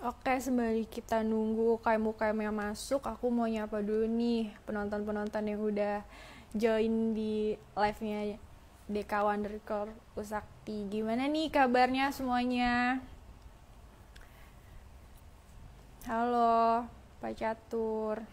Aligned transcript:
Oke, 0.00 0.32
sembari 0.40 0.88
kita 0.88 1.20
nunggu 1.20 1.76
UKM-UKM 1.76 2.48
yang 2.48 2.56
masuk, 2.56 3.04
aku 3.04 3.28
mau 3.28 3.44
nyapa 3.44 3.84
dulu 3.84 4.08
nih 4.08 4.48
penonton-penonton 4.64 5.44
yang 5.44 5.60
udah 5.60 6.00
join 6.56 7.12
di 7.12 7.52
live-nya 7.76 8.40
DK 8.88 9.12
Wondercore 9.12 9.92
Usakti. 10.16 10.88
Gimana 10.88 11.28
nih 11.28 11.52
kabarnya 11.52 12.16
semuanya? 12.16 13.04
Halo, 16.08 16.88
Pak 17.20 17.36
Catur. 17.36 18.24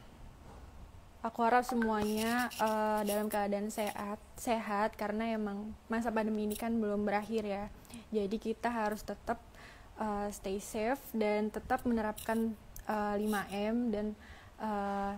Aku 1.19 1.43
harap 1.43 1.67
semuanya 1.67 2.47
uh, 2.63 3.03
dalam 3.03 3.27
keadaan 3.27 3.67
sehat, 3.75 4.23
sehat 4.39 4.95
karena 4.95 5.35
emang 5.35 5.75
masa 5.91 6.15
pandemi 6.15 6.47
ini 6.47 6.55
kan 6.55 6.79
belum 6.79 7.03
berakhir 7.03 7.43
ya. 7.43 7.67
Jadi 8.15 8.39
kita 8.39 8.71
harus 8.71 9.03
tetap 9.03 9.43
uh, 9.97 10.27
stay 10.33 10.61
safe 10.61 11.01
dan 11.13 11.49
tetap 11.49 11.83
menerapkan 11.83 12.53
uh, 12.87 13.15
5M 13.17 13.75
dan 13.93 14.05
uh, 14.61 15.17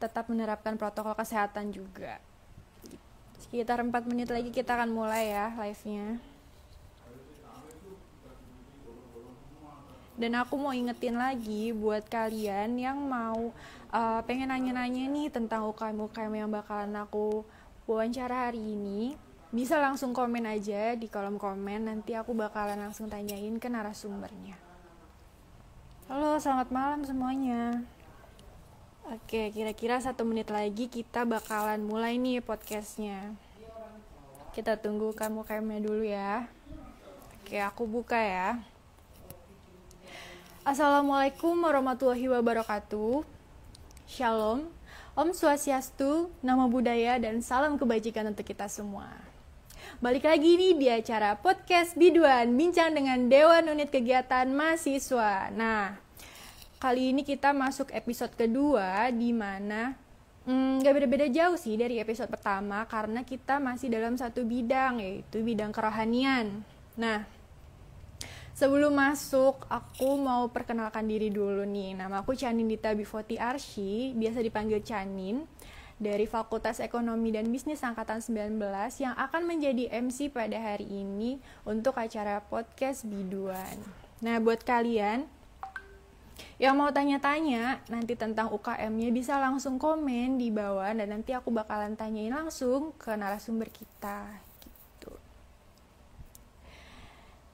tetap 0.00 0.28
menerapkan 0.28 0.76
protokol 0.76 1.16
kesehatan 1.16 1.72
juga. 1.72 2.20
Sekitar 3.40 3.80
4 3.80 3.92
menit 4.10 4.28
lagi 4.28 4.50
kita 4.52 4.76
akan 4.76 4.90
mulai 4.92 5.32
ya 5.32 5.52
live-nya. 5.56 6.20
Dan 10.14 10.38
aku 10.38 10.54
mau 10.54 10.70
ingetin 10.70 11.18
lagi 11.18 11.74
buat 11.74 12.06
kalian 12.06 12.78
yang 12.78 13.02
mau 13.02 13.50
uh, 13.90 14.20
pengen 14.22 14.54
nanya-nanya 14.54 15.10
nih 15.10 15.26
tentang 15.26 15.66
UKM-UKM 15.74 16.32
yang 16.38 16.50
bakalan 16.54 16.94
aku 17.02 17.42
wawancara 17.90 18.46
hari 18.46 18.62
ini 18.62 19.18
bisa 19.54 19.78
langsung 19.78 20.10
komen 20.10 20.50
aja 20.50 20.98
di 20.98 21.06
kolom 21.06 21.38
komen 21.38 21.86
nanti 21.86 22.18
aku 22.18 22.34
bakalan 22.34 22.74
langsung 22.74 23.06
tanyain 23.06 23.54
ke 23.62 23.70
narasumbernya. 23.70 24.58
Halo 26.10 26.42
selamat 26.42 26.74
malam 26.74 27.06
semuanya. 27.06 27.86
Oke 29.14 29.54
kira-kira 29.54 30.02
satu 30.02 30.26
menit 30.26 30.50
lagi 30.50 30.90
kita 30.90 31.22
bakalan 31.22 31.86
mulai 31.86 32.18
nih 32.18 32.42
podcastnya. 32.42 33.38
Kita 34.50 34.74
tunggu 34.74 35.14
kamu 35.14 35.46
kayaknya 35.46 35.78
dulu 35.86 36.02
ya. 36.02 36.50
Oke 37.38 37.62
aku 37.62 37.86
buka 37.86 38.18
ya. 38.18 38.58
Assalamualaikum 40.66 41.54
warahmatullahi 41.62 42.26
wabarakatuh. 42.26 43.22
Shalom. 44.10 44.66
Om 45.14 45.30
Swastiastu, 45.30 46.26
nama 46.42 46.66
budaya, 46.66 47.22
dan 47.22 47.38
salam 47.38 47.78
kebajikan 47.78 48.34
untuk 48.34 48.50
kita 48.50 48.66
semua. 48.66 49.33
Balik 50.04 50.28
lagi 50.28 50.60
nih 50.60 50.76
di 50.76 50.88
acara 50.92 51.32
podcast 51.40 51.96
Biduan, 51.96 52.52
bincang 52.60 52.92
dengan 52.92 53.24
Dewan 53.24 53.72
Unit 53.72 53.88
Kegiatan 53.88 54.52
Mahasiswa. 54.52 55.48
Nah, 55.48 55.96
kali 56.76 57.16
ini 57.16 57.24
kita 57.24 57.56
masuk 57.56 57.88
episode 57.88 58.36
kedua 58.36 59.08
di 59.08 59.32
mana 59.32 59.96
hmm, 60.44 60.84
gak 60.84 60.92
beda-beda 60.92 61.24
jauh 61.32 61.56
sih 61.56 61.80
dari 61.80 62.04
episode 62.04 62.28
pertama 62.28 62.84
karena 62.84 63.24
kita 63.24 63.56
masih 63.56 63.88
dalam 63.88 64.20
satu 64.20 64.44
bidang 64.44 65.00
yaitu 65.00 65.40
bidang 65.40 65.72
kerohanian. 65.72 66.60
Nah, 67.00 67.24
Sebelum 68.54 68.92
masuk, 68.94 69.66
aku 69.66 70.20
mau 70.20 70.46
perkenalkan 70.52 71.08
diri 71.08 71.26
dulu 71.32 71.64
nih. 71.66 71.96
Nama 71.98 72.22
aku 72.22 72.38
Canin 72.38 72.70
Dita 72.70 72.94
Bivoti 72.94 73.34
Arsyi, 73.34 74.14
biasa 74.14 74.44
dipanggil 74.44 74.78
Canin 74.84 75.42
dari 75.98 76.26
Fakultas 76.26 76.82
Ekonomi 76.82 77.30
dan 77.30 77.46
Bisnis 77.54 77.86
Angkatan 77.86 78.18
19 78.18 78.58
yang 78.98 79.14
akan 79.14 79.42
menjadi 79.46 79.90
MC 79.94 80.30
pada 80.34 80.58
hari 80.58 80.86
ini 80.90 81.38
untuk 81.62 81.94
acara 81.94 82.42
podcast 82.42 83.06
Biduan. 83.06 83.78
Nah, 84.18 84.42
buat 84.42 84.66
kalian 84.66 85.26
yang 86.58 86.74
mau 86.74 86.90
tanya-tanya 86.90 87.82
nanti 87.86 88.18
tentang 88.18 88.50
UKM-nya 88.50 89.10
bisa 89.14 89.38
langsung 89.38 89.78
komen 89.78 90.38
di 90.38 90.50
bawah 90.50 90.90
dan 90.90 91.14
nanti 91.14 91.30
aku 91.30 91.54
bakalan 91.54 91.94
tanyain 91.94 92.34
langsung 92.34 92.90
ke 92.98 93.14
narasumber 93.14 93.70
kita 93.70 94.34
gitu. 94.66 95.14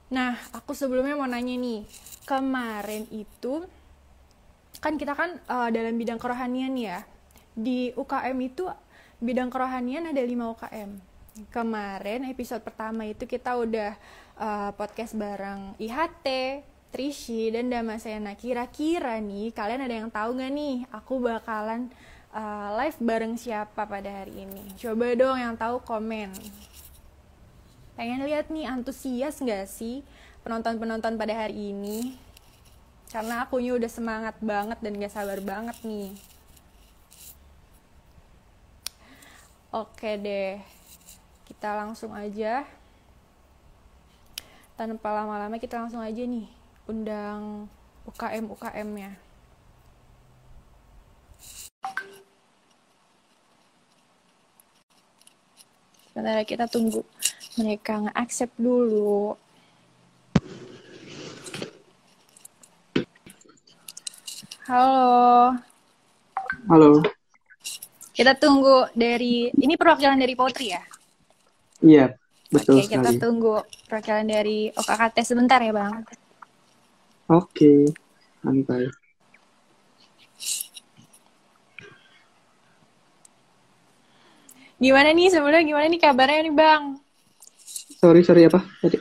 Nah, 0.09 0.37
aku 0.53 0.73
sebelumnya 0.73 1.13
mau 1.13 1.29
nanya 1.29 1.53
nih, 1.53 1.85
kemarin 2.25 3.05
itu 3.13 3.69
kan 4.81 4.97
kita 4.97 5.13
kan 5.13 5.37
uh, 5.45 5.69
dalam 5.69 5.93
bidang 5.93 6.17
kerohanian 6.17 6.73
ya 6.73 7.05
di 7.55 7.91
UKM 7.95 8.37
itu 8.41 8.67
bidang 9.21 9.51
kerohanian 9.51 10.09
ada 10.09 10.21
5 10.21 10.53
UKM. 10.57 10.91
Kemarin 11.47 12.27
episode 12.27 12.59
pertama 12.59 13.07
itu 13.07 13.23
kita 13.23 13.55
udah 13.55 13.95
uh, 14.35 14.71
podcast 14.75 15.15
bareng 15.15 15.79
IHT, 15.79 16.27
Trishi, 16.91 17.53
dan 17.55 17.71
Damasena. 17.71 18.35
Kira-kira 18.35 19.15
nih 19.23 19.55
kalian 19.55 19.87
ada 19.87 19.95
yang 19.95 20.09
tahu 20.11 20.35
nggak 20.35 20.51
nih 20.51 20.75
aku 20.91 21.23
bakalan 21.23 21.87
uh, 22.35 22.75
live 22.83 22.99
bareng 22.99 23.39
siapa 23.39 23.87
pada 23.87 24.09
hari 24.11 24.43
ini? 24.43 24.75
Coba 24.75 25.15
dong 25.15 25.39
yang 25.39 25.55
tahu 25.55 25.79
komen. 25.83 26.35
Pengen 27.95 28.25
lihat 28.27 28.51
nih 28.51 28.67
antusias 28.67 29.39
nggak 29.39 29.67
sih 29.71 30.03
penonton-penonton 30.43 31.15
pada 31.15 31.31
hari 31.47 31.71
ini? 31.71 32.17
Karena 33.11 33.43
akunya 33.43 33.75
udah 33.75 33.91
semangat 33.91 34.35
banget 34.39 34.79
dan 34.79 34.95
gak 34.95 35.11
sabar 35.11 35.39
banget 35.43 35.75
nih. 35.83 36.15
Oke 39.71 40.19
deh, 40.19 40.59
kita 41.47 41.71
langsung 41.79 42.11
aja. 42.11 42.67
Tanpa 44.75 45.15
lama-lama 45.15 45.55
kita 45.55 45.79
langsung 45.79 46.03
aja 46.03 46.27
nih 46.27 46.43
undang 46.91 47.71
UKM 48.03 48.51
UKM-nya. 48.51 49.15
Sebentar 56.11 56.43
kita 56.43 56.67
tunggu 56.67 57.07
mereka 57.55 58.03
nge-accept 58.03 58.59
dulu. 58.59 59.39
Halo. 64.67 65.55
Halo. 66.67 67.20
Kita 68.11 68.35
tunggu 68.35 68.91
dari 68.91 69.47
ini 69.55 69.73
perwakilan 69.79 70.19
dari 70.19 70.35
Potri 70.35 70.67
ya? 70.75 70.83
Iya, 71.81 72.13
betul 72.51 72.77
Oke, 72.77 72.85
sekali. 72.85 72.99
kita 72.99 73.11
tunggu 73.17 73.53
perwakilan 73.87 74.25
dari 74.27 74.69
OKKT 74.75 75.17
sebentar 75.23 75.59
ya, 75.63 75.71
Bang. 75.71 76.03
Oke, 77.31 77.71
santai. 78.43 78.91
Gimana 84.81 85.09
nih 85.13 85.29
sebelumnya 85.31 85.63
gimana 85.63 85.85
nih 85.87 86.01
kabarnya 86.01 86.39
nih, 86.43 86.55
Bang? 86.57 86.83
Sorry, 88.01 88.21
sorry 88.25 88.49
apa 88.49 88.59
tadi? 88.81 88.97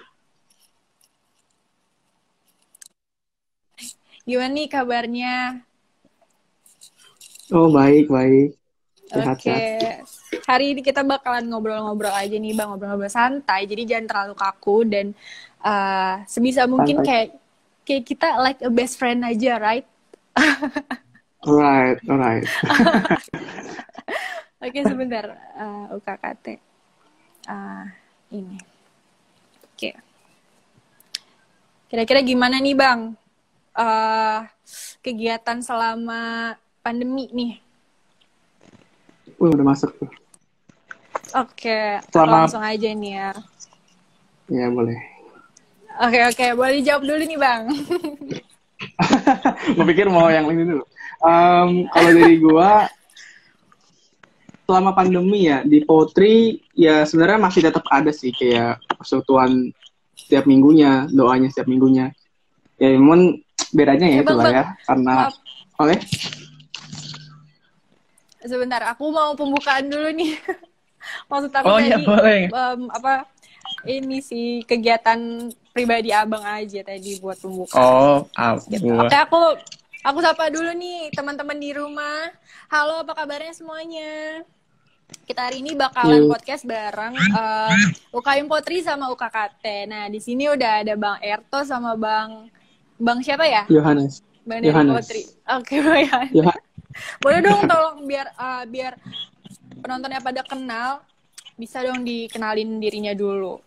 Gimana 4.29 4.53
nih 4.55 4.69
kabarnya? 4.71 5.35
Oh, 7.51 7.73
baik, 7.75 8.07
baik. 8.09 8.60
Oke. 9.11 9.51
Okay. 9.51 9.99
Hari 10.47 10.67
ini 10.75 10.81
kita 10.87 11.03
bakalan 11.03 11.51
ngobrol-ngobrol 11.51 12.15
aja 12.15 12.39
nih 12.39 12.55
Bang, 12.55 12.71
ngobrol-ngobrol 12.71 13.11
santai. 13.11 13.67
Jadi 13.67 13.83
jangan 13.91 14.07
terlalu 14.07 14.35
kaku 14.39 14.87
dan 14.87 15.07
uh, 15.67 16.23
sebisa 16.31 16.71
mungkin 16.71 17.03
santai. 17.03 17.11
kayak 17.11 17.29
kayak 17.83 18.05
kita 18.07 18.29
like 18.39 18.61
a 18.63 18.71
best 18.71 19.03
friend 19.03 19.27
aja, 19.27 19.59
right? 19.59 19.83
alright, 21.43 21.99
alright. 22.07 22.47
Oke, 24.63 24.77
okay, 24.77 24.83
sebentar. 24.87 25.27
Uh, 25.59 25.99
UKKT. 25.99 26.47
Uh, 27.51 27.91
ini. 28.31 28.63
Oke. 29.67 29.75
Okay. 29.75 29.95
Kira-kira 31.91 32.23
gimana 32.23 32.63
nih, 32.63 32.79
Bang? 32.79 33.19
Uh, 33.75 34.47
kegiatan 35.03 35.59
selama 35.65 36.55
pandemi 36.85 37.27
nih 37.33 37.70
Wih, 39.41 39.57
udah 39.57 39.67
masuk 39.73 39.89
tuh. 39.97 40.11
Oke, 41.33 41.97
Selama... 42.13 42.45
langsung 42.45 42.61
aja 42.61 42.89
nih 42.93 43.13
ya. 43.17 43.33
Ya, 44.53 44.69
boleh. 44.69 45.01
Oke, 46.05 46.21
oke. 46.29 46.47
Boleh 46.53 46.85
dijawab 46.85 47.09
dulu 47.09 47.25
nih, 47.25 47.41
Bang. 47.41 47.63
Gue 49.77 49.85
pikir 49.97 50.13
mau 50.13 50.29
yang 50.29 50.45
ini 50.53 50.69
dulu. 50.69 50.85
Um, 51.25 51.89
kalau 51.93 52.11
dari 52.17 52.37
gua, 52.41 52.89
selama 54.65 54.97
pandemi 54.97 55.49
ya, 55.49 55.65
di 55.65 55.85
Potri, 55.85 56.61
ya 56.73 57.05
sebenarnya 57.05 57.41
masih 57.41 57.61
tetap 57.65 57.85
ada 57.93 58.09
sih 58.09 58.33
kayak 58.33 58.81
persekutuan 58.97 59.73
setiap 60.17 60.49
minggunya, 60.49 61.09
doanya 61.13 61.49
setiap 61.53 61.69
minggunya. 61.69 62.13
Ya, 62.81 62.97
memang 62.97 63.41
bedanya 63.73 64.09
ya, 64.09 64.21
ya 64.21 64.23
itulah 64.25 64.53
ya, 64.53 64.65
karena... 64.89 65.15
Oke. 65.81 65.97
Okay? 65.97 65.99
Sebentar 68.45 68.81
aku 68.89 69.13
mau 69.13 69.37
pembukaan 69.37 69.89
dulu 69.89 70.09
nih 70.13 70.37
maksud 71.31 71.53
aku 71.53 71.67
oh, 71.67 71.79
iya, 71.81 71.97
tadi 71.97 72.05
boleh. 72.05 72.43
Um, 72.53 72.81
apa 72.93 73.25
ini 73.89 74.21
sih 74.21 74.61
kegiatan 74.69 75.49
pribadi 75.73 76.13
abang 76.13 76.45
aja 76.45 76.85
tadi 76.85 77.17
buat 77.23 77.39
pembuka. 77.41 77.77
Oh, 77.79 78.29
aku. 78.37 78.67
Gitu. 78.69 78.93
Oke, 78.93 79.17
aku 79.17 79.41
aku 80.05 80.19
sapa 80.21 80.53
dulu 80.53 80.71
nih 80.77 81.09
teman-teman 81.15 81.57
di 81.57 81.71
rumah. 81.73 82.29
Halo, 82.69 83.01
apa 83.01 83.17
kabarnya 83.17 83.55
semuanya? 83.57 84.45
Kita 85.27 85.51
hari 85.51 85.63
ini 85.65 85.75
bakalan 85.75 86.31
podcast 86.31 86.63
bareng 86.63 87.19
uh, 87.35 87.75
UKM 88.15 88.47
Potri 88.47 88.79
sama 88.79 89.11
UKKT. 89.11 89.91
Nah, 89.91 90.07
di 90.07 90.23
sini 90.23 90.47
udah 90.47 90.87
ada 90.87 90.95
Bang 90.95 91.19
Erto 91.19 91.67
sama 91.67 91.99
Bang 91.99 92.47
Bang 93.01 93.19
siapa 93.25 93.49
ya? 93.49 93.67
Yohanes. 93.67 94.23
Bang 94.47 94.63
Yohanes. 94.63 95.03
Potri. 95.03 95.23
Oke, 95.51 95.65
okay, 95.67 95.79
Bang 95.83 96.01
Yohanes. 96.05 96.35
Boleh 97.23 97.41
dong 97.43 97.71
tolong 97.71 98.03
biar 98.07 98.27
uh, 98.35 98.65
biar 98.67 98.99
penontonnya 99.79 100.21
pada 100.21 100.43
kenal, 100.43 101.03
bisa 101.55 101.81
dong 101.87 102.03
dikenalin 102.03 102.83
dirinya 102.83 103.15
dulu. 103.15 103.63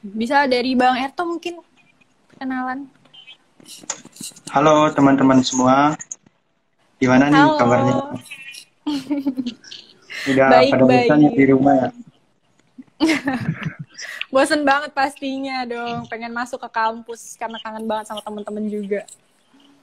Bisa 0.00 0.48
dari 0.48 0.72
Bang 0.78 0.96
Erto 0.96 1.28
mungkin 1.28 1.60
kenalan. 2.40 2.88
Halo 4.48 4.88
teman-teman 4.96 5.44
semua. 5.44 5.92
Gimana 6.96 7.28
nih 7.28 7.36
Halo. 7.36 7.56
kabarnya? 7.60 7.94
Udah 10.28 10.46
baik, 10.52 10.70
pada 10.72 10.84
baik. 10.84 11.36
di 11.36 11.44
rumah 11.48 11.74
ya? 11.76 11.88
Bosen 14.32 14.62
banget 14.64 14.92
pastinya 14.96 15.64
dong. 15.68 16.08
Pengen 16.08 16.32
masuk 16.32 16.60
ke 16.60 16.68
kampus 16.72 17.36
karena 17.36 17.60
kangen 17.60 17.84
banget 17.84 18.08
sama 18.08 18.20
teman-teman 18.24 18.64
juga. 18.68 19.04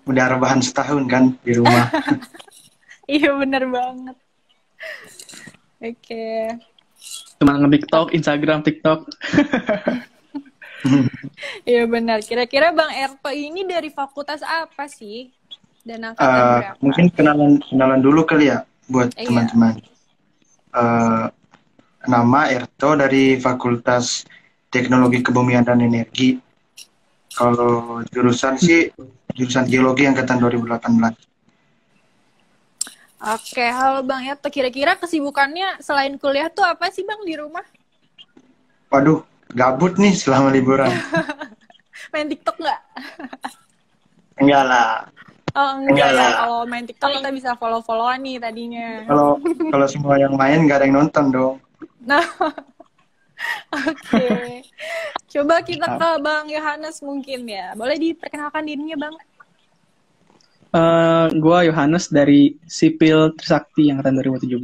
Udah 0.07 0.25
rebahan 0.31 0.63
setahun 0.63 1.03
kan 1.11 1.35
di 1.43 1.53
rumah. 1.59 1.91
iya 3.11 3.35
bener 3.35 3.67
banget. 3.67 4.17
Oke. 5.77 5.93
Okay. 6.01 6.41
Cuma 7.37 7.53
nge-tiktok, 7.61 8.15
Instagram, 8.15 8.65
TikTok. 8.65 8.99
Iya 11.65 11.89
benar. 11.89 12.21
Kira-kira 12.23 12.71
Bang 12.71 12.93
Erto 12.93 13.33
ini 13.33 13.65
dari 13.65 13.89
fakultas 13.91 14.45
apa 14.45 14.85
sih? 14.87 15.33
Dan 15.83 16.13
angkatan 16.13 16.27
uh, 16.27 16.59
berapa? 16.59 16.77
Mungkin 16.83 17.05
kenalan 17.15 17.51
kenalan 17.63 18.01
dulu 18.03 18.21
kali 18.27 18.51
ya 18.51 18.63
buat 18.91 19.11
iya. 19.15 19.27
teman-teman. 19.27 19.73
Uh, 20.71 21.25
nama 22.07 22.41
Erto 22.51 22.95
dari 22.95 23.39
Fakultas 23.39 24.27
Teknologi 24.71 25.23
Kebumian 25.23 25.63
dan 25.63 25.79
Energi. 25.83 26.39
Kalau 27.37 28.01
jurusan 28.09 28.57
sih 28.57 28.89
jurusan 29.37 29.69
Geologi 29.69 30.09
angkatan 30.09 30.41
2018. 30.41 30.89
Oke, 33.17 33.65
halo 33.69 34.01
Bang 34.01 34.25
Erto. 34.25 34.49
Kira-kira 34.49 34.97
kesibukannya 34.97 35.77
selain 35.77 36.17
kuliah 36.17 36.49
tuh 36.49 36.65
apa 36.65 36.89
sih 36.89 37.05
Bang 37.05 37.21
di 37.21 37.37
rumah? 37.37 37.61
Waduh, 38.89 39.21
gabut 39.53 40.01
nih 40.01 40.17
selama 40.17 40.49
liburan. 40.49 40.89
main 42.13 42.25
TikTok 42.25 42.57
nggak? 42.57 42.81
enggak 44.41 44.63
lah. 44.65 45.05
Oh, 45.53 45.69
enggak, 45.77 45.93
enggak 45.93 46.11
lah. 46.17 46.31
Kalau 46.41 46.61
main 46.65 46.85
TikTok 46.89 47.09
kita 47.21 47.29
bisa 47.29 47.49
follow-followan 47.61 48.17
nih 48.25 48.41
tadinya. 48.41 49.05
Kalau 49.05 49.37
kalau 49.69 49.87
semua 49.89 50.17
yang 50.17 50.33
main 50.33 50.65
nggak 50.65 50.77
ada 50.81 50.85
yang 50.89 50.97
nonton 51.05 51.25
dong. 51.29 51.55
Nah. 52.07 52.23
Oke. 53.73 53.93
Okay. 53.93 54.49
Coba 55.27 55.61
kita 55.61 55.99
ke 55.99 56.09
Bang 56.23 56.49
Yohanes 56.49 57.03
mungkin 57.03 57.45
ya. 57.45 57.75
Boleh 57.77 57.99
diperkenalkan 57.99 58.63
dirinya, 58.65 58.97
Bang? 58.97 59.15
Uh, 60.75 61.31
gua 61.39 61.63
Yohanes 61.63 62.11
dari 62.11 62.59
Sipil 62.67 63.31
Trisakti 63.39 63.87
yang 63.91 64.03
tahun 64.03 64.19
2017. 64.19 64.61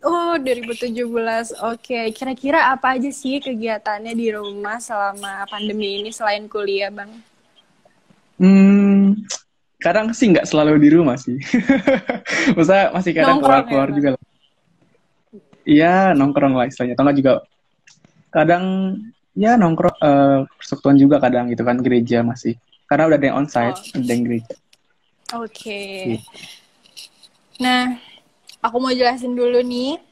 Oh, 0.00 0.34
2017. 0.40 0.96
Oke, 0.96 1.52
okay. 1.60 2.04
kira-kira 2.16 2.72
apa 2.72 2.96
aja 2.96 3.10
sih 3.12 3.36
kegiatannya 3.36 4.16
di 4.16 4.32
rumah 4.32 4.80
selama 4.80 5.44
pandemi 5.44 6.00
ini 6.00 6.08
selain 6.08 6.48
kuliah, 6.48 6.88
Bang? 6.88 7.12
Hmm, 8.40 9.22
kadang 9.78 10.10
sih 10.16 10.32
nggak 10.32 10.48
selalu 10.48 10.80
di 10.80 10.88
rumah 10.88 11.20
sih. 11.20 11.36
Masa 12.56 12.88
masih 12.96 13.12
kadang 13.12 13.44
keluar-keluar 13.44 13.92
ya, 13.92 13.94
juga 13.94 14.08
lah. 14.16 14.22
Iya, 15.64 15.96
nongkrong 16.16 16.54
lah 16.56 16.66
istilahnya. 16.68 16.96
Atau 16.96 17.12
juga 17.12 17.32
kadang 18.34 18.64
ya 19.38 19.54
nongkrong 19.54 19.94
uh, 20.02 20.42
persekutuan 20.58 20.98
juga 20.98 21.22
kadang 21.22 21.46
gitu 21.54 21.62
kan 21.62 21.78
gereja 21.78 22.26
masih. 22.26 22.58
Karena 22.90 23.08
udah 23.08 23.18
ada 23.18 23.26
yang 23.30 23.38
onsite, 23.40 23.78
oh. 23.94 24.02
ada 24.02 24.10
yang 24.10 24.24
gereja. 24.26 24.54
Oke. 25.38 25.50
Okay. 25.50 25.94
Iya. 26.18 26.20
Nah, 27.62 27.82
aku 28.60 28.76
mau 28.82 28.90
jelasin 28.90 29.38
dulu 29.38 29.62
nih 29.62 30.02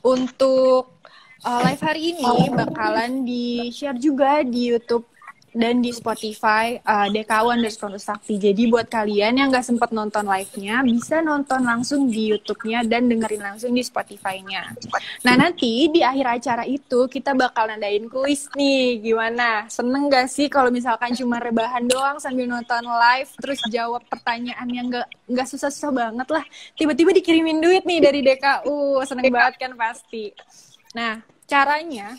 untuk 0.00 0.94
uh, 1.42 1.60
live 1.66 1.82
hari 1.82 2.14
ini 2.14 2.48
bakalan 2.54 3.26
di 3.26 3.68
share 3.74 3.98
juga 3.98 4.46
di 4.46 4.72
YouTube 4.72 5.04
dan 5.54 5.78
di 5.78 5.94
Spotify 5.94 6.76
uh, 6.82 7.06
DKU 7.08 7.46
underscore 7.54 7.96
Sakti. 7.96 8.36
Jadi 8.36 8.66
buat 8.66 8.90
kalian 8.90 9.38
yang 9.38 9.48
nggak 9.54 9.62
sempat 9.62 9.94
nonton 9.94 10.26
live-nya, 10.26 10.82
bisa 10.82 11.22
nonton 11.22 11.62
langsung 11.62 12.10
di 12.10 12.34
YouTube-nya 12.34 12.82
dan 12.90 13.06
dengerin 13.06 13.54
langsung 13.54 13.70
di 13.70 13.80
Spotify-nya. 13.80 14.74
Nah 15.22 15.34
nanti 15.38 15.86
di 15.88 16.02
akhir 16.02 16.42
acara 16.42 16.66
itu 16.66 17.06
kita 17.06 17.32
bakal 17.38 17.70
nandain 17.70 18.10
kuis 18.10 18.50
nih, 18.58 18.98
gimana? 19.00 19.70
Seneng 19.70 20.10
gak 20.10 20.26
sih 20.26 20.50
kalau 20.50 20.74
misalkan 20.74 21.14
cuma 21.14 21.38
rebahan 21.38 21.86
doang 21.86 22.18
sambil 22.18 22.50
nonton 22.50 22.82
live, 22.84 23.30
terus 23.38 23.62
jawab 23.70 24.02
pertanyaan 24.10 24.66
yang 24.68 24.90
nggak 24.90 25.08
nggak 25.30 25.46
susah-susah 25.48 25.94
banget 25.94 26.28
lah. 26.34 26.44
Tiba-tiba 26.74 27.14
dikirimin 27.14 27.62
duit 27.62 27.86
nih 27.86 28.02
dari 28.02 28.20
DKU, 28.26 29.00
seneng 29.06 29.30
banget 29.30 29.54
kan 29.62 29.72
pasti. 29.78 30.34
Nah 30.98 31.22
caranya 31.46 32.18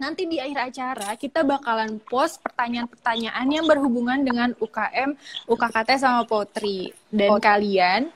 nanti 0.00 0.26
di 0.26 0.40
akhir 0.40 0.72
acara 0.72 1.14
kita 1.14 1.44
bakalan 1.46 2.00
post 2.02 2.40
pertanyaan-pertanyaan 2.42 3.46
yang 3.48 3.66
berhubungan 3.68 4.20
dengan 4.24 4.52
UKM, 4.58 5.14
UKKT 5.46 5.90
sama 6.00 6.24
Potri. 6.26 6.90
Dan 7.12 7.36
kalian 7.38 8.08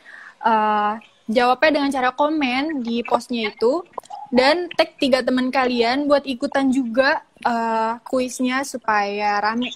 uh, 0.43 0.97
jawabnya 1.27 1.71
dengan 1.83 1.91
cara 1.91 2.11
komen 2.15 2.83
di 2.83 3.03
postnya 3.03 3.51
itu 3.51 3.83
dan 4.31 4.71
tag 4.75 4.99
tiga 4.99 5.23
teman 5.23 5.51
kalian 5.51 6.11
buat 6.11 6.27
ikutan 6.27 6.71
juga 6.71 7.23
uh, 7.47 7.99
kuisnya 8.07 8.63
supaya 8.67 9.39
rame 9.43 9.71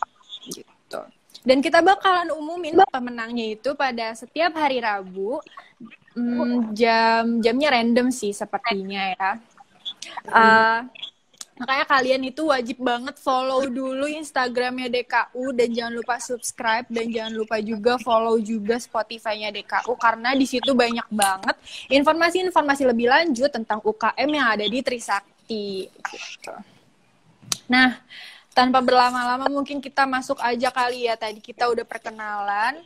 gitu. 0.50 1.00
Dan 1.40 1.64
kita 1.64 1.80
bakalan 1.80 2.34
umumin 2.36 2.76
pemenangnya 2.90 3.56
itu 3.56 3.72
pada 3.72 4.12
setiap 4.12 4.52
hari 4.58 4.82
Rabu. 4.82 5.40
Hmm, 6.10 6.74
jam 6.74 7.38
jamnya 7.38 7.70
random 7.70 8.10
sih 8.10 8.34
sepertinya 8.34 9.14
ya. 9.14 9.30
Uh, 10.26 10.82
Makanya 11.60 11.84
kalian 11.84 12.22
itu 12.24 12.48
wajib 12.48 12.80
banget 12.80 13.20
follow 13.20 13.68
dulu 13.68 14.08
Instagramnya 14.08 14.88
DKU 14.88 15.52
dan 15.52 15.68
jangan 15.68 15.92
lupa 15.92 16.16
subscribe 16.16 16.88
dan 16.88 17.12
jangan 17.12 17.36
lupa 17.36 17.60
juga 17.60 18.00
follow 18.00 18.40
juga 18.40 18.80
Spotify-nya 18.80 19.52
DKU 19.52 19.92
karena 20.00 20.32
di 20.32 20.48
situ 20.48 20.72
banyak 20.72 21.04
banget 21.12 21.56
informasi-informasi 21.92 22.88
lebih 22.88 23.12
lanjut 23.12 23.52
tentang 23.52 23.84
UKM 23.84 24.30
yang 24.32 24.48
ada 24.56 24.64
di 24.64 24.80
Trisakti. 24.80 25.92
Gitu. 25.92 26.54
Nah, 27.68 28.00
tanpa 28.56 28.80
berlama-lama 28.80 29.44
mungkin 29.52 29.84
kita 29.84 30.08
masuk 30.08 30.40
aja 30.40 30.72
kali 30.72 31.12
ya 31.12 31.14
tadi 31.20 31.44
kita 31.44 31.68
udah 31.68 31.84
perkenalan 31.84 32.80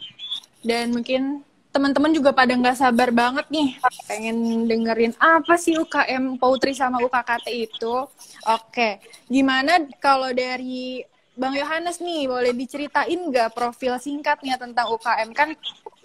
dan 0.67 0.91
mungkin 0.91 1.47
teman-teman 1.75 2.15
juga 2.15 2.31
pada 2.31 2.55
nggak 2.55 2.79
sabar 2.79 3.11
banget 3.11 3.51
nih 3.51 3.75
pengen 4.07 4.71
dengerin 4.71 5.11
apa 5.19 5.59
sih 5.59 5.75
UKM 5.75 6.39
Poutri 6.39 6.71
sama 6.71 7.03
UKKT 7.03 7.47
itu. 7.51 8.07
Oke, 8.47 9.03
gimana 9.27 9.83
kalau 9.99 10.31
dari 10.31 11.03
Bang 11.35 11.59
Yohanes 11.59 11.99
nih 11.99 12.31
boleh 12.31 12.55
diceritain 12.55 13.19
nggak 13.19 13.59
profil 13.59 13.99
singkatnya 13.99 14.55
tentang 14.55 14.87
UKM 14.95 15.35
kan 15.35 15.51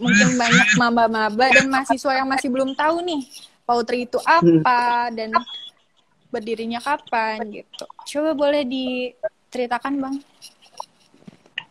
mungkin 0.01 0.33
banyak 0.41 0.69
maba-maba 0.81 1.53
dan 1.53 1.69
mahasiswa 1.69 2.17
yang 2.17 2.25
masih 2.25 2.49
belum 2.49 2.73
tahu 2.73 3.05
nih 3.05 3.21
Poutri 3.61 4.09
itu 4.09 4.17
apa 4.25 5.13
dan 5.13 5.29
berdirinya 6.33 6.81
kapan 6.81 7.45
gitu. 7.53 7.85
Coba 8.17 8.33
boleh 8.33 8.65
diceritakan 8.65 10.01
Bang. 10.01 10.15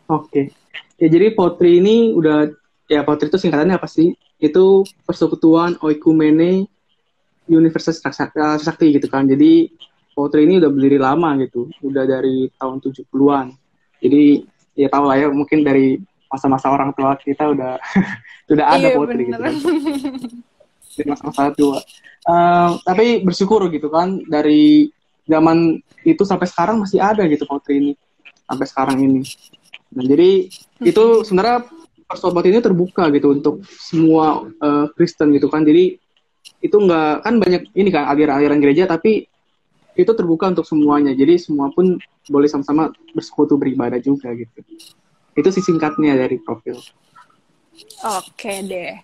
Oke. 0.07 0.55
Ya 1.03 1.11
jadi 1.11 1.35
Poutri 1.35 1.83
ini 1.83 2.15
udah 2.15 2.47
ya 2.89 3.05
Potri 3.05 3.29
itu 3.29 3.39
singkatannya 3.39 3.77
apa 3.77 3.87
sih? 3.87 4.17
Itu 4.41 4.83
Persekutuan 5.05 5.77
Oikumene 5.85 6.67
Universitas 7.47 8.01
Sakti 8.01 8.97
gitu 8.97 9.07
kan. 9.07 9.29
Jadi 9.29 9.69
Potri 10.17 10.49
ini 10.49 10.59
udah 10.59 10.71
berdiri 10.73 10.99
lama 10.99 11.39
gitu, 11.39 11.71
udah 11.85 12.03
dari 12.09 12.51
tahun 12.59 12.83
70-an. 12.83 13.47
Jadi 14.03 14.43
ya 14.75 14.89
tahu 14.91 15.05
lah 15.07 15.17
ya 15.21 15.29
mungkin 15.31 15.63
dari 15.63 16.01
masa-masa 16.29 16.69
orang 16.69 16.91
tua 16.97 17.15
kita 17.17 17.55
udah 17.55 17.79
udah 18.53 18.67
ada 18.67 18.89
iya, 18.91 18.97
Potri 18.97 19.23
gitu 19.31 19.39
kan. 19.39 19.55
Dari 20.99 21.07
masa-masa 21.07 21.55
tua. 21.55 21.79
Uh, 22.29 22.77
tapi 22.83 23.23
bersyukur 23.23 23.71
gitu 23.71 23.89
kan 23.89 24.21
dari 24.27 24.91
zaman 25.29 25.81
itu 26.03 26.25
sampai 26.27 26.49
sekarang 26.51 26.83
masih 26.83 26.99
ada 26.99 27.23
gitu 27.29 27.45
Potri 27.45 27.75
ini 27.79 27.93
sampai 28.49 28.67
sekarang 28.67 28.97
ini. 29.05 29.23
Nah, 29.93 30.05
jadi 30.05 30.49
itu 30.85 31.05
sebenarnya 31.25 31.69
persobat 32.09 32.43
ini 32.49 32.65
terbuka 32.65 33.13
gitu 33.13 33.37
untuk 33.37 33.61
semua 33.69 34.49
uh, 34.65 34.89
Kristen 34.97 35.37
gitu 35.37 35.53
kan. 35.53 35.63
Jadi 35.63 36.01
itu 36.65 36.77
nggak 36.77 37.23
kan 37.23 37.35
banyak 37.39 37.71
ini 37.77 37.89
kan 37.93 38.09
aliran-aliran 38.11 38.59
gereja 38.59 38.89
tapi 38.89 39.29
itu 39.99 40.13
terbuka 40.15 40.51
untuk 40.51 40.67
semuanya 40.67 41.11
jadi 41.15 41.39
semua 41.39 41.71
pun 41.75 41.99
boleh 42.31 42.47
sama-sama 42.47 42.95
bersekutu 43.15 43.59
beribadah 43.59 43.99
juga 43.99 44.31
gitu 44.35 44.63
itu 45.35 45.49
sih 45.55 45.63
singkatnya 45.63 46.15
dari 46.15 46.39
profil 46.39 46.79
oke 48.03 48.53
deh 48.67 48.95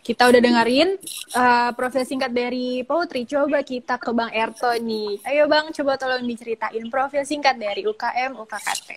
kita 0.00 0.30
udah 0.30 0.38
dengerin 0.38 0.94
uh, 1.34 1.74
profil 1.74 2.06
singkat 2.06 2.30
dari 2.30 2.86
Poetry. 2.86 3.26
Coba 3.26 3.66
kita 3.66 3.98
ke 3.98 4.14
Bang 4.14 4.30
Erto 4.30 4.70
nih. 4.70 5.18
Ayo 5.26 5.50
Bang, 5.50 5.74
coba 5.74 5.98
tolong 5.98 6.22
diceritain 6.22 6.86
profil 6.86 7.26
singkat 7.26 7.58
dari 7.58 7.82
UKM 7.82 8.38
UKKT. 8.38 8.88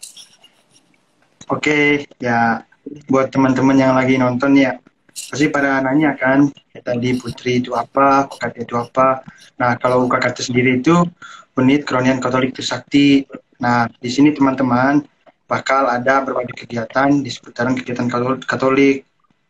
Oke, 1.49 2.05
ya 2.21 2.61
buat 3.05 3.29
teman-teman 3.29 3.77
yang 3.77 3.93
lagi 3.93 4.17
nonton 4.17 4.57
ya, 4.57 4.77
pasti 5.13 5.47
pada 5.49 5.81
nanya 5.81 6.17
kan, 6.17 6.49
tadi 6.73 7.15
Putri 7.17 7.61
itu 7.61 7.77
apa, 7.77 8.25
UKKT 8.29 8.55
itu 8.65 8.75
apa. 8.77 9.21
Nah, 9.61 9.77
kalau 9.77 10.09
UKKT 10.09 10.49
sendiri 10.49 10.81
itu 10.81 10.95
Unit 11.59 11.83
Keronian 11.83 12.23
Katolik 12.23 12.55
Trisakti. 12.55 13.27
Nah, 13.59 13.85
di 13.99 14.07
sini 14.07 14.31
teman-teman 14.31 15.03
bakal 15.49 15.91
ada 15.91 16.23
berbagai 16.23 16.65
kegiatan 16.65 17.19
di 17.19 17.29
seputaran 17.29 17.75
kegiatan 17.75 18.07
Katolik. 18.47 19.03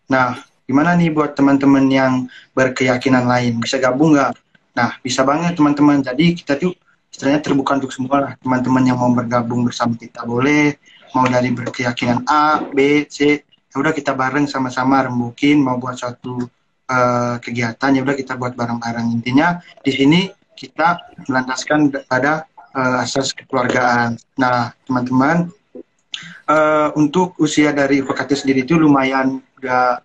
Nah, 0.10 0.41
Gimana 0.69 0.93
nih 0.93 1.10
buat 1.10 1.34
teman-teman 1.34 1.89
yang 1.89 2.29
berkeyakinan 2.53 3.25
lain? 3.25 3.58
Bisa 3.58 3.81
gabung 3.81 4.13
nggak? 4.13 4.38
Nah, 4.77 5.01
bisa 5.01 5.25
banget 5.25 5.58
teman-teman. 5.58 6.05
Jadi 6.05 6.38
kita 6.38 6.62
tuh 6.62 6.77
istilahnya 7.10 7.41
terbuka 7.41 7.81
untuk 7.81 7.89
semua 7.89 8.22
lah. 8.22 8.34
Teman-teman 8.38 8.86
yang 8.86 9.01
mau 9.01 9.10
bergabung 9.10 9.65
bersama 9.65 9.98
kita 9.98 10.22
boleh. 10.29 10.77
Mau 11.15 11.25
dari 11.25 11.49
berkeyakinan 11.53 12.25
A, 12.29 12.61
B, 12.61 13.05
C. 13.09 13.41
Ya 13.69 13.75
udah 13.77 13.93
kita 13.93 14.17
bareng 14.17 14.49
sama-sama 14.49 15.05
rembukin 15.05 15.61
mau 15.61 15.77
buat 15.77 15.93
suatu 15.97 16.41
uh, 16.89 17.35
kegiatan 17.37 17.93
ya 17.93 18.01
udah 18.01 18.17
kita 18.17 18.33
buat 18.35 18.57
bareng-bareng. 18.57 19.13
Intinya 19.13 19.61
di 19.85 19.91
sini 19.93 20.19
kita 20.57 21.15
melandaskan 21.29 21.93
pada 22.09 22.49
uh, 22.73 23.03
asas 23.05 23.31
kekeluargaan. 23.37 24.17
Nah, 24.41 24.73
teman-teman, 24.89 25.53
uh, 26.49 26.89
untuk 26.97 27.37
usia 27.39 27.71
dari 27.71 28.01
UKT 28.01 28.31
sendiri 28.35 28.65
itu 28.65 28.75
lumayan 28.75 29.39
udah 29.61 30.01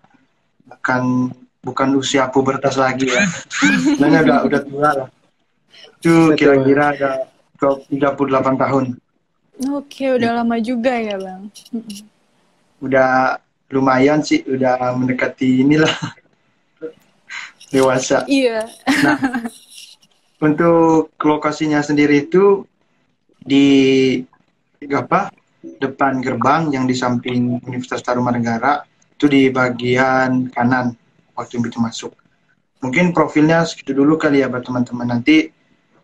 bukan 0.69 1.33
bukan 1.65 1.89
usia 1.97 2.29
pubertas 2.29 2.77
lagi 2.77 3.09
ya. 3.09 3.25
Sebenarnya 3.97 4.21
udah 4.29 4.39
udah 4.45 4.61
tua 4.63 4.91
lah. 5.05 5.09
Itu 5.99 6.37
kira-kira 6.37 6.93
ada 6.93 7.11
38 7.59 8.61
tahun. 8.61 8.85
Oke, 9.55 10.11
udah 10.11 10.31
ya. 10.35 10.37
lama 10.43 10.57
juga 10.59 10.99
ya, 10.99 11.15
Bang. 11.15 11.47
Udah 12.83 13.39
lumayan 13.71 14.21
sih, 14.21 14.43
udah 14.43 14.99
mendekati 14.99 15.63
inilah 15.63 15.95
dewasa. 17.75 18.27
Iya. 18.27 18.67
Nah, 19.07 19.19
untuk 20.47 21.15
lokasinya 21.23 21.79
sendiri 21.81 22.27
itu 22.27 22.67
di 23.39 23.67
apa? 24.91 25.31
Depan 25.65 26.21
gerbang 26.21 26.69
yang 26.77 26.85
di 26.85 26.93
samping 26.93 27.57
Universitas 27.65 28.05
Tarumanegara 28.05 28.85
itu 29.17 29.25
di 29.31 29.49
bagian 29.49 30.53
kanan 30.53 30.93
waktu 31.33 31.63
itu 31.63 31.81
masuk. 31.81 32.13
Mungkin 32.85 33.17
profilnya 33.17 33.65
segitu 33.65 33.97
dulu 33.97 34.21
kali 34.21 34.45
ya 34.45 34.53
buat 34.53 34.61
teman-teman. 34.61 35.09
Nanti 35.09 35.54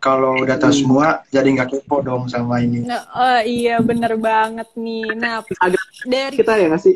kalau 0.01 0.41
udah 0.41 0.57
tahu 0.57 0.73
hmm. 0.73 0.81
semua 0.81 1.07
jadi 1.29 1.47
nggak 1.53 1.69
kepo 1.77 2.01
dong 2.01 2.25
sama 2.25 2.57
ini. 2.65 2.81
Nah, 2.81 3.05
oh 3.13 3.39
iya 3.45 3.77
bener 3.77 4.17
banget 4.17 4.65
nih. 4.73 5.05
Nah 5.13 5.45
agak 5.61 5.85
dari 6.09 6.35
kita 6.41 6.57
ya 6.57 6.65
nggak 6.73 6.81
sih? 6.81 6.95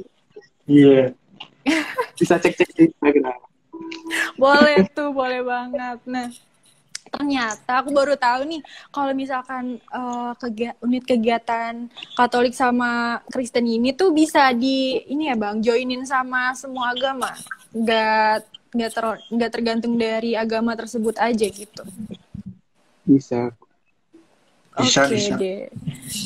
Iya. 0.66 1.14
Yeah. 1.62 1.86
Bisa 2.20 2.42
cek-cek 2.42 2.70
di 2.74 2.90
Instagram. 2.90 3.38
boleh 4.42 4.90
tuh, 4.90 5.14
boleh 5.14 5.46
banget. 5.46 6.02
Nah 6.10 6.34
ternyata 7.14 7.80
aku 7.80 7.94
baru 7.96 8.18
tahu 8.18 8.44
nih 8.50 8.62
kalau 8.92 9.14
misalkan 9.16 9.80
uh, 9.94 10.36
kegi 10.36 10.74
unit 10.84 11.06
kegiatan 11.08 11.88
Katolik 12.18 12.52
sama 12.52 13.22
Kristen 13.32 13.70
ini 13.70 13.96
tuh 13.96 14.12
bisa 14.12 14.52
di 14.52 15.00
ini 15.08 15.32
ya 15.32 15.40
bang 15.40 15.64
joinin 15.64 16.04
sama 16.04 16.52
semua 16.58 16.92
agama 16.92 17.32
nggak 17.72 18.44
nggak 18.76 18.92
ter 18.92 19.06
nggak 19.32 19.52
tergantung 19.54 19.96
dari 19.96 20.36
agama 20.36 20.76
tersebut 20.76 21.16
aja 21.16 21.48
gitu 21.48 21.84
bisa 23.06 23.54
oke 24.76 24.90
okay 24.90 25.38
deh 25.38 25.60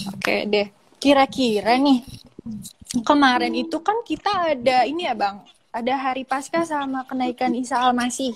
oke 0.09 0.19
okay 0.19 0.39
deh 0.47 0.67
kira-kira 0.97 1.75
nih 1.77 2.01
kemarin 3.05 3.53
itu 3.53 3.77
kan 3.83 4.01
kita 4.07 4.57
ada 4.57 4.87
ini 4.87 5.05
ya 5.05 5.13
bang 5.13 5.43
ada 5.69 5.93
hari 5.93 6.25
Paskah 6.25 6.65
sama 6.65 7.05
kenaikan 7.05 7.53
Isa 7.53 7.77
Al-Masih 7.77 8.33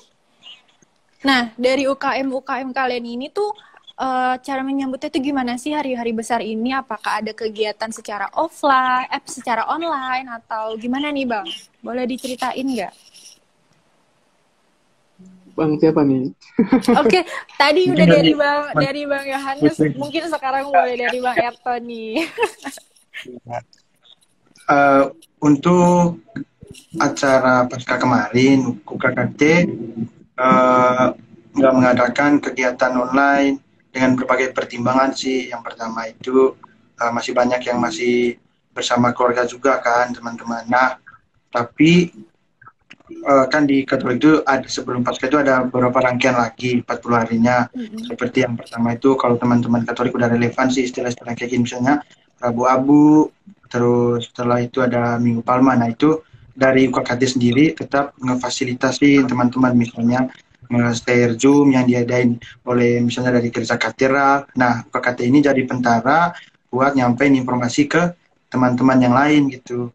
Nah, 1.23 1.55
dari 1.55 1.88
UKM-UKM 1.88 2.75
kalian 2.75 3.05
ini 3.07 3.31
tuh 3.31 3.47
uh, 3.95 4.35
cara 4.43 4.62
menyambutnya 4.62 5.07
itu 5.07 5.31
gimana 5.31 5.55
sih 5.55 5.71
hari-hari 5.71 6.12
besar 6.12 6.43
ini? 6.43 6.75
Apakah 6.75 7.23
ada 7.23 7.31
kegiatan 7.31 7.88
secara 7.95 8.27
offline, 8.35 9.07
app 9.07 9.23
secara 9.31 9.63
online, 9.71 10.27
atau 10.27 10.75
gimana 10.75 11.09
nih 11.15 11.23
Bang? 11.23 11.47
Boleh 11.79 12.03
diceritain 12.03 12.67
nggak? 12.67 12.93
Bang 15.53 15.77
siapa 15.77 16.01
nih? 16.01 16.33
Oke, 17.01 17.07
okay, 17.07 17.22
tadi 17.55 17.93
udah 17.93 18.05
dari 18.10 18.33
Bang 18.33 18.74
dari 18.74 19.01
Bang 19.05 19.25
Yohanes, 19.25 19.77
mungkin 19.98 20.24
sekarang 20.29 20.74
boleh 20.74 20.95
dari 20.98 21.17
Bang 21.22 21.38
Erto 21.38 21.74
nih. 21.77 22.25
uh, 24.67 25.13
untuk 25.38 26.17
acara 26.98 27.69
pasca 27.69 28.01
kemarin 28.01 28.81
UKKT 28.81 29.41
Eh, 30.33 31.07
nggak 31.53 31.74
uh, 31.74 31.77
mengadakan 31.77 32.41
kegiatan 32.41 32.98
online 32.98 33.62
dengan 33.93 34.17
berbagai 34.17 34.50
pertimbangan 34.50 35.13
sih. 35.13 35.53
Yang 35.53 35.62
pertama 35.69 36.10
itu 36.10 36.57
uh, 36.98 37.12
masih 37.13 37.38
banyak 37.38 37.62
yang 37.69 37.77
masih 37.77 38.41
bersama 38.74 39.13
keluarga 39.13 39.45
juga 39.45 39.77
kan 39.77 40.10
teman-teman. 40.10 40.65
Nah, 40.65 40.98
tapi 41.53 42.10
uh, 43.22 43.46
kan 43.48 43.70
di 43.70 43.86
Katolik 43.86 44.17
itu 44.24 44.32
ada 44.43 44.65
sebelum 44.65 45.05
Paskah 45.05 45.29
itu 45.29 45.38
ada 45.39 45.67
beberapa 45.67 46.01
rangkaian 46.01 46.38
lagi 46.38 46.82
40 46.82 47.22
harinya. 47.22 47.67
Mm-hmm. 47.72 48.10
Seperti 48.10 48.38
yang 48.43 48.58
pertama 48.58 48.98
itu 48.98 49.13
kalau 49.20 49.38
teman-teman 49.38 49.86
Katolik 49.86 50.13
udah 50.17 50.32
relevan 50.32 50.67
sih 50.74 50.88
istilah-istilah 50.89 51.34
kayak 51.38 51.51
gini 51.53 51.65
misalnya 51.65 52.01
Rabu 52.43 52.63
Abu, 52.67 53.05
terus 53.72 54.27
setelah 54.29 54.60
itu 54.60 54.84
ada 54.84 55.15
Minggu 55.15 55.41
Palma. 55.41 55.79
Nah, 55.79 55.88
itu 55.88 56.20
dari 56.53 56.86
UKKT 56.91 57.22
sendiri 57.39 57.74
tetap 57.74 58.13
ngefasilitasi 58.20 59.25
teman-teman 59.25 59.74
misalnya 59.74 60.29
nge-share 60.70 61.34
Zoom 61.39 61.74
yang 61.74 61.88
diadain 61.88 62.38
oleh 62.67 63.00
misalnya 63.00 63.39
dari 63.39 63.50
gereja 63.50 63.79
katedral. 63.79 64.48
Nah, 64.60 64.84
UKKT 64.91 65.20
ini 65.25 65.39
jadi 65.39 65.62
pentara 65.63 66.36
buat 66.67 66.98
nyampein 66.98 67.38
informasi 67.38 67.86
ke 67.88 68.01
teman-teman 68.50 68.98
yang 69.01 69.15
lain 69.15 69.50
gitu. 69.50 69.89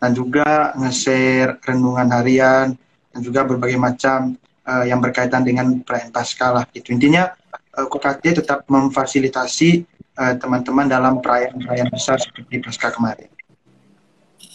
Dan 0.00 0.16
juga 0.16 0.72
nge-share 0.80 1.60
renungan 1.60 2.08
harian 2.08 2.72
dan 3.12 3.20
juga 3.20 3.44
berbagai 3.44 3.76
macam 3.76 4.34
uh, 4.64 4.84
yang 4.88 4.98
berkaitan 4.98 5.44
dengan 5.44 5.84
perayaan 5.84 6.08
Paskah 6.08 6.50
lah 6.56 6.64
gitu. 6.72 6.96
Intinya 6.96 7.36
uh, 7.76 7.84
UKKT 7.84 8.40
tetap 8.40 8.64
memfasilitasi 8.64 9.84
uh, 10.16 10.34
teman-teman 10.40 10.88
dalam 10.88 11.20
perayaan-perayaan 11.20 11.90
besar 11.92 12.16
seperti 12.16 12.64
Paskah 12.64 12.96
kemarin. 12.96 13.28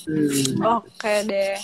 Hmm. 0.05 0.81
Oke 0.81 1.13
deh. 1.25 1.57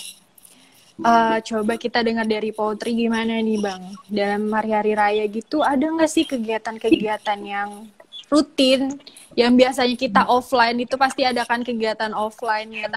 Uh, 1.01 1.41
coba 1.41 1.81
kita 1.81 2.05
dengar 2.05 2.29
dari 2.29 2.53
Poetry 2.53 2.93
gimana 2.93 3.41
nih 3.41 3.57
Bang. 3.57 3.97
Dalam 4.05 4.53
hari-hari 4.53 4.93
raya 4.93 5.25
gitu 5.25 5.65
ada 5.65 5.81
nggak 5.81 6.11
sih 6.11 6.29
kegiatan-kegiatan 6.29 7.39
yang 7.41 7.89
rutin 8.29 8.95
yang 9.35 9.57
biasanya 9.57 9.95
kita 9.97 10.21
offline 10.29 10.77
itu 10.79 10.95
pasti 10.95 11.27
ada 11.27 11.43
kan 11.43 11.65
kegiatan 11.65 12.15
offline 12.15 12.69
yang 12.69 12.93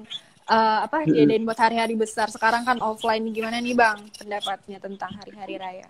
uh, 0.48 0.78
apa 0.84 1.08
diadain 1.08 1.44
buat 1.44 1.58
hari-hari 1.58 1.94
besar. 1.96 2.28
Sekarang 2.28 2.64
kan 2.64 2.80
offline 2.80 3.24
gimana 3.32 3.60
nih 3.60 3.76
Bang 3.76 4.04
pendapatnya 4.16 4.78
tentang 4.80 5.12
hari-hari 5.20 5.54
raya? 5.56 5.88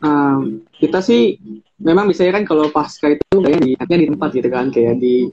Um, 0.00 0.64
kita 0.80 1.04
sih 1.04 1.36
memang 1.76 2.08
biasanya 2.08 2.40
kan 2.40 2.44
kalau 2.48 2.72
pasca 2.72 3.12
itu 3.12 3.36
kayak 3.36 3.60
di, 3.60 3.76
di 3.76 4.06
tempat 4.08 4.30
gitu 4.32 4.48
kan 4.48 4.72
kayak 4.72 4.96
di 4.96 5.28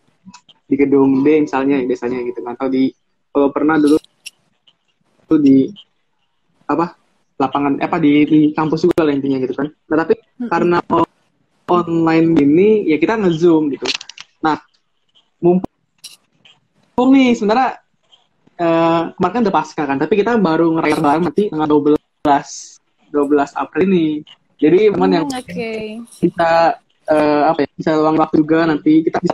di 0.68 0.76
gedung 0.76 1.24
D 1.24 1.48
misalnya 1.48 1.80
biasanya 1.88 2.20
gitu 2.28 2.44
kan 2.44 2.60
atau 2.60 2.68
di 2.68 2.92
kalau 3.32 3.48
pernah 3.56 3.80
dulu 3.80 3.96
itu 5.24 5.36
di 5.40 5.58
apa 6.68 7.00
lapangan 7.40 7.80
eh, 7.80 7.88
apa 7.88 7.98
di, 8.04 8.12
di 8.28 8.40
kampus 8.52 8.84
juga 8.84 9.08
lah 9.08 9.16
intinya 9.16 9.40
gitu 9.40 9.56
kan 9.56 9.72
nah 9.88 10.04
tapi 10.04 10.20
hmm. 10.20 10.50
karena 10.52 10.78
online 11.72 12.30
ini 12.36 12.70
ya 12.92 13.00
kita 13.00 13.16
ngezoom 13.16 13.72
gitu 13.72 13.88
nah 14.44 14.60
mumpung 15.40 17.08
nih 17.16 17.40
sebenarnya 17.40 17.87
eh, 18.58 19.02
kemarin 19.14 19.34
kan 19.34 19.42
udah 19.46 19.56
pasca 19.56 19.84
kan 19.86 19.98
tapi 20.02 20.14
kita 20.18 20.36
baru 20.38 20.74
ngerayain 20.78 21.02
bareng 21.02 21.24
nanti 21.30 21.44
tanggal 21.54 21.70
12 21.70 21.98
12 23.14 23.62
April 23.62 23.84
ini 23.88 24.08
jadi 24.58 24.90
teman 24.90 25.14
yang 25.14 25.26
hmm, 25.30 25.38
okay. 25.38 26.02
kita 26.18 26.82
uh, 27.08 27.42
apa 27.54 27.62
ya 27.62 27.70
bisa 27.78 27.92
luang 27.94 28.18
waktu 28.18 28.42
juga 28.42 28.66
nanti 28.66 29.06
kita 29.06 29.22
bisa 29.22 29.34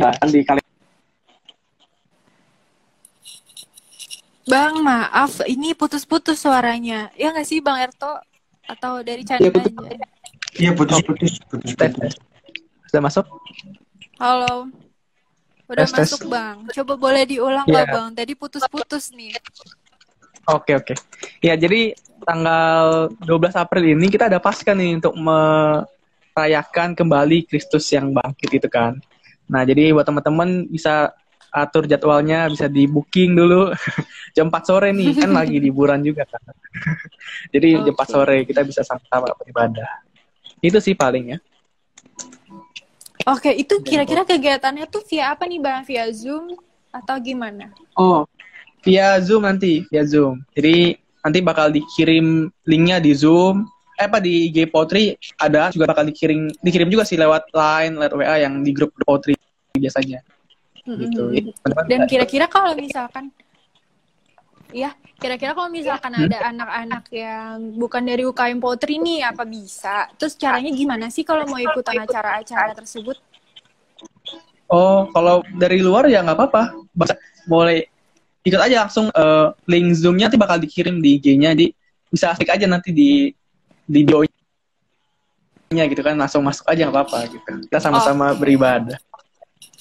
ya, 0.00 0.08
kan 0.16 0.28
di 0.32 0.40
kali 0.40 0.60
Bang, 4.42 4.82
maaf, 4.82 5.38
ini 5.46 5.70
putus-putus 5.70 6.42
suaranya. 6.42 7.14
Ya 7.14 7.30
nggak 7.30 7.46
sih, 7.46 7.62
Bang 7.62 7.78
Erto? 7.78 8.20
Atau 8.66 9.00
dari 9.06 9.22
channel 9.22 9.48
ya, 9.48 9.54
aja? 9.54 10.06
Iya, 10.58 10.70
putus-putus. 10.74 11.38
Putus-putus. 11.46 12.18
Sudah 12.90 13.02
masuk? 13.06 13.24
Halo. 14.18 14.66
Udah 15.70 15.86
tes, 15.86 15.94
masuk, 15.94 16.20
tes. 16.26 16.30
Bang. 16.30 16.56
Coba 16.70 16.94
boleh 16.98 17.22
diulang 17.26 17.66
yeah. 17.68 17.86
Bang? 17.88 18.12
Tadi 18.14 18.32
putus-putus 18.34 19.12
nih. 19.14 19.36
Oke, 20.50 20.74
oke. 20.74 20.94
Ya, 21.38 21.54
jadi 21.54 21.94
tanggal 22.26 23.10
12 23.22 23.54
April 23.54 23.94
ini 23.94 24.06
kita 24.10 24.26
ada 24.26 24.42
pasca 24.42 24.74
nih 24.74 24.98
untuk 24.98 25.14
merayakan 25.18 26.94
kembali 26.98 27.46
Kristus 27.46 27.86
yang 27.94 28.10
bangkit 28.10 28.50
itu 28.50 28.68
kan. 28.70 28.98
Nah, 29.46 29.62
jadi 29.62 29.94
buat 29.94 30.06
teman-teman 30.06 30.66
bisa 30.66 31.14
atur 31.52 31.84
jadwalnya, 31.84 32.48
bisa 32.48 32.64
di 32.66 32.88
booking 32.88 33.36
dulu 33.36 33.70
jam 34.36 34.48
4 34.48 34.64
sore 34.64 34.88
nih, 34.90 35.12
kan 35.20 35.30
lagi 35.36 35.60
liburan 35.64 36.00
juga 36.00 36.24
kan. 36.24 36.40
jadi 37.54 37.78
okay. 37.78 37.92
jam 37.92 37.94
4 37.94 38.08
sore 38.08 38.36
kita 38.48 38.60
bisa 38.64 38.80
sama-sama 38.82 39.30
beribadah. 39.36 40.02
Itu 40.64 40.80
sih 40.80 40.96
paling 40.96 41.36
ya. 41.36 41.38
Oke, 43.26 43.54
itu 43.54 43.78
kira-kira 43.86 44.26
kegiatannya 44.26 44.90
tuh 44.90 45.02
via 45.06 45.34
apa 45.34 45.46
nih 45.46 45.60
Bang? 45.62 45.86
Via 45.86 46.10
Zoom 46.10 46.58
atau 46.90 47.16
gimana? 47.22 47.70
Oh, 47.94 48.26
via 48.82 49.18
Zoom 49.22 49.46
nanti, 49.46 49.86
via 49.88 50.02
Zoom. 50.02 50.42
Jadi 50.54 50.98
nanti 51.22 51.38
bakal 51.38 51.70
dikirim 51.70 52.50
linknya 52.66 52.98
di 52.98 53.14
Zoom. 53.14 53.66
Eh 53.94 54.08
apa 54.08 54.18
di 54.18 54.50
IG 54.50 54.72
Potri 54.72 55.14
ada 55.38 55.70
juga 55.70 55.86
bakal 55.86 56.08
dikirim 56.08 56.50
dikirim 56.64 56.88
juga 56.90 57.06
sih 57.06 57.14
lewat 57.20 57.52
line, 57.54 57.94
lewat 57.94 58.12
WA 58.18 58.36
yang 58.42 58.64
di 58.64 58.72
grup 58.74 58.90
Potri 59.06 59.38
biasanya. 59.76 60.24
Mm-hmm. 60.82 61.06
Gitu. 61.06 61.22
Dan 61.86 62.00
kira-kira 62.10 62.50
kalau 62.50 62.74
misalkan 62.74 63.30
Iya, 64.72 64.96
kira-kira 65.20 65.52
kalau 65.52 65.68
misalkan 65.68 66.16
hmm? 66.16 66.24
ada 66.26 66.38
anak-anak 66.48 67.04
yang 67.12 67.76
bukan 67.76 68.02
dari 68.08 68.24
UKM 68.24 68.58
Potri 68.58 68.96
nih, 68.96 69.20
apa 69.28 69.44
bisa? 69.44 70.08
Terus 70.16 70.32
caranya 70.40 70.72
gimana 70.72 71.12
sih 71.12 71.22
kalau 71.22 71.44
mau 71.44 71.60
ikutan 71.60 72.00
acara-acara 72.00 72.72
tersebut? 72.72 73.20
Oh, 74.72 75.04
kalau 75.12 75.44
dari 75.52 75.84
luar 75.84 76.08
ya 76.08 76.24
nggak 76.24 76.36
apa-apa. 76.40 76.62
Boleh 77.44 77.92
ikut 78.42 78.58
aja 78.58 78.88
langsung 78.88 79.06
uh, 79.14 79.54
link 79.70 79.94
zoomnya 79.94 80.26
nanti 80.26 80.40
bakal 80.40 80.58
dikirim 80.58 80.98
di 80.98 81.20
IG-nya 81.20 81.54
di 81.54 81.70
bisa 82.10 82.34
klik 82.34 82.50
aja 82.50 82.66
nanti 82.66 82.90
di 82.90 83.30
di 83.86 84.00
bio-nya 84.02 85.84
gitu 85.86 86.02
kan 86.02 86.18
langsung 86.18 86.42
masuk 86.42 86.66
aja 86.66 86.90
nggak 86.90 86.96
apa-apa 87.06 87.18
gitu 87.30 87.52
kita 87.70 87.78
sama-sama 87.78 88.34
oh. 88.34 88.38
beribadah 88.38 88.98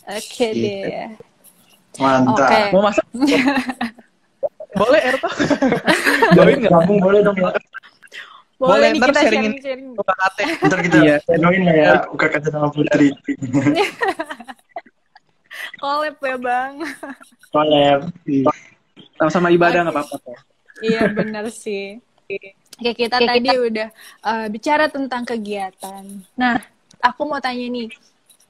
oke 0.06 0.22
okay, 0.22 0.54
gitu. 0.54 0.88
deh 0.88 1.10
mantap 1.98 2.48
okay. 2.48 2.70
mau 2.70 2.86
masuk 2.86 3.06
boleh 4.76 5.02
Erto? 5.04 5.30
Join 6.38 6.58
nggak 6.64 6.72
gabung 6.72 7.00
boleh 7.04 7.20
dong 7.24 7.38
ya 7.38 7.52
boleh, 8.62 8.78
boleh 8.78 8.88
nih 8.94 9.02
kita 9.02 9.20
sharing 9.26 9.46
sharing 9.58 9.90
UKKT 9.98 10.38
ntar 10.70 10.80
kita 10.86 10.98
iya. 11.02 11.16
join 11.34 11.62
ya 11.66 12.06
UKKT 12.14 12.46
sama 12.54 12.70
Putri 12.70 13.10
collab 15.82 16.14
ya 16.22 16.38
bang. 16.38 16.74
Collab. 17.50 18.14
Sama-sama 19.18 19.50
ibadah 19.50 19.90
nggak 19.90 19.98
apa-apa 19.98 20.46
iya 20.82 21.06
benar 21.10 21.46
sih. 21.54 22.02
Oke, 22.82 22.98
kita 22.98 23.22
Oke, 23.22 23.28
tadi 23.30 23.50
kita... 23.54 23.62
udah 23.62 23.88
uh, 24.26 24.48
bicara 24.50 24.86
tentang 24.90 25.22
kegiatan. 25.22 26.02
Nah, 26.34 26.58
aku 26.98 27.30
mau 27.30 27.38
tanya 27.38 27.62
nih, 27.70 27.94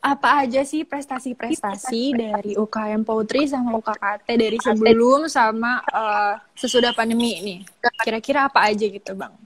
apa 0.01 0.41
aja 0.41 0.65
sih 0.65 0.81
prestasi-prestasi 0.81 2.17
dari 2.17 2.57
UKM 2.57 3.05
Poetry 3.05 3.45
sama 3.45 3.77
UKKT 3.77 4.27
dari 4.33 4.57
sebelum 4.57 5.29
sama 5.29 5.77
uh, 5.93 6.41
sesudah 6.57 6.89
pandemi 6.97 7.37
ini? 7.37 7.55
Kira-kira 8.01 8.49
apa 8.49 8.65
aja 8.65 8.81
gitu, 8.81 9.13
Bang? 9.13 9.37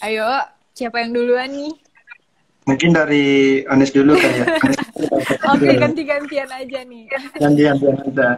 Ayo, 0.00 0.30
siapa 0.70 1.02
yang 1.02 1.10
duluan 1.10 1.50
nih? 1.50 1.74
Mungkin 2.70 2.94
dari 2.94 3.60
Anis 3.66 3.90
dulu 3.90 4.14
kan 4.14 4.30
ya. 4.30 4.46
Oke, 5.50 5.74
ganti-gantian 5.74 6.48
aja 6.54 6.80
nih. 6.86 7.04
Ganti-gantian 7.34 7.98
aja. 7.98 8.28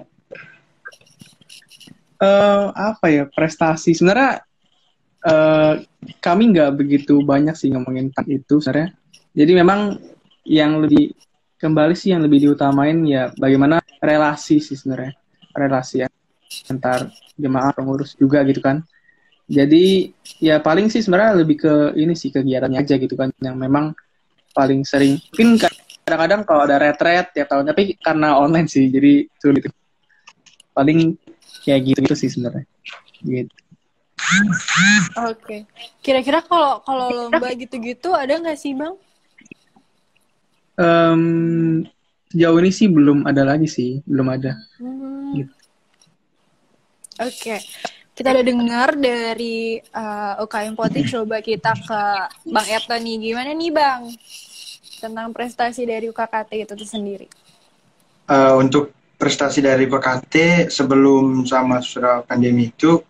Uh, 2.17 2.73
apa 2.73 3.07
ya 3.13 3.25
prestasi 3.29 3.93
sebenarnya 3.93 4.41
uh, 5.27 5.75
kami 6.19 6.51
nggak 6.55 6.71
begitu 6.79 7.23
banyak 7.23 7.55
sih 7.55 7.71
ngomongin 7.71 8.11
tentang 8.11 8.29
itu 8.31 8.55
sebenarnya. 8.59 8.89
Jadi 9.33 9.53
memang 9.57 9.81
yang 10.45 10.83
lebih 10.83 11.15
kembali 11.57 11.95
sih 11.95 12.11
yang 12.11 12.27
lebih 12.27 12.51
diutamain 12.51 12.99
ya 13.07 13.31
bagaimana 13.39 13.81
relasi 14.03 14.59
sih 14.59 14.75
sebenarnya. 14.75 15.15
Relasi 15.55 16.03
ya 16.05 16.09
antar 16.69 17.09
jemaah 17.39 17.73
pengurus 17.73 18.19
juga 18.19 18.43
gitu 18.45 18.61
kan. 18.61 18.83
Jadi 19.47 20.11
ya 20.39 20.59
paling 20.63 20.89
sih 20.89 21.03
sebenarnya 21.05 21.45
lebih 21.45 21.57
ke 21.61 21.75
ini 21.99 22.15
sih 22.17 22.33
kegiatannya 22.33 22.79
aja 22.79 22.95
gitu 22.99 23.15
kan 23.15 23.31
yang 23.41 23.57
memang 23.57 23.95
paling 24.53 24.83
sering. 24.85 25.19
Mungkin 25.33 25.61
kadang-kadang 26.03 26.43
kalau 26.45 26.63
ada 26.67 26.77
retret 26.83 27.31
tiap 27.33 27.49
tahun 27.49 27.69
tapi 27.73 27.97
karena 28.01 28.37
online 28.37 28.69
sih 28.69 28.91
jadi 28.91 29.29
sulit. 29.39 29.71
Paling 30.73 31.15
kayak 31.63 31.81
gitu 31.85 31.99
gitu 32.05 32.17
sih 32.17 32.31
sebenarnya. 32.33 32.65
Gitu 33.23 33.62
oke 35.29 35.39
okay. 35.39 35.61
kira-kira 36.01 36.41
kalau 36.45 36.81
kalau 36.87 37.07
lomba 37.11 37.49
gitu-gitu 37.55 38.15
ada 38.15 38.39
nggak 38.39 38.59
sih 38.59 38.73
bang 38.73 38.95
um, 40.79 41.23
jauh 42.33 42.59
ini 42.63 42.71
sih 42.73 42.89
belum 42.89 43.29
ada 43.29 43.43
lagi 43.45 43.69
sih 43.69 44.01
belum 44.09 44.27
ada 44.33 44.57
hmm. 44.81 45.31
gitu. 45.37 45.55
oke 47.21 47.33
okay. 47.33 47.59
kita 48.17 48.33
udah 48.33 48.45
dengar 48.45 48.89
dari 48.97 49.81
uh, 49.93 50.39
eh, 50.39 50.45
UKM 50.45 50.75
Poti 50.77 51.01
coba 51.09 51.41
kita 51.41 51.73
ke 51.77 52.03
Bang 52.49 52.69
Erto 52.69 52.97
nih 52.97 53.17
gimana 53.21 53.51
nih 53.53 53.71
Bang 53.73 54.13
tentang 55.03 55.35
prestasi 55.35 55.83
dari 55.83 56.07
UKKT 56.07 56.63
itu 56.63 56.87
sendiri? 56.87 57.27
Uh, 58.31 58.55
untuk 58.63 58.95
prestasi 59.19 59.59
dari 59.59 59.91
UKKT 59.91 60.71
sebelum 60.71 61.43
sama 61.43 61.83
sudah 61.83 62.23
pandemi 62.23 62.71
itu 62.71 63.03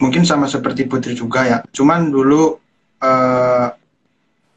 mungkin 0.00 0.24
sama 0.24 0.48
seperti 0.48 0.88
Putri 0.88 1.12
juga 1.12 1.46
ya. 1.46 1.58
Cuman 1.70 2.08
dulu 2.08 2.56
uh, 3.04 3.68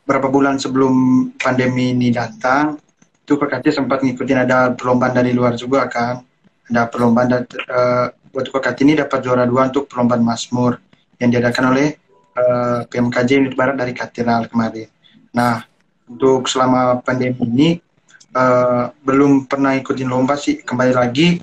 berapa 0.03 0.27
bulan 0.31 0.57
sebelum 0.57 0.91
pandemi 1.35 1.91
ini 1.91 2.09
datang 2.09 2.79
itu 3.23 3.39
UKKT 3.39 3.83
sempat 3.83 4.03
ngikutin 4.03 4.43
ada 4.43 4.75
perlombaan 4.75 5.15
dari 5.15 5.31
luar 5.35 5.55
juga 5.59 5.87
kan. 5.87 6.23
Ada 6.67 6.87
perlombaan 6.87 7.27
dan 7.27 7.43
uh, 7.67 8.07
buat 8.31 8.49
UKKT 8.49 8.77
ini 8.87 8.93
dapat 8.99 9.19
juara 9.23 9.43
dua 9.43 9.67
untuk 9.69 9.87
perlombaan 9.87 10.23
Masmur 10.23 10.79
yang 11.19 11.29
diadakan 11.29 11.75
oleh 11.75 11.95
uh, 12.35 12.87
PMKJ 12.87 13.29
Unit 13.43 13.55
Barat 13.55 13.75
dari 13.79 13.93
Katedral 13.95 14.47
kemarin. 14.47 14.89
Nah, 15.35 15.63
untuk 16.07 16.47
selama 16.51 16.99
pandemi 16.99 17.39
ini 17.47 17.69
uh, 18.35 18.91
belum 19.03 19.47
pernah 19.47 19.75
ikutin 19.77 20.09
lomba 20.09 20.35
sih 20.35 20.59
kembali 20.63 20.93
lagi 20.95 21.39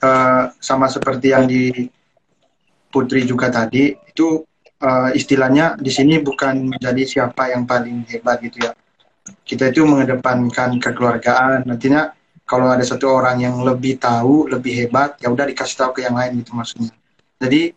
uh, 0.00 0.52
sama 0.56 0.88
seperti 0.88 1.32
yang 1.34 1.44
di 1.44 1.88
Putri 2.88 3.28
juga 3.28 3.52
tadi 3.52 3.92
itu 3.92 4.48
uh, 4.82 5.10
istilahnya 5.12 5.76
di 5.78 5.90
sini 5.92 6.22
bukan 6.22 6.72
menjadi 6.74 7.02
siapa 7.04 7.52
yang 7.52 7.68
paling 7.68 8.06
hebat 8.08 8.40
gitu 8.40 8.64
ya. 8.64 8.72
Kita 9.44 9.68
itu 9.68 9.84
mengedepankan 9.84 10.80
kekeluargaan. 10.80 11.68
Nantinya 11.68 12.16
kalau 12.48 12.72
ada 12.72 12.80
satu 12.80 13.12
orang 13.12 13.44
yang 13.44 13.60
lebih 13.60 14.00
tahu 14.00 14.48
lebih 14.48 14.72
hebat 14.86 15.20
ya 15.20 15.28
udah 15.28 15.44
dikasih 15.44 15.76
tahu 15.84 16.00
ke 16.00 16.08
yang 16.08 16.16
lain 16.16 16.40
gitu 16.40 16.56
maksudnya. 16.56 16.92
Jadi 17.38 17.76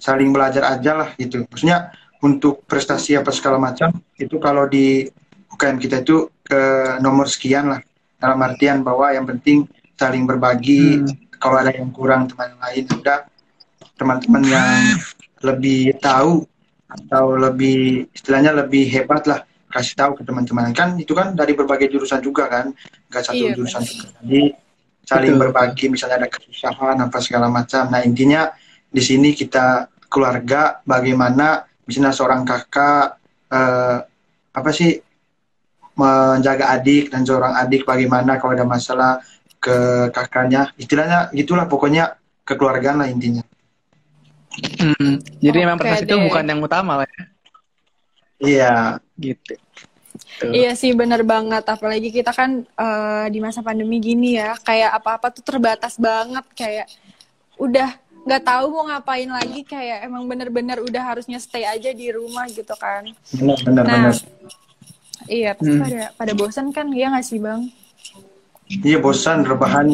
saling 0.00 0.32
belajar 0.32 0.64
aja 0.72 0.92
lah 1.04 1.08
gitu. 1.20 1.44
Maksudnya 1.44 1.92
untuk 2.24 2.64
prestasi 2.64 3.12
apa 3.16 3.28
segala 3.28 3.60
macam 3.60 3.92
itu 4.16 4.40
kalau 4.40 4.64
di 4.64 5.04
UKM 5.52 5.76
kita 5.76 6.00
itu 6.00 6.32
ke 6.40 6.60
nomor 7.04 7.28
sekian 7.28 7.76
lah. 7.76 7.80
Dalam 8.16 8.40
artian 8.40 8.80
bahwa 8.80 9.12
yang 9.12 9.28
penting 9.28 9.68
saling 10.00 10.24
berbagi. 10.24 11.04
Hmm. 11.04 11.24
kalau 11.36 11.60
ada 11.60 11.68
yang 11.68 11.92
kurang 11.92 12.24
teman 12.32 12.56
lain 12.56 12.88
sudah 12.88 13.28
teman-teman 13.96 14.42
yang 14.44 15.00
lebih 15.42 15.96
tahu 15.98 16.44
atau 16.86 17.34
lebih 17.34 18.06
istilahnya 18.14 18.54
lebih 18.54 18.86
hebat 18.88 19.26
lah 19.26 19.40
kasih 19.72 19.96
tahu 19.98 20.12
ke 20.20 20.22
teman-teman. 20.24 20.72
Kan 20.72 20.96
itu 20.96 21.12
kan 21.12 21.34
dari 21.34 21.52
berbagai 21.52 21.90
jurusan 21.90 22.22
juga 22.22 22.48
kan 22.48 22.72
nggak 23.10 23.22
satu 23.24 23.42
iya, 23.42 23.52
jurusan 23.56 23.82
juga. 23.82 24.08
Jadi 24.22 24.42
saling 25.06 25.34
Betul. 25.36 25.42
berbagi 25.48 25.86
misalnya 25.90 26.16
ada 26.24 26.28
kesusahan 26.30 26.96
apa 27.02 27.18
segala 27.20 27.46
macam. 27.50 27.90
Nah 27.90 28.00
intinya 28.04 28.48
di 28.86 29.02
sini 29.02 29.34
kita 29.34 29.90
keluarga 30.06 30.80
bagaimana 30.86 31.66
misalnya 31.84 32.14
seorang 32.14 32.46
kakak 32.46 33.18
eh, 33.50 33.98
apa 34.56 34.70
sih 34.72 34.96
menjaga 35.96 36.76
adik 36.76 37.08
dan 37.08 37.24
seorang 37.24 37.56
adik 37.56 37.88
bagaimana 37.88 38.36
kalau 38.36 38.52
ada 38.52 38.68
masalah 38.68 39.20
ke 39.58 40.08
kakaknya. 40.12 40.70
Istilahnya 40.78 41.32
gitulah 41.32 41.66
pokoknya 41.66 42.16
kekeluargaan 42.46 43.02
lah 43.02 43.10
intinya 43.10 43.42
hmm, 44.62 45.14
jadi 45.42 45.58
okay 45.58 45.64
memang 45.66 45.78
prestasi 45.78 46.04
itu 46.08 46.16
bukan 46.26 46.44
yang 46.44 46.60
utama 46.62 46.92
lah 47.02 47.08
ya 47.08 47.24
iya 48.40 48.74
gitu 49.16 49.54
Tuh. 50.36 50.52
Iya 50.52 50.72
sih 50.76 50.92
bener 50.92 51.24
banget 51.24 51.64
apalagi 51.64 52.12
kita 52.12 52.32
kan 52.32 52.64
uh, 52.76 53.24
di 53.28 53.40
masa 53.40 53.60
pandemi 53.60 54.00
gini 54.00 54.36
ya 54.36 54.56
kayak 54.60 54.92
apa-apa 55.00 55.32
tuh 55.32 55.44
terbatas 55.44 55.96
banget 55.96 56.44
kayak 56.56 56.88
udah 57.56 57.96
nggak 58.26 58.42
tahu 58.42 58.64
mau 58.74 58.84
ngapain 58.90 59.30
lagi 59.30 59.62
kayak 59.62 60.04
emang 60.04 60.26
bener-bener 60.26 60.82
udah 60.82 61.14
harusnya 61.14 61.38
stay 61.38 61.62
aja 61.62 61.94
di 61.94 62.10
rumah 62.10 62.44
gitu 62.50 62.74
kan. 62.74 63.06
Benar 63.32 63.58
benar 63.62 63.84
nah, 63.86 63.92
benar. 64.10 64.16
Iya 65.30 65.50
pasti 65.56 65.72
hmm. 65.72 65.82
pada 65.84 66.02
pada 66.18 66.32
bosan 66.36 66.66
kan 66.74 66.86
ya 66.92 67.06
nggak 67.12 67.24
sih 67.24 67.38
bang? 67.38 67.62
Iya 68.82 68.98
bosan 68.98 69.46
rebahan 69.46 69.88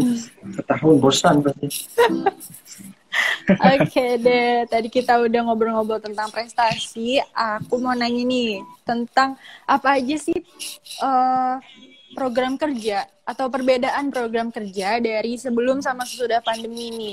setahun 0.59 0.97
bosan 0.99 1.35
berarti. 1.45 1.67
Oke 3.43 3.91
okay 3.91 4.11
deh, 4.17 4.65
tadi 4.71 4.89
kita 4.89 5.21
udah 5.21 5.41
ngobrol-ngobrol 5.45 6.01
tentang 6.01 6.33
prestasi. 6.33 7.21
Aku 7.35 7.77
mau 7.83 7.93
nanya 7.93 8.23
nih 8.25 8.63
tentang 8.87 9.37
apa 9.69 9.99
aja 10.01 10.17
sih 10.17 10.39
uh, 11.03 11.61
program 12.15 12.57
kerja 12.57 13.09
atau 13.25 13.49
perbedaan 13.49 14.13
program 14.13 14.49
kerja 14.53 15.01
dari 15.01 15.37
sebelum 15.37 15.81
sama 15.81 16.09
sesudah 16.09 16.41
pandemi 16.45 16.93
ini. 16.93 17.13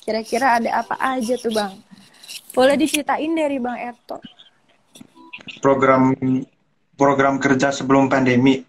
Kira-kira 0.00 0.60
ada 0.60 0.84
apa 0.84 0.96
aja 0.98 1.36
tuh 1.36 1.52
bang? 1.52 1.72
Boleh 2.50 2.74
diceritain 2.74 3.30
dari 3.30 3.56
bang 3.62 3.78
Erto. 3.94 4.18
Program 5.62 6.12
program 6.98 7.40
kerja 7.40 7.72
sebelum 7.72 8.10
pandemi. 8.10 8.60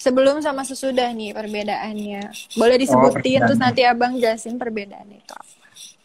Sebelum 0.00 0.40
sama 0.40 0.64
sesudah 0.64 1.12
nih 1.12 1.36
perbedaannya. 1.36 2.32
Boleh 2.56 2.76
disebutin 2.80 3.44
oh, 3.44 3.52
terus 3.52 3.60
nanti 3.60 3.84
abang 3.84 4.16
jelasin 4.16 4.56
perbedaan 4.56 5.06
itu 5.12 5.34
apa. 5.36 5.59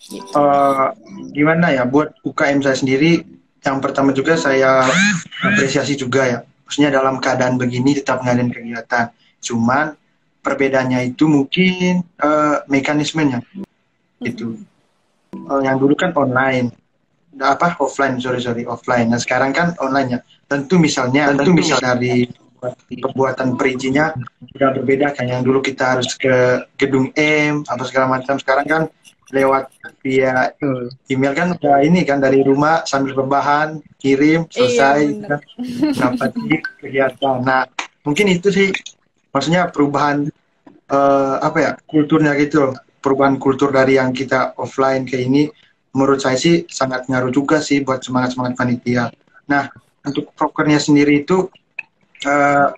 Uh, 0.06 0.94
gimana 1.34 1.74
ya 1.74 1.82
buat 1.82 2.14
UKM 2.22 2.62
saya 2.62 2.78
sendiri 2.78 3.26
yang 3.66 3.82
pertama 3.82 4.14
juga 4.14 4.38
saya 4.38 4.86
apresiasi 5.42 5.98
juga 5.98 6.22
ya. 6.30 6.40
Maksudnya 6.66 6.94
dalam 6.94 7.18
keadaan 7.18 7.58
begini 7.58 7.98
tetap 7.98 8.22
ngadain 8.22 8.54
kegiatan. 8.54 9.10
Cuman 9.42 9.98
perbedaannya 10.46 11.10
itu 11.10 11.26
mungkin 11.26 12.06
uh, 12.22 12.62
mekanismenya. 12.70 13.42
Itu 14.22 14.62
uh, 15.50 15.62
yang 15.66 15.82
dulu 15.82 15.98
kan 15.98 16.14
online. 16.14 16.70
Apa 17.42 17.76
offline 17.82 18.22
sorry 18.22 18.40
sorry 18.46 18.64
offline. 18.70 19.10
Nah 19.10 19.18
sekarang 19.18 19.58
kan 19.58 19.74
online 19.82 20.10
ya. 20.14 20.20
Tentu 20.46 20.78
misalnya 20.78 21.34
tentu, 21.34 21.50
tentu 21.50 21.52
misal 21.58 21.82
dari 21.82 22.30
perbuatan 22.90 23.58
perizinya 23.58 24.14
sudah 24.54 24.70
berbeda 24.74 25.14
kan 25.14 25.30
yang 25.30 25.42
dulu 25.46 25.62
kita 25.62 25.98
harus 25.98 26.18
ke 26.18 26.66
gedung 26.78 27.10
M 27.18 27.66
atau 27.66 27.86
segala 27.86 28.10
macam. 28.10 28.38
Sekarang 28.38 28.66
kan 28.66 28.82
lewat 29.36 29.68
via 30.00 30.56
email 31.12 31.34
kan 31.36 31.52
udah 31.52 31.84
ini 31.84 32.08
kan 32.08 32.24
dari 32.24 32.40
rumah 32.40 32.88
sambil 32.88 33.20
rebahan 33.20 33.84
kirim 34.00 34.48
iya, 34.48 34.52
selesai 34.56 35.00
iya, 35.04 35.28
kan. 35.28 35.40
Dapat 36.16 36.30
kegiatan 36.80 37.38
nah 37.44 37.68
mungkin 38.08 38.32
itu 38.32 38.48
sih 38.50 38.72
maksudnya 39.36 39.68
perubahan 39.68 40.32
uh, 40.88 41.36
apa 41.44 41.58
ya 41.60 41.72
kulturnya 41.84 42.32
gitu 42.40 42.72
perubahan 43.04 43.36
kultur 43.36 43.70
dari 43.76 44.00
yang 44.00 44.16
kita 44.16 44.56
offline 44.56 45.04
ke 45.04 45.20
ini 45.20 45.52
menurut 45.96 46.24
saya 46.24 46.40
sih 46.40 46.64
sangat 46.72 47.08
ngaruh 47.12 47.32
juga 47.32 47.60
sih 47.64 47.84
buat 47.84 48.04
semangat 48.04 48.36
semangat 48.36 48.60
panitia. 48.60 49.12
Nah 49.48 49.72
untuk 50.04 50.32
prokernya 50.36 50.80
sendiri 50.80 51.24
itu 51.24 51.48
uh, 52.28 52.70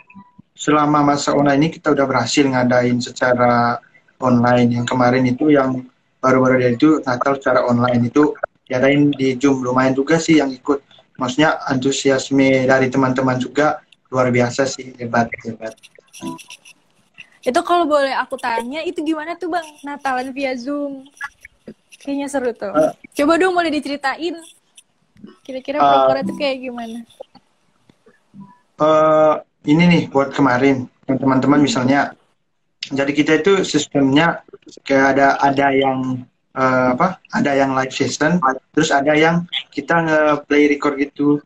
selama 0.58 1.14
masa 1.14 1.38
online 1.38 1.68
ini 1.68 1.70
kita 1.78 1.94
udah 1.94 2.06
berhasil 2.06 2.46
ngadain 2.46 2.98
secara 3.02 3.78
online. 4.22 4.82
Yang 4.82 4.86
kemarin 4.90 5.24
itu 5.26 5.54
yang 5.54 5.86
baru-baru 6.28 6.60
dia 6.60 6.72
itu 6.76 7.00
Natal 7.08 7.40
secara 7.40 7.64
online 7.64 8.12
itu 8.12 8.36
diadain 8.68 9.16
di 9.16 9.40
Zoom. 9.40 9.64
Lumayan 9.64 9.96
juga 9.96 10.20
sih 10.20 10.44
yang 10.44 10.52
ikut. 10.52 10.84
Maksudnya 11.16 11.64
antusiasme 11.72 12.68
dari 12.68 12.92
teman-teman 12.92 13.40
juga 13.40 13.80
luar 14.12 14.28
biasa 14.28 14.68
sih 14.68 14.92
hebat 15.00 15.32
hebat. 15.48 15.72
Itu 17.48 17.64
kalau 17.64 17.88
boleh 17.88 18.12
aku 18.12 18.36
tanya 18.36 18.84
itu 18.84 19.00
gimana 19.08 19.40
tuh 19.40 19.48
bang 19.56 19.68
Natalan 19.88 20.36
via 20.36 20.52
Zoom? 20.60 21.08
Kayaknya 22.04 22.28
seru 22.28 22.52
tuh. 22.52 22.76
Uh, 22.76 22.92
coba 23.16 23.40
dong 23.40 23.56
boleh 23.56 23.72
diceritain 23.72 24.36
kira-kira 25.42 25.80
uh, 25.80 26.12
itu 26.20 26.36
kayak 26.36 26.60
gimana? 26.60 27.00
Uh, 28.78 29.42
ini 29.66 29.84
nih 29.90 30.04
buat 30.12 30.36
kemarin 30.36 30.92
teman-teman 31.08 31.64
misalnya. 31.64 32.14
Jadi 32.88 33.12
kita 33.12 33.44
itu 33.44 33.68
sistemnya 33.68 34.47
kayak 34.84 35.18
ada 35.18 35.28
ada 35.40 35.68
yang 35.74 36.24
uh, 36.56 36.88
apa 36.96 37.22
ada 37.34 37.52
yang 37.54 37.72
live 37.74 37.94
session 37.94 38.42
terus 38.72 38.90
ada 38.90 39.14
yang 39.14 39.46
kita 39.72 40.04
nge-play 40.04 40.72
record 40.72 40.96
gitu 41.00 41.40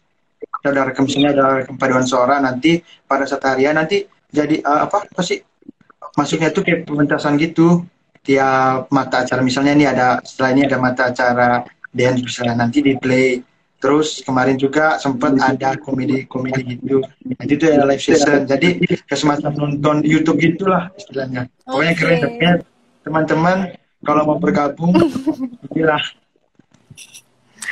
ada 0.62 0.90
rekam 0.90 1.10
sini 1.10 1.30
ada 1.30 1.62
rekam 1.64 1.78
paduan 1.78 2.06
suara 2.06 2.38
nanti 2.42 2.82
pada 3.06 3.26
saat 3.26 3.46
harian 3.46 3.78
nanti 3.78 4.06
jadi 4.32 4.62
uh, 4.62 4.90
apa 4.90 5.06
apa 5.10 5.22
sih 5.22 5.42
masuknya 6.18 6.52
tuh 6.52 6.64
kayak 6.66 6.86
pementasan 6.86 7.40
gitu 7.40 7.86
tiap 8.22 8.92
mata 8.94 9.26
acara 9.26 9.42
misalnya 9.42 9.74
ini 9.74 9.86
ada 9.90 10.22
setelah 10.22 10.50
ini 10.54 10.62
ada 10.70 10.78
mata 10.78 11.10
acara 11.10 11.66
dance 11.90 12.22
misalnya 12.22 12.56
nanti 12.66 12.86
di 12.86 12.94
play 12.98 13.42
Terus 13.82 14.22
kemarin 14.22 14.62
juga 14.62 15.02
sempat 15.02 15.34
ada 15.42 15.74
komedi-komedi 15.74 16.78
gitu. 16.78 17.02
Nah, 17.02 17.44
itu 17.50 17.66
ya 17.66 17.82
live 17.82 17.98
session. 17.98 18.46
Jadi 18.46 18.78
kayak 18.86 19.18
semacam 19.18 19.52
nonton 19.58 20.06
YouTube 20.06 20.38
gitulah 20.38 20.94
istilahnya. 20.94 21.50
Pokoknya 21.66 21.94
keren. 21.98 22.18
Tapi 22.22 22.46
teman-teman 23.02 23.74
kalau 24.02 24.26
mau 24.26 24.38
bergabung, 24.42 24.98
inilah. 25.74 26.02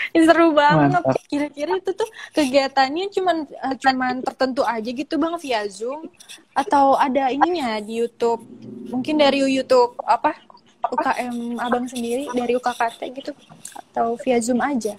Ini 0.09 0.25
seru 0.25 0.53
banget. 0.57 1.01
Kira-kira 1.29 1.77
itu 1.77 1.91
tuh 1.93 2.09
kegiatannya 2.33 3.13
cuman 3.13 3.37
uh, 3.45 3.75
cuman 3.77 4.25
tertentu 4.25 4.65
aja 4.65 4.89
gitu 4.89 5.21
bang 5.21 5.37
via 5.37 5.61
Zoom 5.69 6.09
atau 6.57 6.97
ada 6.97 7.29
ininya 7.29 7.77
di 7.77 8.01
YouTube? 8.01 8.41
Mungkin 8.89 9.21
dari 9.21 9.45
YouTube 9.45 9.97
apa? 10.05 10.33
UKM 10.79 11.59
abang 11.59 11.85
sendiri 11.85 12.31
dari 12.31 12.55
UKKT 12.55 13.01
gitu 13.21 13.31
atau 13.75 14.17
via 14.17 14.39
Zoom 14.41 14.63
aja? 14.63 14.97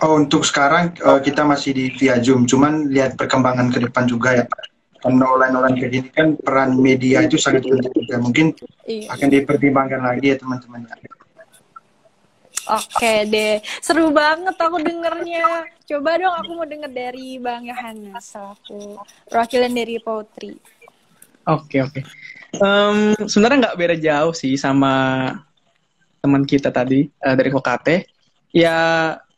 Oh, 0.00 0.16
untuk 0.16 0.48
sekarang 0.48 0.96
uh, 1.04 1.20
kita 1.20 1.44
masih 1.44 1.76
di 1.76 1.92
via 1.92 2.16
Zoom, 2.20 2.48
cuman 2.48 2.88
lihat 2.88 3.20
perkembangan 3.20 3.68
ke 3.68 3.84
depan 3.84 4.08
juga 4.08 4.32
ya. 4.32 4.44
Karena 4.48 4.69
online-online 5.04 5.74
kayak 5.80 5.92
gini 5.92 6.08
kan 6.12 6.28
peran 6.36 6.76
media 6.76 7.24
itu 7.24 7.40
sangat 7.40 7.64
penting 7.64 7.92
juga. 7.92 8.16
Mungkin 8.20 8.46
iya. 8.84 9.08
akan 9.16 9.28
dipertimbangkan 9.32 10.00
lagi 10.04 10.26
ya 10.32 10.36
teman-teman. 10.40 10.84
Oke 12.70 13.26
deh, 13.26 13.58
seru 13.82 14.14
banget 14.14 14.54
aku 14.54 14.78
dengernya. 14.78 15.66
Coba 15.88 16.20
dong 16.20 16.34
aku 16.38 16.50
mau 16.54 16.68
denger 16.68 16.90
dari 16.92 17.40
Bang 17.40 17.66
Yohanes, 17.66 18.30
aku 18.36 19.00
perwakilan 19.26 19.72
dari 19.74 19.98
Poetry. 19.98 20.54
Oke 21.50 21.82
oke. 21.82 22.00
Um, 22.60 23.16
sebenarnya 23.26 23.70
nggak 23.70 23.78
beda 23.78 23.96
jauh 23.98 24.34
sih 24.36 24.54
sama 24.54 24.92
teman 26.20 26.44
kita 26.46 26.70
tadi 26.70 27.10
uh, 27.24 27.34
dari 27.34 27.50
KKT. 27.50 27.88
Ya 28.54 28.78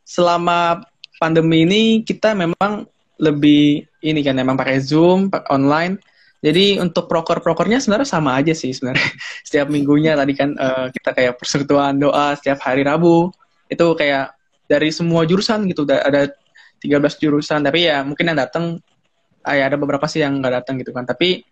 selama 0.05 0.85
pandemi 1.17 1.65
ini 1.65 1.83
kita 2.05 2.35
memang 2.35 2.85
lebih 3.21 3.85
ini 4.03 4.21
kan 4.25 4.37
memang 4.39 4.57
pakai 4.57 4.81
Zoom, 4.81 5.29
pakai 5.29 5.49
online. 5.53 5.95
Jadi 6.43 6.83
untuk 6.83 7.07
proker-prokernya 7.07 7.79
sebenarnya 7.79 8.09
sama 8.09 8.35
aja 8.35 8.51
sih 8.51 8.75
sebenarnya. 8.75 9.07
Setiap 9.47 9.71
minggunya 9.71 10.19
tadi 10.19 10.33
kan 10.35 10.59
uh, 10.59 10.91
kita 10.91 11.15
kayak 11.15 11.33
persekutuan 11.39 12.03
doa 12.03 12.35
setiap 12.35 12.59
hari 12.67 12.83
Rabu. 12.83 13.31
Itu 13.71 13.95
kayak 13.95 14.35
dari 14.67 14.91
semua 14.91 15.23
jurusan 15.23 15.71
gitu 15.71 15.87
ada 15.87 16.27
13 16.83 16.99
jurusan. 17.23 17.63
Tapi 17.63 17.87
ya 17.87 18.03
mungkin 18.03 18.35
yang 18.35 18.39
datang 18.43 18.83
uh, 19.47 19.55
ya 19.55 19.71
ada 19.71 19.79
beberapa 19.79 20.03
sih 20.11 20.19
yang 20.19 20.43
nggak 20.43 20.65
datang 20.67 20.83
gitu 20.83 20.91
kan. 20.91 21.07
Tapi 21.07 21.47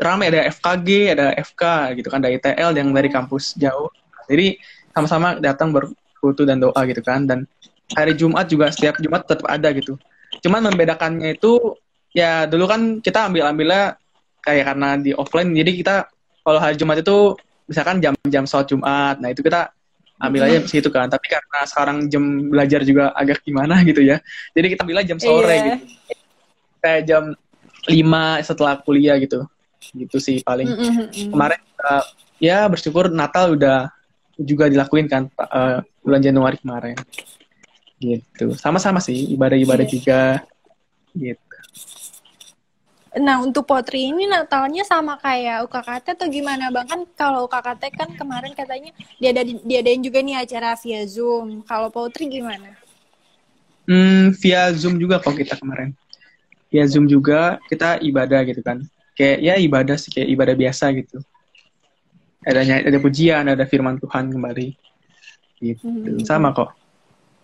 ramai 0.00 0.32
ada 0.32 0.48
FKG, 0.48 0.88
ada 1.12 1.36
FK 1.36 1.62
gitu 2.00 2.08
kan 2.08 2.24
dari 2.24 2.40
TL 2.40 2.72
yang 2.80 2.96
dari 2.96 3.12
kampus 3.12 3.60
jauh. 3.60 3.92
Jadi 4.24 4.56
sama-sama 4.96 5.36
datang 5.36 5.68
berkutu 5.68 6.48
dan 6.48 6.64
doa 6.64 6.80
gitu 6.88 7.04
kan 7.04 7.28
dan 7.28 7.44
hari 7.94 8.14
Jumat 8.16 8.46
juga 8.48 8.70
setiap 8.72 8.98
Jumat 8.98 9.28
tetap 9.28 9.46
ada 9.46 9.68
gitu. 9.76 10.00
Cuman 10.38 10.70
membedakannya 10.70 11.34
itu 11.34 11.74
ya 12.14 12.46
dulu 12.46 12.70
kan 12.70 13.02
kita 13.02 13.26
ambil 13.26 13.50
ambilnya 13.50 13.98
kayak 14.42 14.74
karena 14.74 14.88
di 14.98 15.10
offline 15.14 15.50
jadi 15.54 15.70
kita 15.74 15.94
kalau 16.46 16.58
hari 16.58 16.78
Jumat 16.78 17.02
itu 17.02 17.36
misalkan 17.70 18.02
jam-jam 18.02 18.44
sholat 18.48 18.66
Jumat, 18.66 19.22
nah 19.22 19.30
itu 19.30 19.44
kita 19.46 19.70
ambil 20.18 20.50
aja 20.50 20.58
situ 20.66 20.88
kan. 20.90 21.06
Tapi 21.06 21.26
karena 21.30 21.58
sekarang 21.68 21.96
jam 22.10 22.50
belajar 22.50 22.80
juga 22.82 23.14
agak 23.14 23.44
gimana 23.46 23.78
gitu 23.88 24.02
ya, 24.02 24.18
jadi 24.56 24.66
kita 24.74 24.82
ambil 24.82 25.06
jam 25.06 25.18
sore 25.22 25.46
iya. 25.46 25.62
gitu. 25.62 25.76
Kayak 26.80 27.00
jam 27.06 27.24
5 27.86 28.48
setelah 28.48 28.74
kuliah 28.82 29.16
gitu. 29.20 29.44
Gitu 29.92 30.16
sih 30.18 30.40
paling. 30.42 30.66
Mm 30.66 30.92
-hmm. 30.92 31.30
Kemarin 31.30 31.60
uh, 31.84 32.04
ya 32.40 32.64
bersyukur 32.66 33.12
Natal 33.12 33.54
udah 33.54 33.92
juga 34.40 34.72
dilakuin 34.72 35.06
kan 35.06 35.28
uh, 35.36 35.84
bulan 36.00 36.20
Januari 36.24 36.56
kemarin 36.56 36.96
gitu 38.00 38.56
sama-sama 38.56 38.98
sih 38.98 39.28
ibadah-ibadah 39.36 39.86
yeah. 39.86 39.92
juga 39.92 40.20
gitu 41.14 41.48
Nah, 43.10 43.42
untuk 43.42 43.66
Potri 43.66 44.14
ini 44.14 44.22
Natalnya 44.30 44.86
sama 44.86 45.18
kayak 45.18 45.66
UKKT 45.66 46.14
atau 46.14 46.30
gimana 46.30 46.70
Bang? 46.70 46.86
Kan 46.86 47.02
kalau 47.18 47.50
UKKT 47.50 47.90
kan 47.90 48.06
kemarin 48.14 48.54
katanya 48.54 48.94
dia 49.18 49.34
ada 49.34 49.42
diadain 49.42 49.98
juga 49.98 50.22
nih 50.22 50.38
acara 50.38 50.78
via 50.78 51.02
Zoom. 51.10 51.66
Kalau 51.66 51.90
Potri 51.90 52.30
gimana? 52.30 52.78
Hmm, 53.90 54.30
via 54.38 54.70
Zoom 54.78 54.94
juga 54.94 55.18
kok 55.18 55.34
kita 55.34 55.58
kemarin. 55.58 55.90
ya 56.70 56.86
zoom 56.86 57.10
juga 57.10 57.58
kita 57.66 57.98
ibadah 57.98 58.46
gitu 58.46 58.62
kan 58.62 58.78
kayak 59.18 59.38
ya 59.42 59.54
ibadah 59.58 59.98
sih 59.98 60.14
kayak 60.14 60.28
ibadah 60.30 60.54
biasa 60.54 60.94
gitu 60.94 61.18
adanya 62.46 62.80
ada 62.80 62.98
pujian 63.02 63.44
ada 63.44 63.66
firman 63.66 63.98
Tuhan 63.98 64.30
kembali 64.30 64.68
gitu 65.60 65.82
hmm. 65.84 66.24
sama 66.24 66.54
kok 66.54 66.72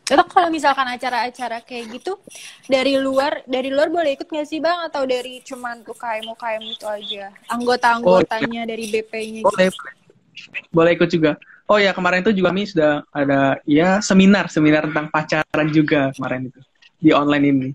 Atau 0.07 0.27
kalau 0.31 0.49
misalkan 0.55 0.87
acara-acara 0.87 1.67
kayak 1.67 1.99
gitu 1.99 2.15
dari 2.71 2.95
luar 2.95 3.43
dari 3.43 3.75
luar 3.75 3.91
boleh 3.91 4.15
ikut 4.15 4.31
nggak 4.31 4.47
sih 4.47 4.63
bang? 4.63 4.87
Atau 4.87 5.03
dari 5.03 5.43
cuman 5.43 5.83
UKM 5.83 6.25
UKM 6.31 6.63
itu 6.63 6.87
aja? 6.87 7.25
Anggota-anggotanya 7.51 8.63
oh, 8.63 8.69
dari 8.71 8.85
BP-nya 8.87 9.41
gitu? 9.43 9.51
boleh 9.51 9.69
boleh. 10.71 10.91
Ikut 10.95 11.11
juga. 11.11 11.33
Oh 11.67 11.83
ya 11.83 11.91
kemarin 11.91 12.23
itu 12.23 12.31
juga 12.39 12.55
kami 12.55 12.71
sudah 12.71 13.03
ada 13.11 13.59
ya 13.67 13.99
seminar 13.99 14.47
seminar 14.47 14.87
tentang 14.87 15.11
pacaran 15.11 15.69
juga 15.75 16.15
kemarin 16.15 16.55
itu 16.55 16.61
di 17.03 17.11
online 17.11 17.45
ini. 17.51 17.69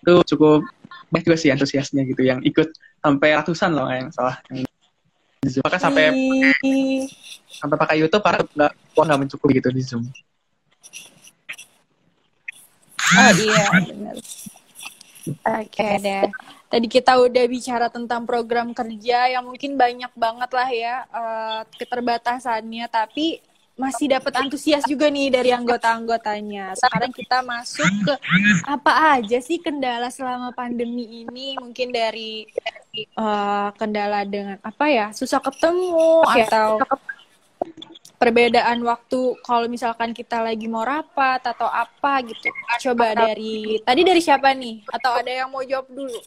Itu 0.00 0.24
cukup 0.32 0.64
banyak 1.12 1.24
juga 1.28 1.36
sih 1.36 1.52
antusiasnya 1.52 2.08
gitu 2.08 2.24
yang 2.24 2.40
ikut 2.40 2.72
sampai 3.04 3.36
ratusan 3.36 3.76
loh 3.76 3.92
yang 3.92 4.08
salah. 4.08 4.40
Bahkan 5.44 5.80
sampai 5.80 6.08
sampai 7.52 7.76
pakai 7.76 7.96
YouTube 8.00 8.24
karena 8.24 8.40
nggak 8.48 8.72
uang 8.96 9.06
nggak 9.12 9.20
mencukupi 9.28 9.60
gitu 9.60 9.68
di 9.68 9.84
Zoom. 9.84 10.08
Oh 13.14 13.30
iya 13.46 13.64
benar. 13.86 14.16
Oke 15.26 15.70
okay, 15.70 15.92
deh. 16.02 16.26
Tadi 16.66 16.86
kita 16.90 17.22
udah 17.22 17.44
bicara 17.46 17.86
tentang 17.86 18.26
program 18.26 18.74
kerja 18.74 19.30
yang 19.30 19.46
mungkin 19.46 19.78
banyak 19.78 20.10
banget 20.18 20.50
lah 20.50 20.68
ya 20.70 20.94
uh, 21.14 21.60
keterbatasannya, 21.78 22.90
tapi 22.90 23.38
masih 23.76 24.08
dapat 24.08 24.32
antusias 24.40 24.82
juga 24.88 25.06
nih 25.12 25.28
dari 25.28 25.52
anggota-anggotanya. 25.52 26.72
Sekarang 26.74 27.12
kita 27.12 27.44
masuk 27.44 27.86
ke 28.08 28.14
apa 28.64 29.20
aja 29.20 29.38
sih 29.38 29.60
kendala 29.60 30.08
selama 30.08 30.50
pandemi 30.56 31.22
ini? 31.22 31.54
Mungkin 31.60 31.92
dari 31.92 32.48
uh, 33.14 33.68
kendala 33.76 34.24
dengan 34.24 34.56
apa 34.64 34.88
ya 34.88 35.06
susah 35.12 35.38
ketemu 35.44 36.24
atau 36.24 36.80
perbedaan 38.16 38.80
waktu 38.84 39.36
kalau 39.44 39.68
misalkan 39.68 40.16
kita 40.16 40.40
lagi 40.40 40.66
mau 40.66 40.82
rapat 40.82 41.44
atau 41.44 41.68
apa 41.68 42.24
gitu. 42.24 42.48
Coba 42.90 43.12
dari 43.12 43.80
tadi 43.84 44.00
dari 44.04 44.20
siapa 44.20 44.52
nih? 44.56 44.84
Atau 44.88 45.12
ada 45.12 45.30
yang 45.30 45.48
mau 45.52 45.64
jawab 45.64 45.88
dulu? 45.92 46.18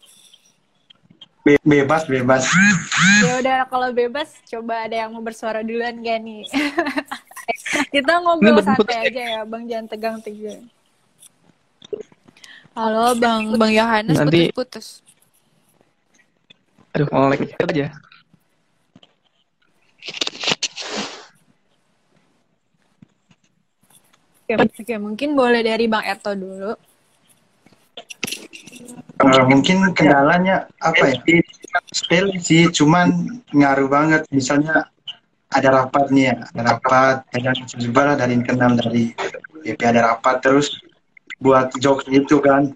Be 1.44 1.58
bebas 1.66 2.06
bebas. 2.06 2.46
Ya 3.20 3.42
udah 3.42 3.60
kalau 3.68 3.90
bebas 3.92 4.32
coba 4.48 4.88
ada 4.88 4.96
yang 4.96 5.12
mau 5.12 5.20
bersuara 5.20 5.60
duluan 5.60 6.00
gak 6.00 6.20
nih? 6.24 6.48
Kita 7.94 8.22
ngobrol 8.22 8.62
santai 8.62 9.12
aja 9.12 9.22
ya, 9.38 9.42
Bang, 9.44 9.66
jangan 9.66 9.88
tegang-tegang. 9.90 10.70
Halo, 12.78 13.18
Bang, 13.18 13.60
Bang 13.60 13.74
Yohanes 13.74 14.16
Nanti... 14.16 14.54
putus-putus. 14.54 14.88
Aduh, 16.96 17.10
mau 17.12 17.28
like 17.28 17.58
aja. 17.60 17.92
Oke, 24.50 24.82
oke, 24.82 24.96
mungkin 24.98 25.38
boleh 25.38 25.62
dari 25.62 25.86
Bang 25.86 26.02
Erto 26.02 26.34
dulu. 26.34 26.74
Uh, 29.22 29.46
mungkin 29.46 29.94
kendalanya 29.94 30.66
apa 30.82 31.14
ya? 31.14 31.22
Sepele 31.94 32.34
sih, 32.42 32.66
cuman 32.74 33.38
ngaruh 33.54 33.86
banget. 33.86 34.26
Misalnya 34.34 34.90
ada 35.54 35.70
rapat 35.70 36.10
nih 36.10 36.34
ya, 36.34 36.36
ada 36.50 36.62
rapat, 36.66 37.30
juga 37.78 38.02
lah 38.10 38.16
dari 38.18 38.42
kenal 38.42 38.74
dari 38.74 39.14
BP 39.62 39.86
ada 39.86 40.18
rapat 40.18 40.42
terus 40.42 40.82
buat 41.38 41.70
jokes 41.78 42.10
itu 42.10 42.42
kan, 42.42 42.74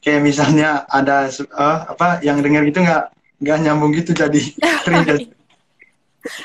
kayak 0.00 0.24
misalnya 0.24 0.88
ada 0.88 1.28
uh, 1.52 1.84
apa 1.84 2.24
yang 2.24 2.40
dengar 2.40 2.64
gitu 2.64 2.80
nggak 2.80 3.12
nggak 3.44 3.58
nyambung 3.60 3.92
gitu 3.92 4.16
jadi 4.16 4.40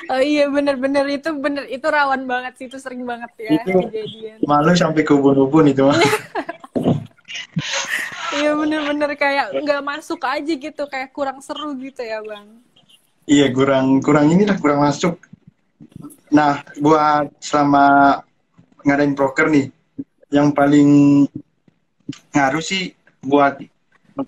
Oh 0.07 0.23
iya 0.23 0.47
bener-bener 0.47 1.03
itu 1.11 1.35
bener 1.35 1.67
itu 1.67 1.83
rawan 1.83 2.23
banget 2.23 2.55
sih 2.55 2.65
itu 2.71 2.79
sering 2.79 3.03
banget 3.03 3.31
ya 3.35 3.59
itu 3.59 3.75
kejadian. 3.75 4.39
Malu 4.47 4.71
sampai 4.71 5.03
ke 5.03 5.11
ubun-ubun 5.11 5.71
itu 5.71 5.83
mah. 5.83 5.95
iya 8.39 8.51
bener-bener 8.55 9.11
kayak 9.19 9.51
nggak 9.59 9.83
masuk 9.83 10.23
aja 10.23 10.53
gitu 10.55 10.83
kayak 10.87 11.11
kurang 11.11 11.43
seru 11.43 11.75
gitu 11.75 12.03
ya 12.03 12.23
bang. 12.23 12.47
Iya 13.25 13.49
kurang 13.51 13.99
kurang 14.05 14.31
ini 14.31 14.45
lah 14.47 14.55
kurang 14.61 14.85
masuk. 14.85 15.17
Nah, 16.33 16.61
buat 16.81 17.29
selama 17.41 18.17
ngadain 18.85 19.13
broker 19.17 19.49
nih, 19.49 19.69
yang 20.33 20.53
paling 20.53 21.23
ngaruh 22.33 22.61
sih 22.61 22.93
buat 23.23 23.57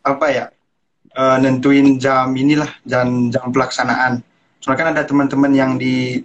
apa 0.01 0.25
ya, 0.31 0.45
uh, 1.13 1.37
nentuin 1.41 1.97
jam 2.01 2.33
inilah, 2.33 2.69
jam 2.85 3.29
jam 3.29 3.53
pelaksanaan. 3.53 4.21
Soalnya 4.59 4.79
kan 4.79 4.89
ada 4.93 5.03
teman-teman 5.05 5.51
yang 5.53 5.71
di 5.75 6.21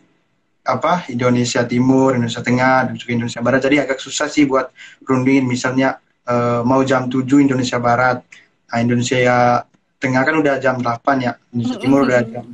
apa 0.62 1.06
Indonesia 1.10 1.66
Timur, 1.66 2.14
Indonesia 2.14 2.42
Tengah, 2.42 2.90
dan 2.90 2.94
juga 2.94 3.10
Indonesia 3.18 3.42
Barat. 3.42 3.60
Jadi 3.66 3.76
agak 3.82 3.98
susah 3.98 4.30
sih 4.30 4.46
buat 4.46 4.70
rundingin. 5.02 5.46
Misalnya 5.46 5.98
uh, 6.26 6.62
mau 6.62 6.86
jam 6.86 7.10
7 7.10 7.22
Indonesia 7.42 7.82
Barat, 7.82 8.22
nah 8.70 8.78
Indonesia 8.78 9.18
Tengah 10.02 10.22
kan 10.26 10.34
udah 10.34 10.58
jam 10.58 10.82
8 10.82 10.98
ya, 11.22 11.38
Indonesia 11.54 11.78
Timur 11.78 12.02
udah 12.06 12.20
jam 12.26 12.44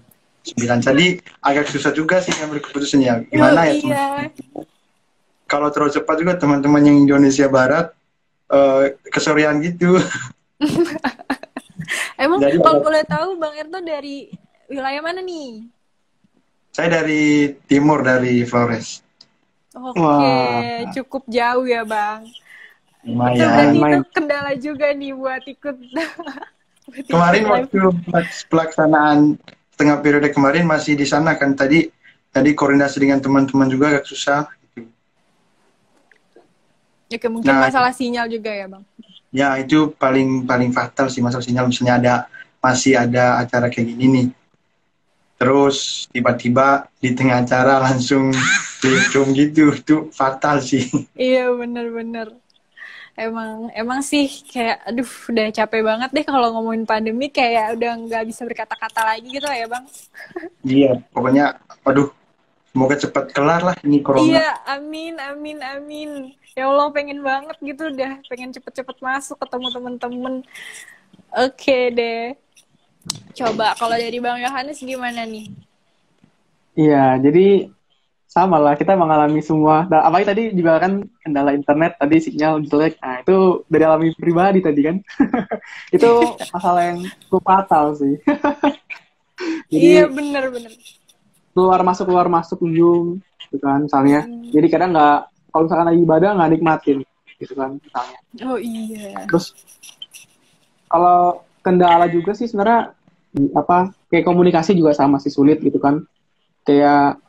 sembilan. 0.45 0.79
Jadi 0.85 1.07
agak 1.45 1.69
susah 1.69 1.93
juga 1.93 2.21
sih 2.21 2.33
ngambil 2.33 2.61
keputusannya. 2.65 3.33
Gimana 3.33 3.61
oh, 3.61 3.65
ya 3.65 3.73
iya. 3.73 4.05
kalau 5.49 5.69
terlalu 5.73 5.97
cepat 5.97 6.17
juga 6.21 6.37
teman-teman 6.37 6.85
yang 6.85 6.97
Indonesia 7.09 7.49
Barat 7.49 7.93
uh, 8.53 8.93
kesorean 9.13 9.61
gitu. 9.65 9.97
Emang 12.21 12.43
jadi, 12.43 12.61
kalau 12.61 12.85
boleh 12.85 13.05
tahu 13.07 13.39
Bang 13.41 13.55
Erto 13.57 13.81
dari 13.81 14.29
wilayah 14.69 15.03
mana 15.03 15.21
nih 15.25 15.67
saya 16.73 17.03
dari 17.03 17.57
timur 17.67 18.05
dari 18.05 18.47
Flores 18.47 19.09
Oke, 19.79 20.01
okay. 20.01 20.91
cukup 20.97 21.23
jauh 21.31 21.67
ya 21.69 21.87
bang. 21.87 22.27
Lumayan. 23.07 23.37
Itu 23.37 23.47
berarti 23.47 23.79
itu 23.79 24.11
kendala 24.11 24.53
juga 24.59 24.87
nih 24.91 25.13
buat 25.15 25.43
ikut. 25.47 25.77
Kemarin 27.13 27.45
waktu 27.47 27.79
pelaksanaan 28.49 29.37
setengah 29.77 29.97
periode 30.01 30.33
kemarin 30.33 30.65
masih 30.65 30.97
di 30.97 31.05
sana 31.05 31.37
kan 31.37 31.53
tadi 31.53 31.85
tadi 32.33 32.57
koordinasi 32.57 32.97
dengan 32.97 33.21
teman-teman 33.21 33.69
juga 33.69 33.93
agak 33.93 34.09
susah. 34.09 34.49
Ya 37.13 37.21
mungkin 37.29 37.49
nah, 37.49 37.69
masalah 37.69 37.93
sinyal 37.93 38.27
juga 38.33 38.49
ya 38.49 38.67
bang. 38.73 38.85
Ya 39.29 39.53
itu 39.61 39.93
paling 40.01 40.49
paling 40.49 40.73
fatal 40.73 41.13
sih 41.13 41.21
masalah 41.21 41.45
sinyal 41.45 41.69
misalnya 41.69 41.95
ada 42.01 42.15
masih 42.65 42.97
ada 42.97 43.37
acara 43.37 43.69
kayak 43.69 43.95
gini 43.95 44.07
nih. 44.09 44.27
Terus 45.39 46.11
tiba-tiba 46.11 46.91
di 46.99 47.15
tengah 47.15 47.47
acara 47.47 47.79
langsung 47.79 48.35
zoom 49.15 49.31
gitu, 49.39 49.71
itu 49.71 50.11
fatal 50.11 50.59
sih. 50.59 50.91
Iya 51.15 51.55
bener-bener. 51.55 52.35
Emang 53.19 53.67
emang 53.75 53.99
sih 54.03 54.31
kayak 54.47 54.79
aduh 54.87 55.07
udah 55.07 55.47
capek 55.51 55.83
banget 55.83 56.11
deh 56.15 56.23
kalau 56.23 56.55
ngomongin 56.55 56.87
pandemi 56.87 57.27
kayak 57.27 57.75
udah 57.75 57.91
nggak 58.07 58.25
bisa 58.31 58.47
berkata-kata 58.47 59.03
lagi 59.03 59.27
gitu 59.27 59.47
ya 59.47 59.67
bang? 59.67 59.85
Iya 60.79 60.91
pokoknya 61.11 61.59
aduh 61.83 62.15
semoga 62.71 62.95
cepat 62.95 63.35
kelar 63.35 63.63
lah 63.63 63.77
ini 63.83 63.99
corona. 64.07 64.23
Iya 64.23 64.49
amin 64.71 65.19
amin 65.19 65.59
amin. 65.67 66.11
Ya 66.55 66.71
allah 66.71 66.95
pengen 66.95 67.19
banget 67.23 67.59
gitu 67.59 67.91
udah 67.91 68.23
pengen 68.31 68.55
cepet-cepet 68.55 68.97
masuk 69.03 69.35
ketemu 69.43 69.67
temen-temen. 69.75 70.35
Oke 71.35 71.91
deh 71.91 72.39
coba 73.39 73.75
kalau 73.79 73.97
dari 73.97 74.19
bang 74.19 74.43
Yohanes 74.43 74.79
gimana 74.83 75.23
nih? 75.25 75.47
Iya 76.79 77.19
jadi 77.19 77.71
sama 78.29 78.61
lah 78.61 78.77
kita 78.77 78.93
mengalami 78.93 79.41
semua. 79.41 79.89
Nah, 79.89 80.05
apalagi 80.05 80.29
tadi 80.29 80.43
juga 80.53 80.77
kan 80.85 81.01
kendala 81.25 81.57
internet 81.57 81.97
tadi 81.97 82.17
sinyal 82.21 82.61
jelek. 82.61 83.01
Nah 83.01 83.25
itu 83.25 83.65
dari 83.67 83.85
alami 83.89 84.13
pribadi 84.13 84.61
tadi 84.61 84.81
kan? 84.85 84.97
Itu 85.97 86.37
masalah 86.53 86.93
yang 86.93 87.09
cukup 87.27 87.43
fatal 87.43 87.97
sih. 87.97 88.15
Jadi, 89.73 89.81
iya 89.81 90.05
bener 90.11 90.51
bener. 90.51 90.73
keluar 91.55 91.83
masuk 91.83 92.07
keluar 92.11 92.31
masuk 92.31 92.63
ujung 92.63 93.19
gitu 93.43 93.59
kan 93.59 93.83
misalnya. 93.87 94.27
Hmm. 94.27 94.47
jadi 94.51 94.67
kadang 94.67 94.91
nggak 94.95 95.19
kalau 95.51 95.63
misalkan 95.67 95.87
lagi 95.91 96.01
ibadah 96.03 96.31
nggak 96.39 96.51
nikmatin 96.55 96.99
gitu 97.39 97.55
kan 97.55 97.71
misalnya. 97.79 98.19
Oh 98.47 98.59
iya. 98.59 99.27
Terus 99.27 99.55
kalau 100.91 101.43
kendala 101.69 102.09
juga 102.09 102.33
sih 102.33 102.49
sebenarnya 102.49 102.97
apa 103.53 103.93
kayak 104.09 104.25
komunikasi 104.25 104.73
juga 104.73 104.97
sama 104.97 105.21
sih 105.21 105.29
sulit 105.29 105.61
gitu 105.61 105.77
kan. 105.77 106.01
Kayak 106.65 107.21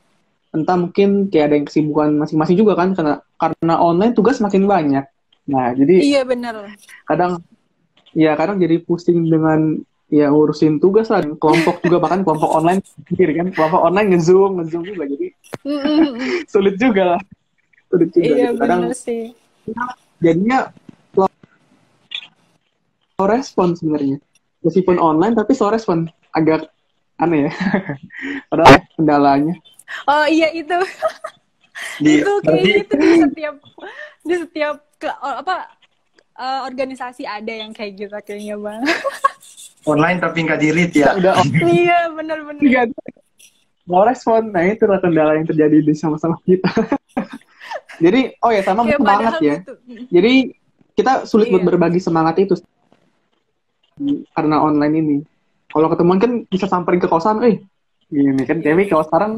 entah 0.56 0.80
mungkin 0.80 1.28
kayak 1.28 1.46
ada 1.52 1.56
yang 1.60 1.68
kesibukan 1.68 2.10
masing-masing 2.16 2.56
juga 2.56 2.80
kan 2.80 2.96
karena 2.96 3.20
karena 3.36 3.76
online 3.84 4.16
tugas 4.16 4.40
makin 4.40 4.64
banyak. 4.64 5.04
Nah 5.52 5.76
jadi 5.76 5.96
iya 6.00 6.22
benar 6.24 6.72
kadang 7.04 7.44
ya 8.16 8.34
kadang 8.40 8.58
jadi 8.64 8.80
pusing 8.80 9.28
dengan 9.28 9.84
ya 10.08 10.32
ngurusin 10.32 10.80
tugas 10.80 11.12
lah. 11.12 11.20
Kelompok 11.36 11.84
juga 11.84 12.00
bahkan 12.00 12.24
kelompok 12.24 12.64
online 12.64 12.80
sendiri 12.96 13.36
kan. 13.36 13.48
Kelompok 13.52 13.82
online 13.84 14.08
ngezoom 14.16 14.64
ngezoom 14.64 14.84
juga 14.88 15.04
jadi 15.06 15.28
sulit 16.56 16.76
juga 16.80 17.04
lah. 17.18 17.22
Sulit 17.92 18.10
juga 18.16 18.24
iya, 18.32 18.50
gitu. 18.56 18.62
kadang 18.64 18.82
sih. 18.96 19.36
jadinya 20.20 20.74
respon 23.20 23.76
sebenarnya 23.76 24.18
meskipun 24.64 25.00
online 25.00 25.36
tapi 25.36 25.56
slow 25.56 25.72
respon 25.72 26.08
agak 26.36 26.68
aneh 27.20 27.48
ya. 27.48 27.52
Padahal 28.50 28.76
kendalanya. 28.96 29.56
Oh 30.08 30.26
iya 30.28 30.52
itu. 30.56 30.76
di, 32.04 32.20
itu 32.20 32.34
kayak 32.44 32.64
gitu 32.64 32.94
di 33.00 33.10
setiap 33.24 33.56
di 34.28 34.36
setiap 34.36 34.76
ke, 35.00 35.08
apa 35.08 35.72
uh, 36.36 36.68
organisasi 36.68 37.24
ada 37.24 37.52
yang 37.52 37.72
kayak 37.72 38.08
gitu 38.08 38.16
kayaknya 38.24 38.56
bang. 38.60 38.84
Online 39.92 40.20
tapi 40.20 40.44
nggak 40.44 40.60
dirit 40.60 40.92
ya. 40.92 41.16
Udah, 41.16 41.40
iya 41.72 42.12
benar-benar. 42.12 42.92
Mau 43.90 44.06
respon, 44.06 44.54
nah 44.54 44.62
itu 44.62 44.86
kendala 44.86 45.34
yang 45.40 45.48
terjadi 45.50 45.82
di 45.82 45.98
sama-sama 45.98 46.38
kita. 46.46 46.70
Jadi, 47.98 48.38
oh 48.44 48.52
ya 48.54 48.62
sama 48.62 48.86
ya, 48.86 49.02
semangat 49.02 49.34
ya. 49.42 49.56
Gitu. 49.58 49.74
Jadi 50.14 50.34
kita 50.94 51.24
sulit 51.26 51.48
iya. 51.48 51.54
buat 51.58 51.64
berbagi 51.74 51.98
semangat 52.04 52.36
itu 52.44 52.60
karena 54.34 54.56
online 54.64 54.96
ini. 54.96 55.18
Kalau 55.70 55.88
ketemuan 55.92 56.18
kan 56.18 56.32
bisa 56.50 56.66
samperin 56.66 56.98
ke 56.98 57.06
kosan, 57.06 57.44
eh 57.46 57.62
gini 58.10 58.44
kan. 58.48 58.64
Tapi 58.64 58.90
kalau 58.90 59.06
sekarang 59.06 59.32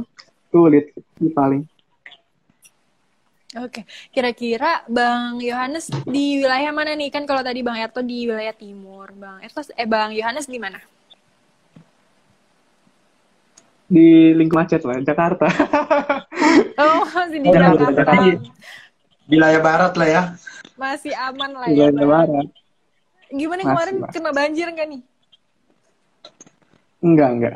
sulit 0.52 0.96
paling. 1.36 1.68
Oke, 3.52 3.84
kira-kira 4.16 4.88
Bang 4.88 5.44
Yohanes 5.44 5.92
di 6.08 6.40
wilayah 6.40 6.72
mana 6.72 6.96
nih? 6.96 7.12
Kan 7.12 7.28
kalau 7.28 7.44
tadi 7.44 7.60
Bang 7.60 7.76
Erto 7.76 8.00
di 8.00 8.24
wilayah 8.24 8.56
timur, 8.56 9.12
Bang 9.12 9.44
Erto 9.44 9.60
eh 9.76 9.84
Bang 9.84 10.16
Yohanes 10.16 10.48
di 10.48 10.56
mana? 10.56 10.80
Di 13.92 14.32
lingkup 14.40 14.64
macet 14.64 14.88
lah, 14.88 15.04
Jakarta. 15.04 15.52
oh, 16.80 17.04
masih 17.12 17.40
di 17.44 17.48
Jakarta. 17.52 17.92
Jakarta. 17.92 18.40
Wilayah 19.28 19.60
barat 19.60 19.94
lah 20.00 20.08
ya. 20.08 20.22
Masih 20.80 21.12
aman 21.12 21.52
lah 21.52 21.68
ya. 21.68 21.92
Wilayah 21.92 22.08
barat. 22.08 22.48
Gimana 23.32 23.62
masih, 23.64 23.72
kemarin 23.72 23.96
mas. 24.04 24.12
kena 24.12 24.32
banjir 24.36 24.68
nggak 24.68 24.88
nih? 24.92 25.02
Enggak, 27.02 27.30
enggak. 27.32 27.56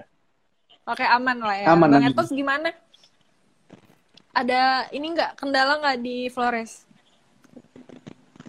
Oke, 0.88 1.04
aman 1.04 1.38
lah 1.44 1.56
ya. 1.60 1.66
Aman, 1.76 1.92
Bang 1.92 2.06
Ertos 2.08 2.32
gimana? 2.32 2.72
ada 4.36 4.92
ini 4.92 5.16
nggak 5.16 5.40
kendala 5.40 5.80
nggak 5.80 5.98
di 6.04 6.28
Flores? 6.28 6.84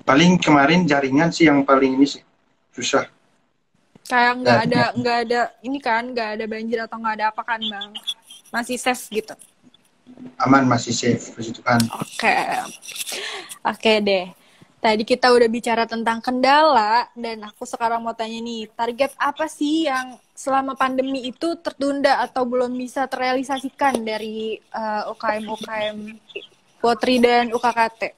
Paling 0.03 0.43
kemarin 0.43 0.83
jaringan 0.83 1.31
sih 1.31 1.47
yang 1.47 1.63
paling 1.63 1.95
ini 1.95 2.07
sih 2.11 2.23
susah. 2.75 3.07
Kayak 4.07 4.33
nggak 4.43 4.59
ada 4.71 4.83
nggak 4.99 5.17
ada 5.27 5.41
ini 5.63 5.79
kan 5.79 6.11
nggak 6.11 6.29
ada 6.39 6.45
banjir 6.51 6.79
atau 6.83 6.99
nggak 6.99 7.15
ada 7.23 7.27
apa 7.31 7.43
kan 7.47 7.63
bang? 7.63 7.91
Masih 8.51 8.79
safe 8.79 9.07
gitu? 9.15 9.35
Aman 10.43 10.67
masih 10.67 10.95
safe 10.95 11.35
itu 11.39 11.63
kan. 11.63 11.79
Oke, 11.99 12.27
okay. 12.27 12.63
oke 13.63 13.79
okay 13.79 13.97
deh. 14.03 14.27
Tadi 14.87 15.03
kita 15.03 15.35
udah 15.35 15.51
bicara 15.51 15.83
tentang 15.83 16.23
kendala 16.23 17.11
dan 17.19 17.43
aku 17.43 17.67
sekarang 17.67 18.07
mau 18.07 18.15
tanya 18.15 18.39
nih, 18.39 18.71
target 18.71 19.19
apa 19.19 19.51
sih 19.51 19.91
yang 19.91 20.15
selama 20.31 20.79
pandemi 20.79 21.27
itu 21.27 21.59
tertunda 21.59 22.23
atau 22.23 22.47
belum 22.47 22.71
bisa 22.71 23.11
terrealisasikan 23.11 23.99
dari 24.07 24.63
uh, 24.71 25.11
UKM 25.11 25.43
UKM 25.43 25.99
Potri 26.79 27.19
dan 27.19 27.51
UKKT? 27.51 28.15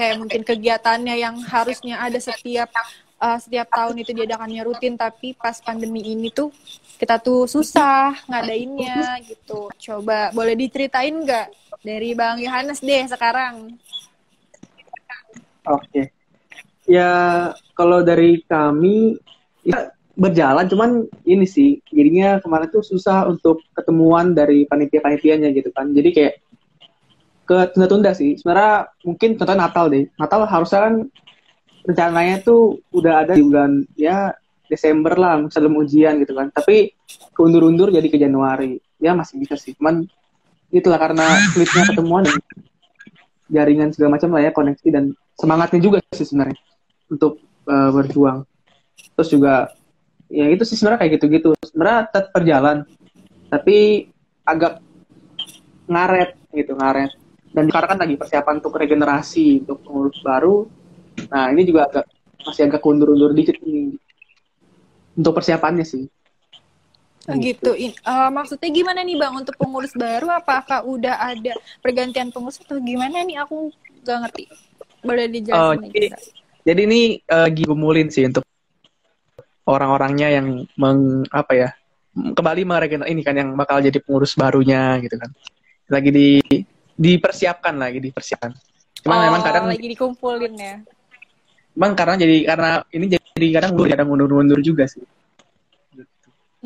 Kayak 0.00 0.16
mungkin 0.24 0.40
kegiatannya 0.40 1.20
yang 1.20 1.36
harusnya 1.44 2.00
ada 2.00 2.16
setiap 2.16 2.72
uh, 3.20 3.36
setiap 3.36 3.68
tahun 3.68 4.00
itu 4.00 4.16
diadakannya 4.16 4.64
rutin 4.64 4.96
tapi 4.96 5.36
pas 5.36 5.60
pandemi 5.60 6.16
ini 6.16 6.32
tuh 6.32 6.48
kita 6.96 7.20
tuh 7.20 7.44
susah 7.44 8.24
ngadainnya 8.24 9.20
gitu. 9.28 9.68
Coba 9.68 10.32
boleh 10.32 10.56
diceritain 10.56 11.12
nggak 11.12 11.52
dari 11.84 12.16
Bang 12.16 12.40
Yohanes 12.40 12.80
deh 12.80 13.04
sekarang? 13.04 13.76
Oke. 15.66 16.14
Ya 16.86 17.10
kalau 17.74 18.06
dari 18.06 18.46
kami 18.46 19.18
ya 19.66 19.90
berjalan 20.16 20.64
cuman 20.70 20.90
ini 21.28 21.44
sih 21.44 21.82
jadinya 21.92 22.40
kemarin 22.40 22.72
tuh 22.72 22.80
susah 22.80 23.28
untuk 23.28 23.60
ketemuan 23.76 24.32
dari 24.32 24.64
panitia-panitianya 24.64 25.50
gitu 25.52 25.74
kan. 25.74 25.90
Jadi 25.92 26.10
kayak 26.14 26.34
ke 27.46 27.56
tunda-tunda 27.74 28.14
sih. 28.14 28.38
Sebenarnya 28.38 28.90
mungkin 29.02 29.34
contohnya 29.34 29.66
Natal 29.66 29.86
deh. 29.90 30.04
Natal 30.16 30.40
harusnya 30.46 30.80
kan 30.88 30.94
rencananya 31.86 32.42
tuh 32.42 32.82
udah 32.90 33.22
ada 33.22 33.38
di 33.38 33.42
bulan 33.46 33.86
ya 33.94 34.34
Desember 34.66 35.14
lah 35.14 35.42
sebelum 35.50 35.78
ujian 35.82 36.18
gitu 36.22 36.34
kan. 36.34 36.50
Tapi 36.54 36.90
keundur-undur 37.34 37.90
jadi 37.90 38.06
ke 38.06 38.18
Januari. 38.18 38.78
Ya 39.02 39.14
masih 39.14 39.42
bisa 39.42 39.58
sih. 39.58 39.74
Cuman 39.74 40.06
itulah 40.70 40.98
karena 40.98 41.38
sulitnya 41.54 41.82
ketemuan 41.94 42.26
dan 42.26 42.38
jaringan 43.46 43.94
segala 43.94 44.18
macam 44.18 44.34
lah 44.34 44.42
ya 44.42 44.50
koneksi 44.50 44.88
dan 44.90 45.04
semangatnya 45.36 45.80
juga 45.80 45.98
sih 46.12 46.26
sebenarnya 46.26 46.58
untuk 47.12 47.38
uh, 47.68 47.90
berjuang 47.92 48.42
terus 49.14 49.28
juga 49.30 49.70
ya 50.32 50.50
itu 50.50 50.64
sih 50.66 50.74
sebenarnya 50.74 51.00
kayak 51.06 51.12
gitu-gitu 51.20 51.50
sebenarnya 51.62 52.00
tetap 52.10 52.32
berjalan 52.34 52.76
tapi 53.52 54.08
agak 54.42 54.82
ngaret 55.86 56.34
gitu 56.50 56.74
ngaret 56.74 57.12
dan 57.54 57.64
sekarang 57.70 57.88
kan 57.94 57.98
lagi 58.02 58.14
persiapan 58.18 58.54
untuk 58.58 58.74
regenerasi 58.74 59.62
untuk 59.62 59.78
pengurus 59.86 60.18
baru 60.24 60.66
nah 61.30 61.48
ini 61.52 61.62
juga 61.62 61.88
agak 61.88 62.04
masih 62.42 62.62
agak 62.68 62.82
undur-undur 62.84 63.32
dikit 63.32 63.56
nih 63.62 63.96
untuk 65.16 65.32
persiapannya 65.36 65.86
sih 65.86 66.04
Oh 67.26 67.34
gitu. 67.42 67.74
Uh, 68.06 68.30
maksudnya 68.30 68.70
gimana 68.70 69.02
nih 69.02 69.18
bang 69.18 69.34
untuk 69.34 69.58
pengurus 69.58 69.90
baru? 69.98 70.30
Apakah 70.30 70.86
udah 70.86 71.18
ada 71.34 71.58
pergantian 71.82 72.30
pengurus 72.30 72.62
atau 72.62 72.78
gimana 72.78 73.26
nih? 73.26 73.42
Aku 73.42 73.74
gak 74.06 74.22
ngerti. 74.22 74.46
Boleh 75.06 75.26
dijelasin 75.30 75.62
oh, 75.62 75.72
jadi, 75.94 76.08
jadi 76.66 76.80
ini 76.84 77.00
uh, 77.30 77.48
gumulin 77.48 78.10
sih 78.10 78.26
untuk 78.26 78.42
orang-orangnya 79.66 80.28
yang 80.34 80.66
meng 80.78 81.26
apa 81.30 81.52
ya 81.54 81.68
kembali 82.16 82.62
meregenerasi 82.64 83.12
ini 83.12 83.22
kan 83.22 83.34
yang 83.36 83.50
bakal 83.54 83.78
jadi 83.78 83.98
pengurus 84.02 84.34
barunya 84.34 84.98
gitu 85.04 85.16
kan. 85.20 85.30
Lagi 85.86 86.10
di 86.10 86.28
dipersiapkan 86.96 87.76
lagi 87.76 88.02
dipersiapkan. 88.02 88.50
Cuman 89.04 89.16
oh, 89.16 89.22
memang 89.30 89.42
kadang 89.44 89.64
lagi 89.70 89.86
dikumpulin 89.86 90.54
ya? 90.56 90.76
Bang 91.76 91.92
karena 91.92 92.16
jadi 92.16 92.36
karena 92.48 92.70
ini 92.90 93.06
jadi 93.14 93.48
kadang 93.60 93.76
gue 93.76 93.86
kadang 93.92 94.08
mundur-mundur 94.08 94.58
juga 94.64 94.88
sih. 94.88 95.04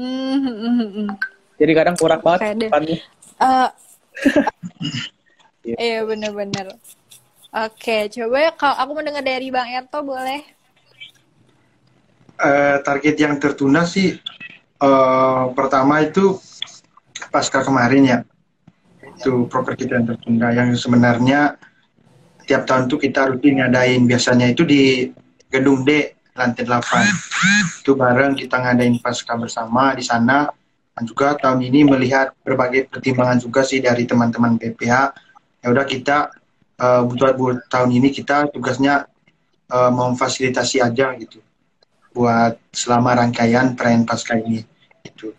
Mm 0.00 0.38
-hmm. 0.40 1.09
jadi 1.61 1.72
kadang 1.76 1.96
kurang 2.00 2.24
banget 2.24 2.72
uh, 3.37 3.68
iya 5.76 6.00
bener-bener 6.09 6.72
Oke, 7.50 8.06
coba 8.14 8.36
ya 8.46 8.52
kalau 8.54 8.78
aku 8.78 8.92
mendengar 9.02 9.26
dari 9.26 9.50
Bang 9.50 9.66
Erto 9.66 10.06
boleh? 10.06 10.46
Uh, 12.38 12.78
target 12.86 13.18
yang 13.20 13.36
tertunda 13.42 13.84
sih 13.84 14.16
uh, 14.78 15.50
pertama 15.50 15.98
itu 15.98 16.38
pasca 17.34 17.66
kemarin 17.66 18.02
ya. 18.06 18.18
Itu 19.18 19.50
proker 19.50 19.74
kita 19.74 19.98
yang 19.98 20.06
tertunda 20.14 20.48
yang 20.54 20.70
sebenarnya 20.78 21.58
tiap 22.46 22.70
tahun 22.70 22.86
tuh 22.86 23.02
kita 23.02 23.34
rutin 23.34 23.58
ngadain. 23.58 24.06
Biasanya 24.06 24.54
itu 24.54 24.62
di 24.62 25.10
gedung 25.50 25.82
D 25.82 26.14
lantai 26.38 26.62
8 26.62 27.82
itu 27.82 27.92
bareng 27.98 28.38
kita 28.38 28.62
ngadain 28.62 28.94
pasca 29.02 29.34
bersama 29.34 29.90
di 29.98 30.06
sana. 30.06 30.46
Dan 30.94 31.02
juga 31.02 31.34
tahun 31.34 31.66
ini 31.66 31.82
melihat 31.82 32.30
berbagai 32.46 32.86
pertimbangan 32.94 33.42
juga 33.42 33.66
sih 33.66 33.82
dari 33.82 34.06
teman-teman 34.06 34.54
PPH 34.54 34.94
ya 35.60 35.68
udah 35.68 35.84
kita 35.84 36.39
uh, 36.81 37.05
buat 37.05 37.37
buat 37.37 37.59
tahun 37.69 37.90
ini 38.01 38.09
kita 38.09 38.49
tugasnya 38.51 39.05
uh, 39.69 39.93
memfasilitasi 39.93 40.81
aja 40.81 41.12
gitu. 41.21 41.45
Buat 42.11 42.59
selama 42.75 43.14
rangkaian 43.14 43.77
perayaan 43.79 44.03
pasca 44.09 44.35
ini 44.35 44.64
itu 45.07 45.31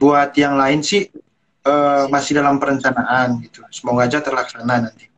buat 0.00 0.32
yang 0.38 0.56
lain 0.56 0.80
sih 0.80 1.10
uh, 1.66 2.06
masih 2.08 2.38
dalam 2.38 2.56
perencanaan 2.62 3.42
gitu. 3.44 3.66
Semoga 3.74 4.06
aja 4.08 4.22
terlaksana 4.22 4.88
nanti. 4.88 5.10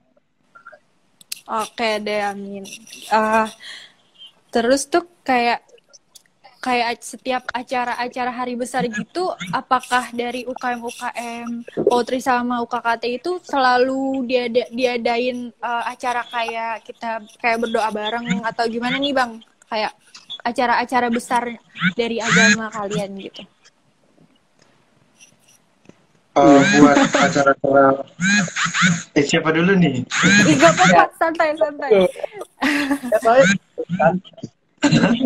Oke 1.47 2.03
deh 2.03 2.23
amin. 2.27 2.67
Uh, 3.11 3.47
terus 4.51 4.91
tuh 4.91 5.07
kayak 5.23 5.66
kayak 6.67 6.99
setiap 6.99 7.47
acara-acara 7.55 8.35
hari 8.35 8.59
besar 8.59 8.83
gitu, 8.91 9.31
apakah 9.55 10.11
dari 10.11 10.43
UKM 10.43 10.83
UKM 10.83 11.49
Potri 11.87 12.19
sama 12.19 12.59
UKKT 12.67 13.23
itu 13.23 13.39
selalu 13.47 14.27
diada, 14.27 14.67
diadain 14.75 15.55
uh, 15.63 15.87
acara 15.87 16.27
kayak 16.27 16.83
kita 16.83 17.23
kayak 17.39 17.63
berdoa 17.63 17.87
bareng 17.95 18.43
atau 18.43 18.67
gimana 18.67 18.99
nih 18.99 19.15
bang? 19.15 19.39
Kayak 19.71 19.95
acara-acara 20.43 21.07
besar 21.07 21.55
dari 21.95 22.19
agama 22.19 22.67
kalian 22.75 23.15
gitu? 23.23 23.47
Uh, 26.37 26.61
buat 26.83 26.99
acara-acara 27.15 28.05
eh 29.17 29.25
siapa 29.25 29.55
dulu 29.55 29.73
nih? 29.79 30.03
Iga 30.51 30.69
apa 30.69 31.09
santai 31.15 31.55
santai. 31.55 32.11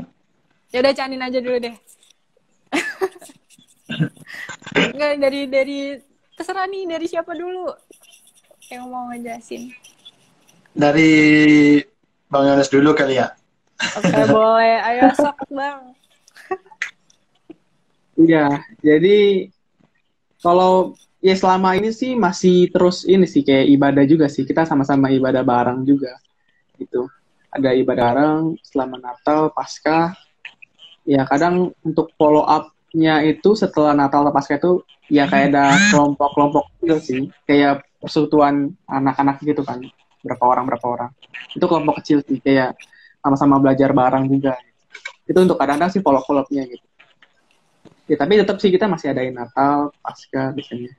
Ya 0.71 0.87
udah 0.87 0.95
canin 0.95 1.19
aja 1.19 1.43
dulu 1.43 1.59
deh. 1.59 1.75
Enggak 4.95 5.13
dari 5.19 5.41
dari 5.51 5.79
terserah 6.39 6.71
nih 6.71 6.87
dari 6.87 7.07
siapa 7.11 7.35
dulu 7.35 7.75
yang 8.71 8.87
mau 8.87 9.11
ngejelasin. 9.11 9.75
Dari 10.71 11.11
Bang 12.31 12.47
Yones 12.47 12.71
dulu 12.71 12.95
kali 12.95 13.19
ya. 13.19 13.35
Oke, 13.99 14.23
boleh. 14.31 14.79
Ayo 14.87 15.11
sok, 15.19 15.43
Bang. 15.51 15.91
Iya, 18.15 18.63
jadi 18.79 19.51
kalau 20.39 20.95
ya 21.19 21.35
selama 21.35 21.75
ini 21.75 21.91
sih 21.91 22.15
masih 22.15 22.71
terus 22.71 23.03
ini 23.09 23.27
sih 23.27 23.43
kayak 23.43 23.75
ibadah 23.75 24.05
juga 24.07 24.31
sih. 24.31 24.47
Kita 24.47 24.63
sama-sama 24.63 25.11
ibadah 25.11 25.43
bareng 25.43 25.83
juga. 25.83 26.15
Gitu. 26.79 27.11
Ada 27.51 27.75
ibadah 27.75 28.07
bareng 28.15 28.43
selama 28.63 29.03
Natal, 29.03 29.51
Paskah. 29.51 30.30
Ya 31.11 31.27
kadang 31.27 31.75
untuk 31.83 32.15
follow 32.15 32.47
up-nya 32.47 33.27
itu 33.27 33.59
setelah 33.59 33.99
Natal 33.99 34.23
atau 34.23 34.31
Paskah 34.31 34.63
itu 34.63 34.73
ya 35.11 35.27
kayak 35.27 35.51
ada 35.51 35.75
kelompok-kelompok 35.91 36.71
gitu 36.87 36.99
sih. 37.03 37.21
Kayak 37.51 37.83
persekutuan 37.99 38.71
anak-anak 38.87 39.43
gitu 39.43 39.67
kan. 39.67 39.83
Berapa 40.23 40.45
orang, 40.47 40.71
berapa 40.71 40.87
orang. 40.87 41.11
Itu 41.51 41.67
kelompok 41.67 41.99
kecil 41.99 42.23
sih. 42.23 42.39
Kayak 42.39 42.79
sama-sama 43.19 43.59
belajar 43.59 43.91
bareng 43.91 44.31
juga. 44.31 44.55
Itu 45.27 45.43
untuk 45.43 45.59
kadang-kadang 45.59 45.91
sih 45.91 46.01
follow-follow 46.01 46.47
up-nya 46.47 46.63
gitu 46.71 46.87
ya 48.11 48.17
tapi 48.19 48.43
tetap 48.43 48.59
sih 48.59 48.75
kita 48.75 48.91
masih 48.91 49.15
adain 49.15 49.31
Natal 49.31 49.95
pasca 50.03 50.51
biasanya 50.51 50.91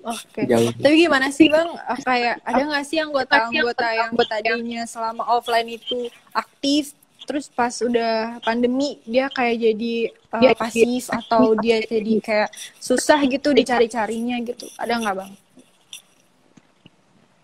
Oke. 0.00 0.48
Okay. 0.48 0.72
Tapi 0.80 0.96
gimana 0.96 1.28
sih 1.28 1.52
bang? 1.52 1.76
Kayak 2.08 2.40
ada 2.48 2.62
nggak 2.72 2.84
sih 2.88 3.04
anggota-anggota 3.04 3.84
yang 3.92 4.16
tadinya 4.16 4.82
selama 4.88 5.28
offline 5.28 5.76
itu 5.76 6.08
aktif, 6.32 6.96
terus 7.30 7.46
pas 7.46 7.70
udah 7.78 8.42
pandemi 8.42 8.98
dia 9.06 9.30
kayak 9.30 9.62
jadi 9.62 9.94
uh, 10.34 10.50
pasif 10.58 11.06
atau 11.14 11.54
dia 11.62 11.78
jadi 11.78 12.18
kayak 12.18 12.50
susah 12.82 13.22
gitu 13.30 13.54
dicari-carinya 13.54 14.42
gitu? 14.42 14.66
Ada 14.74 14.98
nggak 14.98 15.14
bang? 15.14 15.32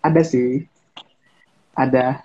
Ada 0.03 0.21
sih, 0.27 0.67
ada. 1.71 2.19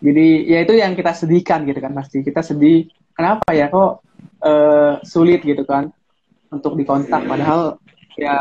Jadi 0.00 0.48
ya 0.48 0.64
itu 0.64 0.72
yang 0.80 0.96
kita 0.96 1.12
sedihkan 1.12 1.68
gitu 1.68 1.76
kan 1.84 1.92
pasti. 1.92 2.24
Kita 2.24 2.40
sedih. 2.40 2.88
Kenapa 3.12 3.52
ya 3.52 3.68
kok 3.68 4.00
uh, 4.40 4.96
sulit 5.04 5.44
gitu 5.44 5.68
kan 5.68 5.92
untuk 6.48 6.74
dikontak 6.80 7.20
padahal 7.28 7.76
ya 8.18 8.38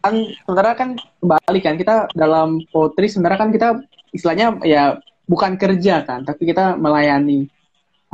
kan 0.00 0.14
sementara 0.44 0.76
kan 0.76 0.90
kembali 1.20 1.60
kan 1.64 1.76
kita 1.80 1.94
dalam 2.12 2.60
potri 2.68 3.08
sebenarnya 3.08 3.40
kan 3.40 3.50
kita 3.52 3.68
istilahnya 4.12 4.60
ya 4.64 5.00
bukan 5.24 5.56
kerja 5.56 6.04
kan 6.04 6.24
tapi 6.24 6.48
kita 6.48 6.76
melayani 6.76 7.48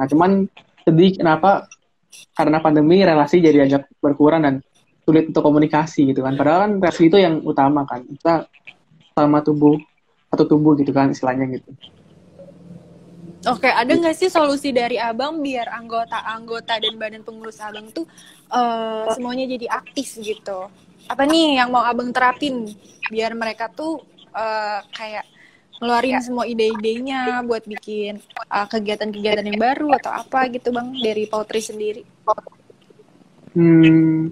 nah 0.00 0.08
cuman 0.08 0.48
sedih 0.88 1.20
kenapa? 1.20 1.68
Karena 2.32 2.64
pandemi 2.64 3.04
relasi 3.04 3.44
jadi 3.44 3.68
agak 3.68 3.92
berkurang 4.00 4.42
dan 4.48 4.54
sulit 5.04 5.28
untuk 5.28 5.44
komunikasi 5.44 6.08
gitu 6.10 6.24
kan. 6.24 6.40
Padahal 6.40 6.58
kan 6.64 6.72
relasi 6.80 7.12
itu 7.12 7.20
yang 7.20 7.44
utama 7.44 7.84
kan. 7.84 8.00
Kita 8.08 8.48
sama 9.12 9.44
tubuh 9.44 9.76
atau 10.32 10.44
tubuh 10.48 10.72
gitu 10.80 10.94
kan 10.94 11.12
istilahnya 11.12 11.60
gitu. 11.60 11.70
Oke, 13.48 13.72
ada 13.72 13.88
nggak 13.88 14.12
sih 14.12 14.28
solusi 14.28 14.68
dari 14.68 15.00
abang 15.00 15.40
biar 15.40 15.72
anggota-anggota 15.72 16.76
dan 16.76 16.94
badan 17.00 17.24
pengurus 17.24 17.56
abang 17.64 17.88
tuh 17.88 18.04
uh, 18.52 19.08
semuanya 19.16 19.48
jadi 19.48 19.64
aktif 19.68 20.20
gitu? 20.20 20.68
Apa 21.08 21.24
nih 21.24 21.56
yang 21.56 21.72
mau 21.72 21.80
abang 21.80 22.12
terapin 22.12 22.68
biar 23.08 23.32
mereka 23.32 23.72
tuh 23.72 24.04
uh, 24.36 24.84
kayak 24.92 25.24
ngeluarin 25.80 26.20
semua 26.20 26.44
ide-idenya 26.44 27.40
buat 27.48 27.64
bikin 27.64 28.20
kegiatan 28.20 28.68
kegiatan-kegiatan 28.68 29.48
yang 29.48 29.58
baru 29.58 29.96
atau 29.96 30.12
apa 30.12 30.52
gitu 30.52 30.68
bang 30.70 30.92
dari 31.00 31.24
Poutry 31.24 31.64
sendiri? 31.64 32.04
Hmm, 33.56 34.28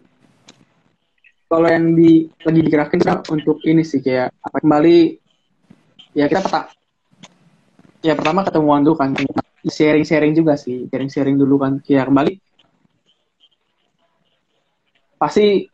kalau 1.48 1.68
yang 1.72 1.96
di 1.96 2.28
lagi 2.44 2.60
digerakin 2.60 3.00
untuk 3.32 3.64
ini 3.64 3.80
sih 3.80 4.04
kayak 4.04 4.36
apa 4.44 4.60
kembali 4.60 5.16
ya 6.12 6.28
kita 6.28 6.44
peta 6.44 6.62
ya 8.04 8.12
pertama 8.12 8.44
ketemuan 8.44 8.84
dulu 8.84 9.00
kan 9.00 9.16
sharing-sharing 9.64 10.36
juga 10.36 10.54
sih 10.60 10.86
sharing-sharing 10.92 11.40
dulu 11.40 11.56
kan 11.58 11.80
ya 11.88 12.04
kembali 12.04 12.36
pasti 15.18 15.66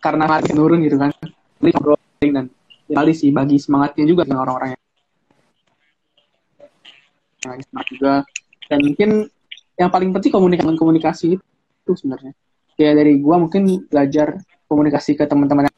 karena 0.00 0.24
makin 0.24 0.54
nurun 0.56 0.80
gitu 0.86 0.96
kan 0.96 1.12
beli 1.60 1.74
dan 2.32 2.46
kembali 2.88 3.12
sih 3.12 3.28
bagi 3.34 3.60
semangatnya 3.60 4.04
juga 4.08 4.24
dengan 4.24 4.46
orang-orang 4.46 4.78
yang 4.78 4.82
lagi 7.48 7.64
semangat 7.68 7.88
juga. 7.92 8.14
Dan 8.68 8.78
mungkin 8.84 9.10
yang 9.80 9.90
paling 9.90 10.10
penting 10.12 10.32
komunikasi 10.32 10.76
komunikasi 10.76 11.26
itu 11.40 11.92
sebenarnya. 11.96 12.32
Kayak 12.76 12.94
dari 13.00 13.12
gua 13.20 13.40
mungkin 13.40 13.88
belajar 13.88 14.36
komunikasi 14.68 15.16
ke 15.16 15.24
teman-teman 15.24 15.68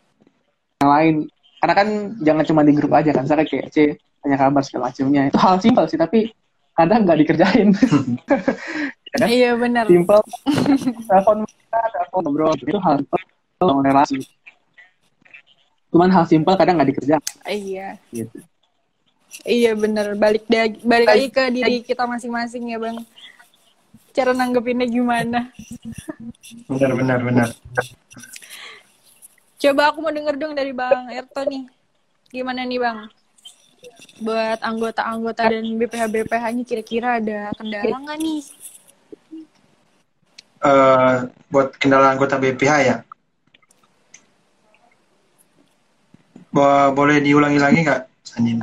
yang 0.82 0.90
lain. 0.90 1.14
Karena 1.62 1.74
kan 1.78 1.88
jangan 2.18 2.44
cuma 2.44 2.60
di 2.66 2.72
grup 2.74 2.92
aja 2.98 3.14
kan 3.14 3.22
saya 3.22 3.46
kayak 3.46 3.70
C 3.70 3.94
tanya 4.22 4.36
kabar 4.38 4.62
segala 4.66 4.90
macamnya. 4.90 5.30
Itu 5.30 5.38
hal 5.38 5.56
simpel 5.62 5.84
sih 5.86 5.98
tapi 5.98 6.30
kadang 6.74 7.06
nggak 7.06 7.18
dikerjain. 7.22 7.68
Ya, 9.12 9.28
iya 9.28 9.52
benar. 9.52 9.84
simpel. 9.84 10.24
Telepon 11.04 11.44
telepon 11.68 12.22
ngobrol. 12.24 12.56
Itu 12.56 12.80
hal 12.80 13.04
simpel 13.04 13.68
relasi. 13.84 14.24
Cuman 15.92 16.08
hal 16.08 16.24
simpel 16.24 16.56
kadang 16.56 16.80
nggak 16.80 16.96
dikerjain. 16.96 17.20
Iya. 17.44 18.00
Gitu. 18.08 18.40
Iya 19.48 19.72
benar 19.72 20.14
balik 20.14 20.44
lagi 20.46 20.78
balik 20.84 21.08
lagi 21.08 21.28
ke 21.32 21.42
diri 21.50 21.76
kita 21.82 22.04
masing-masing 22.04 22.72
ya 22.72 22.78
bang. 22.78 23.00
Cara 24.12 24.36
nanggepinnya 24.36 24.84
gimana? 24.84 25.48
Benar 26.68 26.92
benar 26.94 27.18
benar 27.24 27.48
coba 29.62 29.94
aku 29.94 30.02
mau 30.02 30.10
denger 30.10 30.34
dong 30.34 30.58
dari 30.58 30.74
bang 30.74 31.14
Erto 31.14 31.46
nih. 31.46 31.70
Gimana 32.34 32.66
nih 32.66 32.82
bang? 32.82 32.98
Buat 34.18 34.58
anggota-anggota 34.58 35.46
dan 35.46 35.64
BPH-BPH-nya 35.78 36.62
kira-kira 36.66 37.22
ada 37.22 37.54
kendala 37.54 37.96
nggak 38.02 38.18
nih? 38.18 38.40
Uh, 40.62 41.30
buat 41.50 41.74
kendala 41.78 42.10
anggota 42.10 42.38
BPH 42.42 42.74
ya? 42.82 42.96
Bo 46.50 46.90
boleh 46.92 47.22
diulangi 47.22 47.58
lagi 47.62 47.78
nggak, 47.86 48.02
Sanin? 48.26 48.60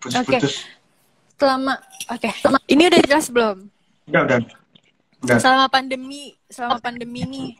Putus-putus. 0.00 0.64
Okay. 0.64 1.38
Selama, 1.40 1.74
oke. 2.08 2.28
Okay. 2.28 2.32
Ini 2.72 2.82
udah 2.88 3.00
jelas 3.04 3.26
belum? 3.28 3.58
Udah, 4.08 4.20
udah. 4.26 4.38
udah. 5.24 5.38
Selama 5.38 5.66
pandemi, 5.68 6.34
selama 6.48 6.80
pandemi 6.80 7.22
nih, 7.28 7.50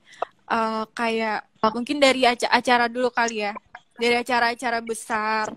uh, 0.49 0.85
kayak 0.97 1.45
mungkin 1.77 2.01
dari 2.01 2.25
acara 2.27 2.89
dulu 2.89 3.13
kali 3.13 3.45
ya, 3.45 3.53
dari 4.01 4.17
acara-acara 4.17 4.81
besar 4.81 5.53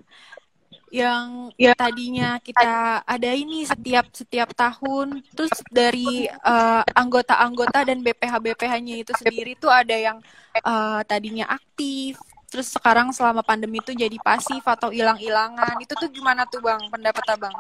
yang 0.94 1.50
ya. 1.58 1.74
tadinya 1.74 2.38
kita 2.38 3.02
ada 3.02 3.32
ini 3.34 3.66
setiap 3.66 4.14
setiap 4.14 4.54
tahun 4.54 5.26
terus 5.34 5.58
dari 5.74 6.30
uh, 6.30 6.86
anggota-anggota 6.94 7.82
dan 7.90 8.06
BPH 8.06 8.38
BPH-nya 8.38 9.02
itu 9.02 9.10
sendiri 9.18 9.58
tuh 9.58 9.74
ada 9.74 9.98
yang 9.98 10.22
uh, 10.62 11.02
tadinya 11.10 11.50
aktif 11.50 12.22
terus 12.54 12.70
sekarang 12.70 13.10
selama 13.10 13.42
pandemi 13.42 13.82
itu 13.82 13.98
jadi 13.98 14.14
pasif 14.22 14.62
atau 14.62 14.94
hilang-hilangan 14.94 15.74
itu 15.82 15.98
tuh 15.98 16.06
gimana 16.14 16.46
tuh 16.46 16.62
bang 16.62 16.86
pendapat 16.86 17.26
abang 17.34 17.56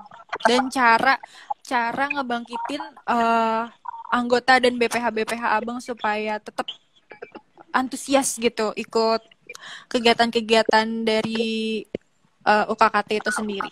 dan 0.46 0.70
cara 0.70 1.18
cara 1.66 2.14
ngebangkitin 2.14 2.84
uh, 3.10 3.66
anggota 4.14 4.62
dan 4.62 4.78
BPH 4.78 5.10
BPH 5.10 5.44
abang 5.58 5.82
supaya 5.82 6.38
tetap 6.38 6.70
antusias 7.74 8.38
gitu 8.38 8.70
ikut 8.78 9.26
kegiatan-kegiatan 9.90 10.86
dari 11.02 11.82
uh, 12.46 12.68
eh, 12.68 12.72
UKKT 12.72 13.10
itu 13.18 13.32
sendiri? 13.34 13.72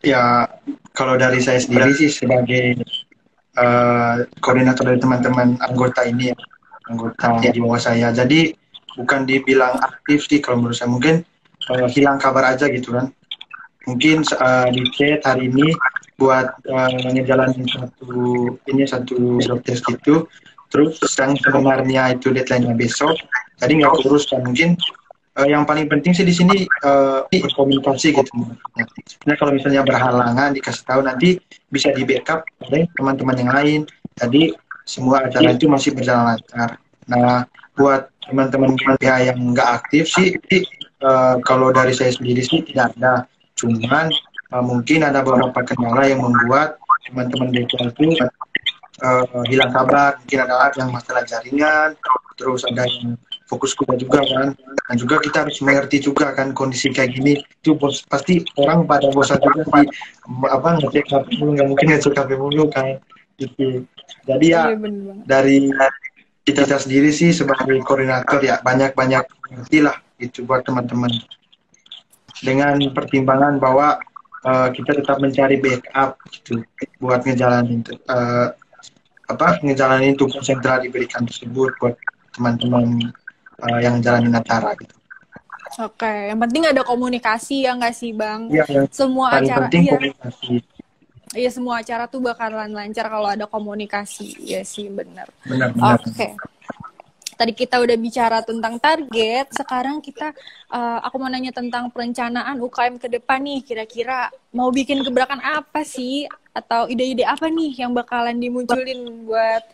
Ya, 0.00 0.48
kalau 0.96 1.20
dari 1.20 1.44
saya 1.44 1.60
sendiri 1.60 1.92
sih 1.92 2.08
sebagai 2.08 2.80
uh, 3.60 4.24
koordinator 4.40 4.88
dari 4.88 4.96
teman-teman 5.02 5.60
anggota 5.60 6.08
ini 6.08 6.32
anggota 6.88 7.36
ya. 7.44 7.52
di 7.52 7.60
bawah 7.60 7.82
saya. 7.82 8.08
Jadi 8.08 8.56
bukan 8.98 9.26
dibilang 9.28 9.78
aktif 9.82 10.26
sih 10.26 10.42
kalau 10.42 10.62
menurut 10.64 10.78
saya 10.78 10.90
mungkin 10.90 11.22
uh, 11.70 11.86
hilang 11.90 12.18
kabar 12.18 12.56
aja 12.56 12.66
gitu 12.70 12.96
kan. 12.96 13.12
Mungkin 13.88 14.22
uh, 14.38 14.68
di 14.70 14.82
chat 14.92 15.24
hari 15.24 15.48
ini 15.48 15.72
buat 16.20 16.52
uh, 16.68 16.92
ngejalanin 17.10 17.64
satu 17.64 18.12
ini 18.68 18.84
satu 18.84 19.40
job 19.40 19.60
test 19.64 19.82
gitu. 19.88 20.28
Terus 20.70 21.02
yang 21.18 21.34
sebenarnya 21.34 22.14
itu 22.14 22.30
deadline-nya 22.30 22.78
besok, 22.78 23.18
tadi 23.58 23.82
nggak 23.82 24.06
kurus 24.06 24.30
kan 24.30 24.46
mungkin 24.46 24.78
uh, 25.34 25.48
yang 25.48 25.66
paling 25.66 25.90
penting 25.90 26.14
sih 26.14 26.22
di 26.22 26.30
sini 26.30 26.68
uh, 26.86 27.26
berkomunikasi 27.26 28.14
gitu. 28.14 28.32
Nah 29.26 29.34
kalau 29.34 29.50
misalnya 29.50 29.82
berhalangan 29.82 30.54
dikasih 30.54 30.84
tahu 30.86 31.00
nanti 31.02 31.40
bisa 31.72 31.90
di 31.90 32.06
backup 32.06 32.46
oleh 32.68 32.86
teman-teman 32.94 33.36
yang 33.40 33.50
lain. 33.50 33.80
Tadi 34.14 34.52
semua 34.84 35.26
acara 35.26 35.54
itu 35.54 35.66
masih 35.66 35.96
berjalan 35.96 36.36
lancar. 36.36 36.78
Nah 37.10 37.48
buat 37.74 38.12
teman-teman 38.30 38.78
pihak 38.78 39.02
yang 39.02 39.38
nggak 39.50 39.82
aktif 39.82 40.06
sih, 40.06 40.38
uh, 41.02 41.36
kalau 41.42 41.74
dari 41.74 41.90
saya 41.90 42.14
sendiri 42.14 42.40
sih 42.40 42.62
tidak 42.62 42.94
ada. 42.96 43.26
Cuman 43.58 44.08
uh, 44.54 44.64
mungkin 44.64 45.02
ada 45.04 45.20
beberapa 45.20 45.60
kendala 45.66 46.06
yang 46.06 46.22
membuat 46.22 46.78
teman-teman 47.10 47.50
DPR 47.50 47.90
itu 47.90 48.16
uh, 49.02 49.42
hilang 49.50 49.72
kabar. 49.74 50.16
Mungkin 50.22 50.38
ada 50.46 50.70
yang 50.78 50.90
masalah 50.94 51.22
jaringan, 51.26 51.98
terus 52.38 52.62
ada 52.64 52.86
yang 52.86 53.18
fokus 53.50 53.74
kuliah 53.74 53.98
juga 53.98 54.22
kan. 54.22 54.54
Dan 54.54 54.94
juga 54.96 55.18
kita 55.18 55.46
harus 55.46 55.58
mengerti 55.60 55.98
juga 56.00 56.30
kan 56.32 56.54
kondisi 56.54 56.94
kayak 56.94 57.18
gini. 57.18 57.42
Itu 57.60 57.74
bos, 57.74 58.06
pasti 58.06 58.46
orang 58.60 58.86
pada 58.86 59.10
bosan 59.10 59.42
juga 59.42 59.66
di 59.66 59.82
apa 60.46 60.68
ngecek 60.78 61.06
HP 61.10 61.26
mulu 61.42 61.50
nggak 61.58 61.68
mungkin 61.68 61.86
ngecek 61.90 62.14
HP 62.14 62.30
mulu 62.38 62.64
kan. 62.70 62.96
Gitu. 63.40 63.84
Jadi 64.28 64.46
ya 64.52 64.68
iya, 64.68 64.76
dari 65.24 65.70
kita, 66.44 66.64
kita 66.66 66.76
sendiri 66.80 67.10
sih 67.12 67.30
sebagai 67.34 67.80
koordinator 67.84 68.40
ya 68.40 68.58
banyak-banyak 68.64 69.24
lah 69.82 69.96
itu 70.20 70.44
buat 70.44 70.64
teman-teman 70.64 71.10
dengan 72.40 72.76
pertimbangan 72.92 73.60
bahwa 73.60 74.00
uh, 74.44 74.68
kita 74.72 74.96
tetap 74.96 75.20
mencari 75.20 75.60
backup 75.60 76.16
gitu 76.32 76.64
buat 77.00 77.24
ngejalanin 77.24 77.84
uh, 78.08 78.52
apa 79.30 79.62
ngejalanin 79.62 80.18
tugas 80.18 80.42
yang 80.48 80.58
telah 80.58 80.82
diberikan 80.82 81.22
tersebut 81.22 81.70
buat 81.78 81.94
teman-teman 82.34 83.12
uh, 83.62 83.78
yang 83.78 84.00
jalanin 84.00 84.34
acara 84.34 84.74
gitu. 84.78 84.94
Oke, 85.78 86.34
yang 86.34 86.40
penting 86.42 86.66
ada 86.66 86.82
komunikasi 86.82 87.62
ya 87.62 87.78
nggak 87.78 87.94
sih 87.94 88.10
bang? 88.10 88.50
Iya, 88.50 88.64
yang 88.66 88.86
semua 88.90 89.38
paling 89.38 89.48
acara 89.48 89.58
penting 89.70 89.82
iya. 89.86 89.92
komunikasi. 89.94 90.54
Iya 91.30 91.50
semua 91.54 91.78
acara 91.78 92.10
tuh 92.10 92.18
bakalan 92.18 92.74
lancar 92.74 93.06
kalau 93.06 93.30
ada 93.30 93.46
komunikasi, 93.46 94.34
ya 94.42 94.66
sih 94.66 94.90
benar. 94.90 95.30
Benar. 95.46 95.70
Oke. 95.78 96.34
Tadi 97.38 97.56
kita 97.56 97.80
udah 97.80 97.96
bicara 97.96 98.44
tentang 98.44 98.76
target, 98.76 99.48
sekarang 99.54 100.02
kita, 100.04 100.34
uh, 100.68 100.98
aku 101.00 101.16
mau 101.16 101.30
nanya 101.30 101.54
tentang 101.54 101.88
perencanaan 101.88 102.58
UKM 102.60 103.00
ke 103.00 103.08
depan 103.08 103.40
nih. 103.40 103.64
Kira-kira 103.64 104.28
mau 104.52 104.68
bikin 104.68 105.00
gebrakan 105.06 105.40
apa 105.40 105.86
sih? 105.86 106.28
Atau 106.52 106.90
ide-ide 106.90 107.24
apa 107.24 107.46
nih 107.48 107.80
yang 107.80 107.94
bakalan 107.94 108.36
dimunculin 108.36 109.24
buat 109.24 109.64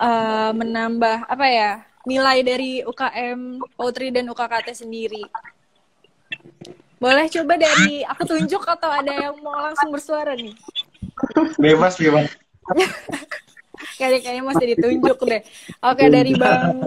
uh, 0.00 0.50
menambah 0.56 1.28
apa 1.28 1.46
ya 1.46 1.72
nilai 2.08 2.40
dari 2.40 2.80
UKM 2.82 3.60
Poultry 3.76 4.10
dan 4.10 4.32
UKKT 4.32 4.72
sendiri. 4.72 5.22
Boleh 6.96 7.28
coba 7.28 7.60
dari 7.60 8.00
aku 8.08 8.24
tunjuk 8.24 8.64
atau 8.64 8.88
ada 8.88 9.12
yang 9.12 9.36
mau 9.44 9.60
langsung 9.60 9.92
bersuara 9.92 10.32
nih? 10.32 10.56
Bebas, 11.56 11.94
bebas. 11.98 12.28
Kayaknya 13.96 14.18
kayaknya 14.24 14.44
masih 14.44 14.66
ditunjuk 14.72 15.18
deh. 15.24 15.42
Oke, 15.84 16.04
dari 16.08 16.32
Bang 16.36 16.80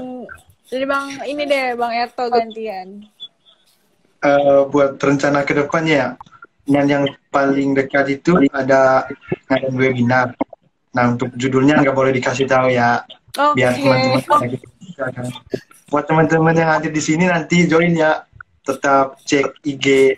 dari 0.69 0.85
Bang 0.85 1.05
ini 1.25 1.45
deh, 1.45 1.77
Bang 1.77 1.93
Erto 1.93 2.25
gantian. 2.29 3.05
Uh, 4.19 4.65
buat 4.69 4.97
rencana 4.97 5.45
ke 5.45 5.53
depannya 5.57 6.17
yang 6.69 6.85
yang 6.85 7.03
paling 7.33 7.73
dekat 7.77 8.19
itu 8.21 8.41
ada 8.53 9.05
ngadain 9.49 9.73
webinar. 9.77 10.33
Nah, 10.93 11.13
untuk 11.13 11.33
judulnya 11.37 11.81
nggak 11.81 11.93
boleh 11.97 12.13
dikasih 12.13 12.45
tahu 12.49 12.73
ya. 12.73 13.05
Okay. 13.33 13.53
Biar 13.57 13.73
teman-teman 13.77 14.57
buat 15.89 16.05
teman-teman 16.05 16.53
yang 16.53 16.69
hadir 16.69 16.93
di 16.93 17.01
sini 17.01 17.25
nanti 17.25 17.65
join 17.65 17.97
ya 17.97 18.21
tetap 18.61 19.17
cek 19.25 19.65
IG 19.65 20.17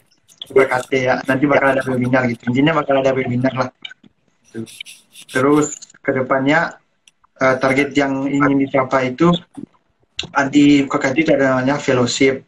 BKT 0.52 0.92
ya. 1.02 1.16
Nanti 1.26 1.44
bakal 1.48 1.78
ada 1.78 1.84
webinar 1.88 2.28
gitu. 2.30 2.52
Intinya 2.52 2.84
bakal 2.84 3.02
ada 3.02 3.12
webinar 3.16 3.54
lah. 3.56 3.70
Terus 5.32 5.80
ke 6.04 6.12
depannya 6.12 6.76
uh, 7.40 7.56
target 7.58 7.96
yang 7.96 8.28
ingin 8.28 8.68
dicapai 8.68 9.16
itu 9.16 9.32
anti 10.36 10.86
KKT 10.86 11.16
itu 11.24 11.32
ada 11.34 11.58
namanya 11.58 11.80
fellowship. 11.80 12.44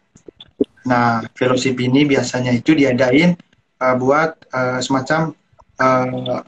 Nah 0.83 1.23
fellowship 1.33 1.79
ini 1.79 2.03
biasanya 2.03 2.51
itu 2.51 2.75
diadain 2.75 3.39
uh, 3.79 3.95
buat 3.95 4.35
uh, 4.51 4.83
semacam 4.83 5.31
uh, 5.79 6.43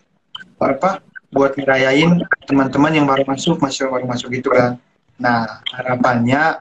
apa 0.59 1.03
buat 1.35 1.51
ngerayain 1.59 2.23
teman-teman 2.47 2.91
yang 2.95 3.05
baru 3.07 3.27
masuk 3.27 3.59
masih 3.59 3.91
baru 3.91 4.07
masuk 4.07 4.31
gitu 4.31 4.55
kan. 4.55 4.79
Nah, 5.19 5.63
harapannya 5.71 6.59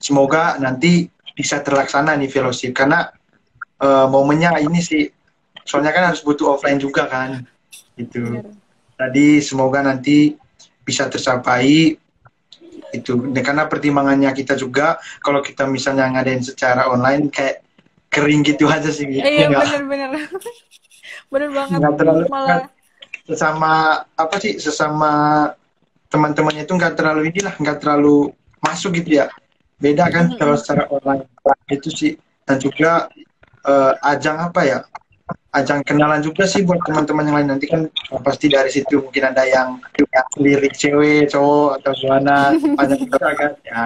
semoga 0.00 0.56
nanti 0.60 1.08
bisa 1.36 1.60
terlaksana 1.60 2.16
nih 2.16 2.32
fellowship. 2.32 2.72
Karena 2.72 3.08
uh, 3.80 4.06
momennya 4.06 4.60
ini 4.62 4.80
sih. 4.82 5.04
Soalnya 5.64 5.96
kan 5.96 6.12
harus 6.12 6.20
butuh 6.20 6.54
offline 6.58 6.78
juga 6.78 7.08
kan. 7.08 7.42
Itu 7.96 8.44
tadi 8.94 9.40
semoga 9.40 9.80
nanti 9.82 10.36
bisa 10.84 11.08
tercapai. 11.08 11.96
Itu 12.94 13.18
nah, 13.18 13.42
karena 13.42 13.64
pertimbangannya 13.66 14.30
kita 14.36 14.54
juga 14.54 15.02
kalau 15.18 15.42
kita 15.42 15.66
misalnya 15.66 16.06
ngadain 16.14 16.44
secara 16.44 16.86
online 16.92 17.26
kayak 17.32 17.64
kering 18.06 18.46
gitu 18.46 18.70
aja 18.70 18.86
sih 18.94 19.10
iya 19.10 19.50
benar-benar 19.50 20.30
benar 21.32 21.50
banget. 21.50 21.78
Nggak 21.82 21.94
terlalu 21.98 22.24
malah 22.30 22.70
sesama 23.26 24.04
apa 24.14 24.36
sih 24.38 24.62
sesama 24.62 25.10
teman-temannya 26.12 26.62
itu 26.62 26.74
nggak 26.78 26.94
terlalu 26.94 27.34
inilah 27.34 27.54
nggak 27.58 27.78
terlalu 27.82 28.30
masuk 28.62 28.94
gitu 29.02 29.18
ya. 29.18 29.26
Beda 29.82 30.06
kan 30.08 30.30
kalau 30.38 30.54
secara 30.54 30.86
online. 30.86 31.26
Itu 31.66 31.90
sih. 31.90 32.14
Dan 32.44 32.62
juga 32.62 33.10
uh, 33.64 33.92
ajang 34.04 34.38
apa 34.40 34.60
ya 34.64 34.78
ajang 35.54 35.80
kenalan 35.86 36.20
juga 36.20 36.44
sih 36.44 36.66
buat 36.66 36.82
teman-teman 36.82 37.24
yang 37.30 37.36
lain 37.40 37.48
nanti 37.54 37.66
kan 37.70 37.86
pasti 38.26 38.50
dari 38.50 38.68
situ 38.68 39.00
mungkin 39.00 39.30
ada 39.30 39.46
yang 39.46 39.78
lirik 40.36 40.74
cewek 40.74 41.30
cowok 41.30 41.80
atau 41.80 41.92
gimana 41.94 42.52
banyak 42.58 42.98
juga 43.06 43.28
kan 43.32 43.52
ya 43.62 43.82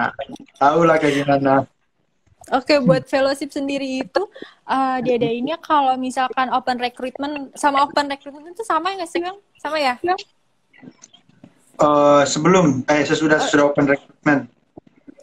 tahu 0.57 0.89
lah 0.89 0.97
kayak 0.97 1.23
gimana 1.23 1.63
Oke, 2.49 2.81
buat 2.81 3.05
fellowship 3.05 3.53
sendiri 3.53 4.01
itu 4.01 4.25
uh, 4.65 4.97
diadainnya 5.05 5.61
kalau 5.61 5.93
misalkan 6.01 6.49
open 6.49 6.81
recruitment 6.81 7.53
sama 7.53 7.85
open 7.85 8.09
recruitment 8.09 8.57
itu 8.57 8.65
sama 8.65 8.97
nggak 8.97 9.05
sih 9.05 9.21
bang? 9.21 9.37
Sama 9.61 9.77
ya? 9.77 10.01
Uh, 11.77 12.25
sebelum 12.25 12.81
eh 12.89 13.05
sesudah 13.05 13.37
sesudah 13.37 13.69
open 13.69 13.93
recruitment. 13.93 14.49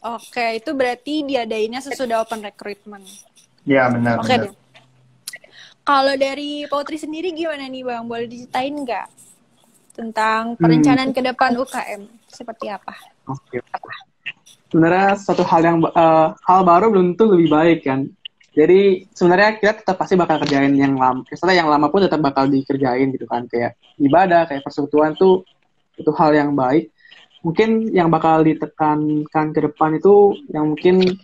Oke, 0.07 0.63
itu 0.63 0.71
berarti 0.71 1.27
diadainnya 1.27 1.83
sesudah 1.83 2.23
open 2.23 2.47
recruitment. 2.47 3.03
Ya 3.67 3.91
benar. 3.91 4.23
Oke 4.23 4.35
deh. 4.39 4.53
Kalau 5.87 6.15
dari 6.19 6.67
Putri 6.67 6.99
sendiri 6.99 7.31
gimana 7.31 7.67
nih 7.67 7.83
bang? 7.87 8.03
Boleh 8.07 8.27
diceritain 8.27 8.75
nggak 8.75 9.07
tentang 9.95 10.59
perencanaan 10.59 11.11
hmm. 11.11 11.17
ke 11.17 11.21
depan 11.23 11.51
UKM 11.59 12.03
seperti 12.27 12.67
apa? 12.71 12.95
Oke. 13.31 13.63
Sebenarnya 14.71 15.15
satu 15.19 15.47
hal 15.47 15.63
yang 15.63 15.79
uh, 15.83 16.35
hal 16.35 16.61
baru 16.67 16.91
belum 16.91 17.15
tentu 17.15 17.35
lebih 17.35 17.49
baik 17.51 17.79
kan. 17.87 18.07
Jadi 18.57 19.05
sebenarnya 19.13 19.61
kita 19.61 19.73
tetap 19.85 19.97
pasti 20.01 20.17
bakal 20.17 20.41
kerjain 20.43 20.73
yang 20.75 20.97
lama. 20.97 21.23
Setelah 21.29 21.55
yang 21.55 21.69
lama 21.69 21.93
pun 21.93 22.03
tetap 22.03 22.19
bakal 22.19 22.49
dikerjain 22.49 23.13
gitu 23.15 23.29
kan. 23.29 23.45
Kayak 23.47 23.79
ibadah, 24.01 24.49
kayak 24.49 24.65
persekutuan 24.65 25.15
tuh 25.15 25.45
itu 25.97 26.11
hal 26.13 26.33
yang 26.33 26.53
baik 26.57 26.93
mungkin 27.47 27.95
yang 27.95 28.11
bakal 28.11 28.43
ditekankan 28.43 29.47
ke 29.55 29.61
depan 29.71 30.03
itu 30.03 30.35
yang 30.51 30.75
mungkin 30.75 31.15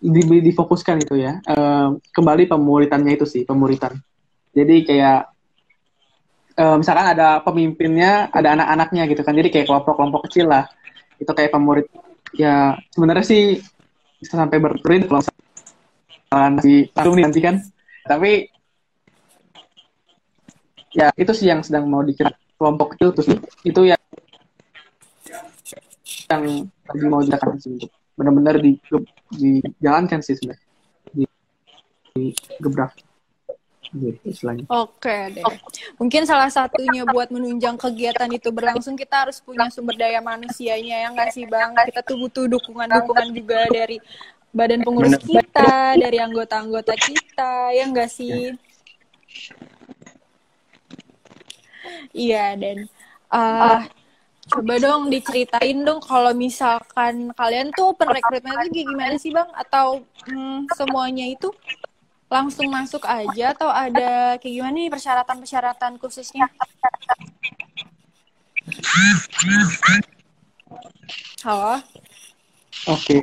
di, 0.00 0.40
difokuskan 0.40 1.04
itu 1.04 1.20
ya. 1.20 1.38
Uh, 1.44 2.00
kembali 2.16 2.48
pemuritannya 2.48 3.14
itu 3.14 3.28
sih 3.28 3.44
pemuritan. 3.44 4.00
Jadi 4.56 4.88
kayak 4.88 5.28
uh, 6.56 6.76
misalkan 6.80 7.12
ada 7.14 7.44
pemimpinnya 7.44 8.32
ada 8.32 8.56
anak-anaknya 8.56 9.02
gitu 9.12 9.22
kan. 9.22 9.36
Jadi 9.36 9.48
kayak 9.52 9.66
kelompok-kelompok 9.68 10.26
kecil 10.26 10.48
lah. 10.48 10.66
Itu 11.20 11.30
kayak 11.36 11.52
pemurid. 11.52 11.86
Ya 12.32 12.80
sebenarnya 12.96 13.26
sih 13.28 13.60
bisa 14.18 14.34
sampai 14.36 14.56
berprint 14.56 15.06
kalau 15.06 15.22
si 16.64 16.88
alumni 16.96 17.28
nanti 17.28 17.40
kan. 17.44 17.60
Tapi 18.08 18.48
ya 20.96 21.12
itu 21.14 21.30
sih 21.36 21.46
yang 21.46 21.60
sedang 21.60 21.86
mau 21.86 22.00
dikira 22.00 22.32
kelompok 22.56 22.96
kecil 22.96 23.12
terus. 23.12 23.28
Itu 23.62 23.84
ya 23.84 24.00
yang 26.30 26.70
lagi 26.86 27.04
mau 27.10 27.20
dilakukan 27.20 27.58
sih 27.58 27.99
benar-benar 28.20 28.60
di 28.60 28.76
dijalankan 29.32 30.20
sih 30.20 30.36
sebenarnya. 30.36 30.68
Di, 31.16 31.24
di 32.12 32.24
gebrak. 32.60 32.92
Gitu 33.90 34.46
Oke 34.70 35.16
deh. 35.34 35.42
Mungkin 35.98 36.22
salah 36.22 36.46
satunya 36.46 37.02
buat 37.08 37.32
menunjang 37.32 37.74
kegiatan 37.74 38.30
itu 38.30 38.54
berlangsung 38.54 38.94
kita 38.94 39.26
harus 39.26 39.42
punya 39.42 39.66
sumber 39.72 39.98
daya 39.98 40.22
manusianya 40.22 41.08
yang 41.08 41.18
nggak 41.18 41.32
sih 41.34 41.48
bang? 41.48 41.74
Kita 41.88 42.04
tuh 42.06 42.20
butuh 42.20 42.46
dukungan-dukungan 42.46 43.28
juga 43.34 43.66
dari 43.66 43.98
badan 44.54 44.86
pengurus 44.86 45.18
kita, 45.18 45.98
dari 45.98 46.22
anggota-anggota 46.22 46.94
kita, 46.94 47.74
ya 47.74 47.84
nggak 47.90 48.10
sih? 48.10 48.54
Iya 52.14 52.54
dan 52.58 52.86
uh, 53.30 53.86
coba 54.50 54.74
dong 54.82 55.08
diceritain 55.08 55.78
dong 55.86 56.02
kalau 56.02 56.34
misalkan 56.34 57.30
kalian 57.38 57.70
tuh 57.72 57.94
open 57.94 58.10
recruitment 58.10 58.58
itu 58.66 58.82
gimana 58.82 59.14
sih 59.16 59.30
bang? 59.30 59.46
Atau 59.54 60.02
hmm, 60.26 60.66
semuanya 60.74 61.24
itu 61.30 61.54
langsung 62.30 62.70
masuk 62.70 63.02
aja 63.06 63.54
atau 63.54 63.70
ada 63.70 64.38
kayak 64.38 64.54
gimana 64.54 64.74
nih 64.74 64.90
persyaratan-persyaratan 64.90 65.98
khususnya? 65.98 66.46
Halo. 71.42 71.82
Oke. 72.86 73.18
Okay. 73.18 73.20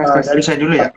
Uh, 0.00 0.20
dari 0.24 0.42
saya 0.44 0.56
dulu 0.56 0.74
ya. 0.76 0.88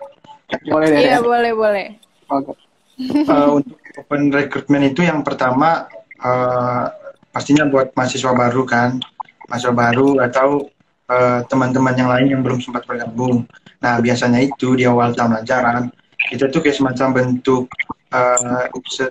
Boleh 0.70 0.88
Iya 0.96 1.20
boleh 1.20 1.52
boleh. 1.56 1.88
Oke. 2.32 2.52
Okay. 2.52 2.58
Uh, 3.26 3.58
untuk 3.58 3.82
open 3.98 4.30
recruitment 4.30 4.86
itu 4.86 5.02
yang 5.02 5.26
pertama 5.26 5.90
uh, 6.22 6.86
pastinya 7.34 7.66
buat 7.66 7.90
mahasiswa 7.98 8.30
baru 8.38 8.62
kan, 8.70 9.02
mahasiswa 9.50 9.74
baru 9.74 10.22
atau 10.24 10.70
uh, 11.10 11.42
teman-teman 11.48 11.96
yang 11.96 12.10
lain 12.10 12.28
yang 12.38 12.42
belum 12.42 12.60
sempat 12.64 12.88
bergabung. 12.88 13.48
Nah 13.84 14.00
biasanya 14.00 14.40
itu 14.44 14.76
di 14.80 14.88
awal 14.88 15.12
tahun 15.16 15.44
ajaran 15.44 15.92
itu 16.32 16.44
tuh 16.48 16.62
kayak 16.64 16.78
semacam 16.80 17.08
bentuk 17.12 17.68
uh, 18.16 18.68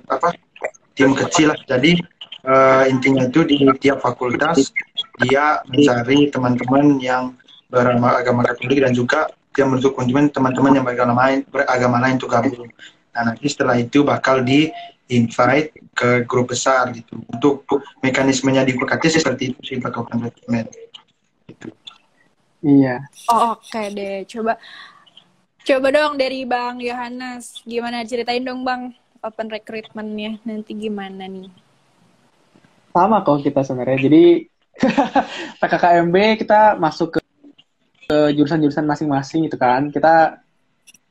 apa 0.08 0.28
tim 0.96 1.12
kecil 1.12 1.52
lah. 1.52 1.58
Jadi 1.68 2.00
uh, 2.46 2.84
intinya 2.88 3.28
itu 3.28 3.44
di 3.44 3.60
tiap 3.80 4.00
fakultas 4.00 4.72
dia 5.20 5.60
mencari 5.68 6.32
teman-teman 6.32 6.98
yang 6.98 7.36
beragama 7.72 8.44
Katolik 8.44 8.84
dan 8.84 8.92
juga 8.92 9.28
dia 9.52 9.68
konsumen 9.68 10.32
teman-teman 10.32 10.80
yang 10.80 10.84
beragama 10.84 11.28
lain 11.28 11.44
beragama 11.48 11.96
lain 12.00 12.16
untuk 12.16 12.32
gabung. 12.32 12.68
Nah 13.12 13.22
nanti 13.28 13.44
setelah 13.48 13.76
itu 13.76 14.00
bakal 14.00 14.40
di 14.40 14.72
invite 15.12 15.76
ke 15.92 16.24
grup 16.24 16.50
besar 16.52 16.88
gitu. 16.96 17.20
Untuk 17.28 17.68
mekanismenya 18.00 18.64
di 18.64 18.74
PKT 18.76 19.20
seperti 19.20 19.52
itu 19.52 19.60
sih 19.62 19.76
Pak 19.78 19.94
Open 19.96 20.24
Recruitment. 20.24 20.68
Gitu. 21.48 21.68
Iya. 22.62 23.02
Oh, 23.28 23.58
Oke 23.58 23.74
okay 23.74 23.86
deh, 23.90 24.16
coba 24.30 24.54
coba 25.62 25.88
dong 25.94 26.14
dari 26.18 26.46
Bang 26.46 26.78
Yohanes, 26.78 27.62
gimana 27.66 28.06
ceritain 28.06 28.42
dong 28.42 28.62
Bang 28.62 28.94
open 29.22 29.48
recruitmentnya 29.48 30.42
nanti 30.42 30.74
gimana 30.74 31.30
nih? 31.30 31.46
Sama 32.90 33.22
kok 33.22 33.40
kita 33.46 33.62
sebenarnya. 33.62 34.10
Jadi 34.10 34.24
PKKMB 35.62 36.16
kita 36.42 36.76
masuk 36.76 37.18
ke, 37.18 37.20
ke 38.10 38.18
jurusan-jurusan 38.34 38.84
masing-masing 38.84 39.46
gitu 39.46 39.56
kan. 39.56 39.88
Kita 39.88 40.42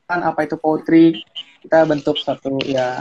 kan 0.06 0.20
apa 0.20 0.44
itu 0.44 0.60
poetry, 0.60 1.24
kita 1.64 1.88
bentuk 1.88 2.20
satu 2.20 2.60
ya 2.68 3.00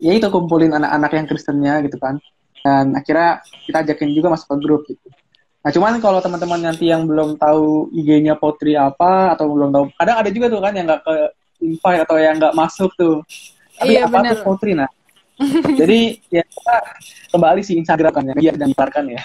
ya 0.00 0.16
itu 0.16 0.26
kumpulin 0.32 0.72
anak-anak 0.72 1.10
yang 1.12 1.26
Kristennya 1.28 1.74
gitu 1.84 2.00
kan. 2.00 2.16
Dan 2.60 2.96
akhirnya 2.96 3.40
kita 3.68 3.84
ajakin 3.84 4.10
juga 4.16 4.32
masuk 4.32 4.48
ke 4.52 4.56
grup 4.60 4.82
gitu. 4.88 5.08
Nah 5.60 5.70
cuman 5.70 6.00
kalau 6.00 6.24
teman-teman 6.24 6.72
nanti 6.72 6.88
yang 6.88 7.04
belum 7.04 7.36
tahu 7.36 7.92
IG-nya 7.92 8.36
Potri 8.40 8.76
apa 8.76 9.36
atau 9.36 9.52
belum 9.52 9.68
tahu, 9.72 9.84
kadang 9.96 10.16
ada 10.24 10.30
juga 10.32 10.48
tuh 10.48 10.60
kan 10.64 10.72
yang 10.72 10.88
nggak 10.88 11.04
ke 11.04 11.14
invite 11.60 12.00
atau 12.08 12.16
yang 12.16 12.34
nggak 12.40 12.56
masuk 12.56 12.90
tuh. 12.96 13.20
Tapi 13.76 13.96
iya, 13.96 14.08
apa 14.08 14.24
bener. 14.24 14.40
tuh 14.40 14.44
Potri 14.44 14.72
nah? 14.72 14.88
Jadi 15.80 16.20
ya 16.28 16.44
kita 16.44 16.76
kembali 17.32 17.60
si 17.64 17.76
Instagram 17.80 18.12
kan 18.12 18.24
ya, 18.28 18.34
biar 18.36 18.54
dan 18.56 18.72
parkan 18.76 19.04
ya. 19.08 19.20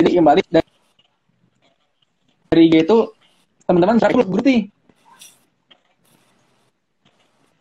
Jadi 0.00 0.10
kembali 0.16 0.40
dari, 0.48 0.70
dari 2.48 2.62
IG 2.68 2.74
itu 2.84 2.98
teman-teman 3.68 3.96
saya 4.00 4.12
berarti 4.16 4.56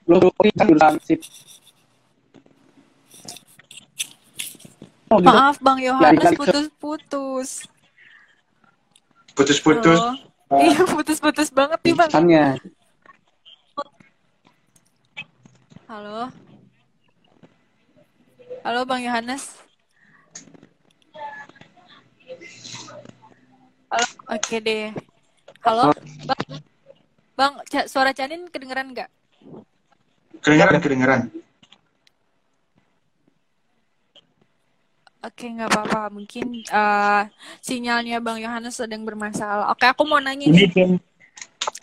belum 0.09 0.25
kan 0.33 0.65
jurusan 0.65 0.95
sip 1.05 1.21
gitu. 5.17 5.25
Maaf 5.25 5.57
Bang 5.57 5.79
Yohanes 5.81 6.37
putus-putus. 6.37 7.49
Putus-putus? 9.33 9.99
Oh. 10.49 10.57
iya 10.61 10.81
putus-putus 10.85 11.49
banget 11.49 11.79
nih 11.85 11.93
bang. 11.97 12.09
Tanya. 12.09 12.45
halo. 15.89 16.29
Halo 18.61 18.79
bang 18.85 19.01
Yohanes. 19.09 19.57
Halo. 23.89 24.07
Oke 24.29 24.37
okay 24.37 24.59
deh. 24.61 24.85
Halo. 25.65 25.89
Bang 26.29 26.43
bang 27.33 27.53
suara 27.89 28.13
Canin 28.13 28.45
kedengeran 28.53 28.93
nggak? 28.93 29.09
Kedengeran 30.45 30.77
kedengeran 30.77 31.21
Oke, 35.19 35.51
nggak 35.51 35.67
apa-apa. 35.67 36.07
Mungkin 36.15 36.63
uh, 36.71 37.27
sinyalnya 37.59 38.23
Bang 38.23 38.39
Yohanes 38.39 38.79
sedang 38.79 39.03
bermasalah. 39.03 39.67
Oke, 39.75 39.83
aku 39.83 40.07
mau 40.07 40.23
nanya 40.23 40.47
nih. 40.47 40.71
Ini 40.71 40.95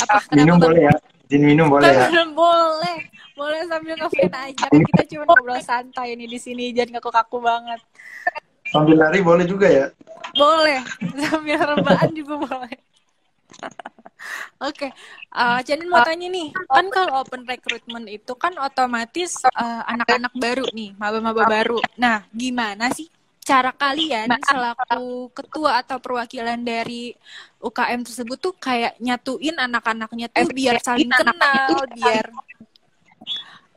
apa? 0.00 0.24
Minum 0.32 0.56
boleh 0.56 0.88
ya? 0.88 0.94
Jin 1.28 1.42
minum 1.44 1.68
boleh 1.68 1.92
ya? 1.92 2.08
boleh. 2.32 2.98
Boleh 3.36 3.60
sambil 3.68 3.94
ngefit 4.00 4.32
aja. 4.32 4.66
Kan 4.72 4.80
kita 4.80 5.02
cuma 5.12 5.28
ngobrol 5.28 5.60
santai 5.60 6.16
nih 6.16 6.24
di 6.24 6.38
sini. 6.40 6.72
Jangan 6.72 6.96
kaku-kaku 6.96 7.44
banget. 7.44 7.80
Sambil 8.72 8.96
lari 8.96 9.20
boleh 9.20 9.44
juga 9.44 9.68
ya? 9.68 9.86
Boleh. 10.32 10.80
Sambil 11.28 11.60
rebahan 11.60 12.10
juga 12.16 12.40
boleh. 12.40 12.76
Oke, 14.56 14.88
okay. 14.88 14.90
uh, 15.36 15.60
Janin 15.62 15.86
mau 15.86 16.02
tanya 16.02 16.26
nih, 16.26 16.50
kan 16.66 16.88
kalau 16.90 17.22
open 17.22 17.46
recruitment 17.46 18.10
itu 18.10 18.32
kan 18.34 18.56
otomatis 18.58 19.38
uh, 19.54 19.86
anak-anak 19.86 20.32
uh, 20.34 20.40
baru 20.40 20.66
nih, 20.74 20.96
maba-maba 20.98 21.46
baru. 21.46 21.78
Nah, 21.94 22.26
gimana 22.34 22.90
sih 22.90 23.06
cara 23.46 23.70
kalian 23.70 24.26
selaku 24.42 25.30
ketua 25.30 25.78
atau 25.78 26.02
perwakilan 26.02 26.58
dari 26.58 27.14
UKM 27.62 28.02
tersebut 28.02 28.38
tuh 28.42 28.54
kayak 28.58 28.98
nyatuin 28.98 29.54
anak-anaknya 29.54 30.26
tuh 30.34 30.50
biar 30.50 30.82
saling 30.82 31.06
kenal, 31.06 31.86
biar 31.94 32.26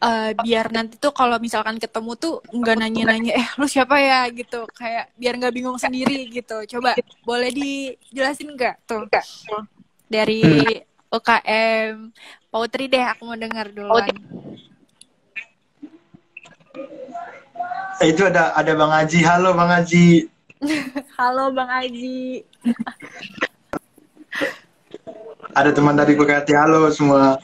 uh, 0.02 0.32
biar 0.42 0.74
nanti 0.74 0.98
tuh 0.98 1.14
kalau 1.14 1.38
misalkan 1.38 1.78
ketemu 1.78 2.18
tuh 2.18 2.42
nggak 2.50 2.76
nanya-nanya 2.82 3.34
eh 3.38 3.48
lu 3.62 3.70
siapa 3.70 4.02
ya? 4.02 4.26
gitu. 4.34 4.66
Kayak 4.74 5.14
biar 5.14 5.38
nggak 5.38 5.54
bingung 5.54 5.78
sendiri 5.78 6.26
gitu. 6.34 6.66
Coba 6.78 6.98
boleh 7.22 7.54
dijelasin 7.54 8.58
nggak 8.58 8.90
tuh? 8.90 9.06
Dari 10.10 10.66
UKM 11.14 12.10
Pautri 12.50 12.90
deh 12.90 13.06
aku 13.06 13.22
mau 13.30 13.38
dengar 13.38 13.70
duluan. 13.70 14.10
Eh, 14.10 14.18
itu 18.08 18.24
ada 18.24 18.56
ada 18.56 18.72
Bang 18.76 18.92
Aji. 18.96 19.20
Halo 19.24 19.52
Bang 19.52 19.72
Aji. 19.72 20.28
Halo 21.20 21.52
Bang 21.52 21.68
Aji. 21.68 22.44
ada 25.52 25.76
teman 25.76 26.00
dari 26.00 26.16
Bekati. 26.16 26.56
Halo 26.56 26.88
semua. 26.96 27.40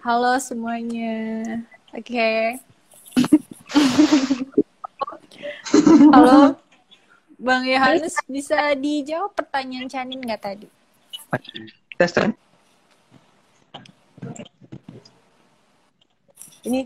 Halo 0.00 0.38
semuanya. 0.40 1.42
Oke. 1.92 2.14
Okay. 2.14 2.40
Halo. 6.14 6.56
Bang 7.40 7.64
Yohanes 7.64 8.16
bisa 8.28 8.76
dijawab 8.76 9.32
pertanyaan 9.32 9.88
Canin 9.88 10.20
nggak 10.20 10.40
tadi? 10.44 10.68
Tes 11.96 12.12
Ini 16.60 16.84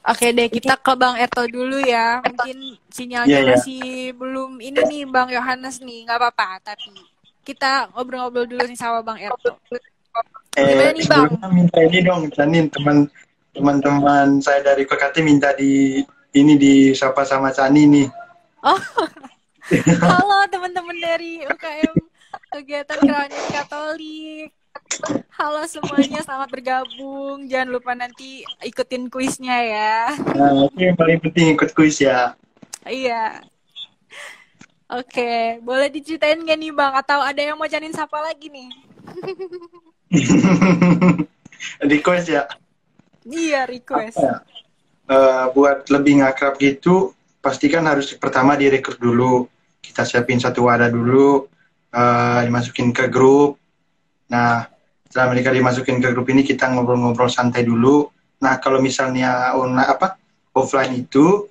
Oke 0.00 0.32
deh, 0.32 0.48
kita 0.48 0.80
ke 0.80 0.92
Bang 0.96 1.20
Erto 1.20 1.44
dulu 1.44 1.76
ya. 1.84 2.24
Mungkin 2.24 2.80
sinyalnya 2.88 3.28
yeah, 3.28 3.42
yeah. 3.44 3.56
masih 3.60 3.84
belum 4.16 4.56
ini 4.56 4.80
nih 4.80 5.02
Bang 5.04 5.28
Yohanes 5.28 5.84
nih, 5.84 6.08
nggak 6.08 6.16
apa-apa. 6.16 6.56
Tapi 6.64 6.96
kita 7.44 7.92
ngobrol-ngobrol 7.92 8.48
dulu 8.48 8.64
nih 8.64 8.78
sama 8.80 9.04
Bang 9.04 9.20
Erto. 9.20 9.60
Eh, 10.56 10.64
Gimana 10.64 10.92
nih 10.96 11.06
Bang? 11.06 11.28
Minta 11.52 11.78
ini 11.84 11.98
dong, 12.00 12.32
Canin 12.32 12.66
teman 12.72 13.12
teman-teman 13.52 14.40
saya 14.40 14.64
dari 14.64 14.88
PKT 14.88 15.20
minta 15.20 15.52
di 15.52 16.00
ini 16.32 16.54
di 16.56 16.96
siapa 16.96 17.26
sama 17.28 17.52
Cani 17.52 17.82
nih. 17.84 18.08
Oh, 18.64 18.80
halo 20.06 20.38
teman-teman 20.48 20.96
dari 20.96 21.44
UKM 21.44 21.94
kegiatan 22.50 22.98
Kerawanan 22.98 23.44
Katolik. 23.52 24.59
Halo 25.34 25.64
semuanya, 25.64 26.20
selamat 26.20 26.48
bergabung. 26.52 27.48
Jangan 27.48 27.68
lupa 27.72 27.92
nanti 27.96 28.44
ikutin 28.60 29.08
kuisnya 29.08 29.56
ya. 29.56 29.94
Nah, 30.36 30.68
itu 30.68 30.78
yang 30.84 30.96
paling 30.98 31.18
penting 31.22 31.56
ikut 31.56 31.72
kuis 31.72 32.02
ya. 32.02 32.36
Iya. 32.84 33.40
Oke, 34.90 35.62
boleh 35.62 35.86
diceritain 35.86 36.42
gak 36.42 36.58
nih 36.58 36.74
Bang? 36.74 36.98
Atau 36.98 37.22
ada 37.22 37.38
yang 37.38 37.54
mau 37.54 37.70
janin 37.70 37.94
siapa 37.94 38.18
lagi 38.18 38.50
nih? 38.50 38.68
request 41.92 42.26
ya? 42.26 42.44
Iya, 43.22 43.70
request. 43.70 44.18
ya? 44.18 44.42
Uh, 45.06 45.46
buat 45.54 45.86
lebih 45.90 46.22
ngakrab 46.22 46.58
gitu, 46.58 47.14
pastikan 47.38 47.86
harus 47.86 48.10
pertama 48.18 48.58
direkrut 48.58 48.98
dulu. 48.98 49.46
Kita 49.78 50.02
siapin 50.02 50.42
satu 50.42 50.66
wadah 50.66 50.90
dulu, 50.90 51.46
uh, 51.94 52.40
dimasukin 52.42 52.90
ke 52.90 53.06
grup, 53.06 53.59
Nah, 54.30 54.66
setelah 55.10 55.34
mereka 55.34 55.50
dimasukin 55.50 55.98
ke 55.98 56.14
grup 56.14 56.30
ini 56.30 56.46
kita 56.46 56.70
ngobrol-ngobrol 56.70 57.26
santai 57.26 57.66
dulu. 57.66 58.06
Nah, 58.40 58.62
kalau 58.62 58.78
misalnya 58.78 59.52
on 59.58 59.74
apa 59.76 60.16
offline 60.54 60.94
itu, 61.02 61.50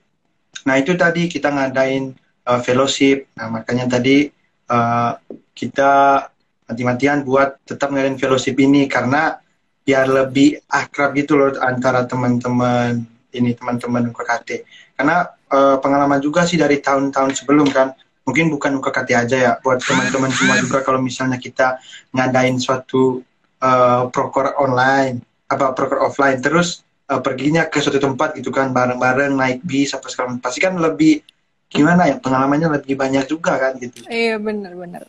nah 0.64 0.80
itu 0.80 0.96
tadi 0.96 1.28
kita 1.28 1.52
ngadain 1.52 2.16
uh, 2.48 2.60
fellowship. 2.64 3.30
Nah, 3.36 3.52
makanya 3.52 4.00
tadi 4.00 4.32
uh, 4.72 5.12
kita 5.52 6.24
mati-matian 6.72 7.28
buat 7.28 7.60
tetap 7.68 7.92
ngadain 7.92 8.16
fellowship 8.16 8.56
ini 8.58 8.88
karena 8.88 9.38
biar 9.84 10.06
lebih 10.06 10.64
akrab 10.70 11.18
gitu 11.18 11.34
loh 11.34 11.52
antara 11.60 12.06
teman-teman 12.06 13.04
ini 13.34 13.54
teman-teman 13.54 14.10
UKKT. 14.14 14.50
Karena 14.96 15.26
uh, 15.52 15.78
pengalaman 15.82 16.22
juga 16.24 16.48
sih 16.48 16.56
dari 16.56 16.80
tahun-tahun 16.80 17.36
sebelum 17.44 17.68
kan 17.70 17.92
mungkin 18.24 18.51
bukan 18.53 18.78
UKKT 18.78 19.09
aja 19.15 19.38
ya 19.38 19.51
buat 19.59 19.82
teman-teman 19.82 20.30
semua 20.30 20.55
juga 20.61 20.86
kalau 20.86 21.01
misalnya 21.01 21.41
kita 21.41 21.82
ngadain 22.13 22.57
suatu 22.61 23.24
uh, 23.63 24.07
proker 24.11 24.59
online 24.61 25.24
apa 25.49 25.74
proker 25.74 25.99
offline 26.05 26.38
terus 26.38 26.86
uh, 27.09 27.17
perginya 27.20 27.65
ke 27.65 27.82
suatu 27.82 27.97
tempat 27.97 28.38
gitu 28.38 28.53
kan 28.53 28.70
bareng-bareng 28.70 29.34
naik 29.34 29.59
bis 29.65 29.97
apa 29.97 30.05
sekarang 30.11 30.38
pasti 30.38 30.61
kan 30.61 30.78
lebih 30.78 31.26
gimana 31.70 32.09
ya 32.09 32.17
pengalamannya 32.17 32.82
lebih 32.82 32.97
banyak 32.97 33.30
juga 33.30 33.57
kan 33.57 33.78
gitu. 33.78 34.05
Iya 34.09 34.41
benar-benar 34.41 35.05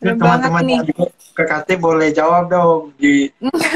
teman-teman 0.00 0.64
KKT 1.36 1.68
boleh 1.76 2.08
jawab 2.16 2.48
dong 2.48 2.96
di 2.96 3.28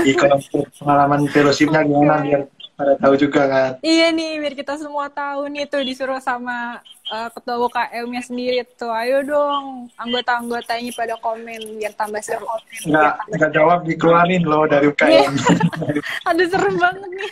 di 0.04 0.12
pengalaman 0.80 1.28
fellowshipnya 1.28 1.84
gimana 1.84 2.24
biar 2.24 2.42
pada 2.74 2.98
tahu 2.98 3.14
juga 3.14 3.42
kan? 3.46 3.70
Iya 3.80 4.10
nih 4.10 4.42
biar 4.42 4.54
kita 4.58 4.74
semua 4.74 5.06
tahu 5.06 5.46
nih 5.46 5.70
tuh 5.70 5.82
disuruh 5.86 6.18
sama 6.18 6.82
uh, 7.06 7.30
ketua 7.30 7.62
UKM-nya 7.70 8.22
sendiri 8.26 8.66
tuh. 8.74 8.90
Ayo 8.90 9.22
dong 9.22 9.86
anggota-anggotanya 9.94 10.90
pada 10.94 11.14
komen 11.22 11.78
biar 11.78 11.94
tambah 11.94 12.18
seru. 12.18 12.46
Nggak 12.86 13.12
nggak 13.30 13.50
jawab 13.54 13.78
dikeluarin 13.86 14.42
loh 14.42 14.66
dari 14.66 14.90
UKM 14.90 15.06
iya. 15.06 15.28
aduh 16.28 16.46
serem 16.50 16.74
banget 16.74 17.10
nih. 17.10 17.30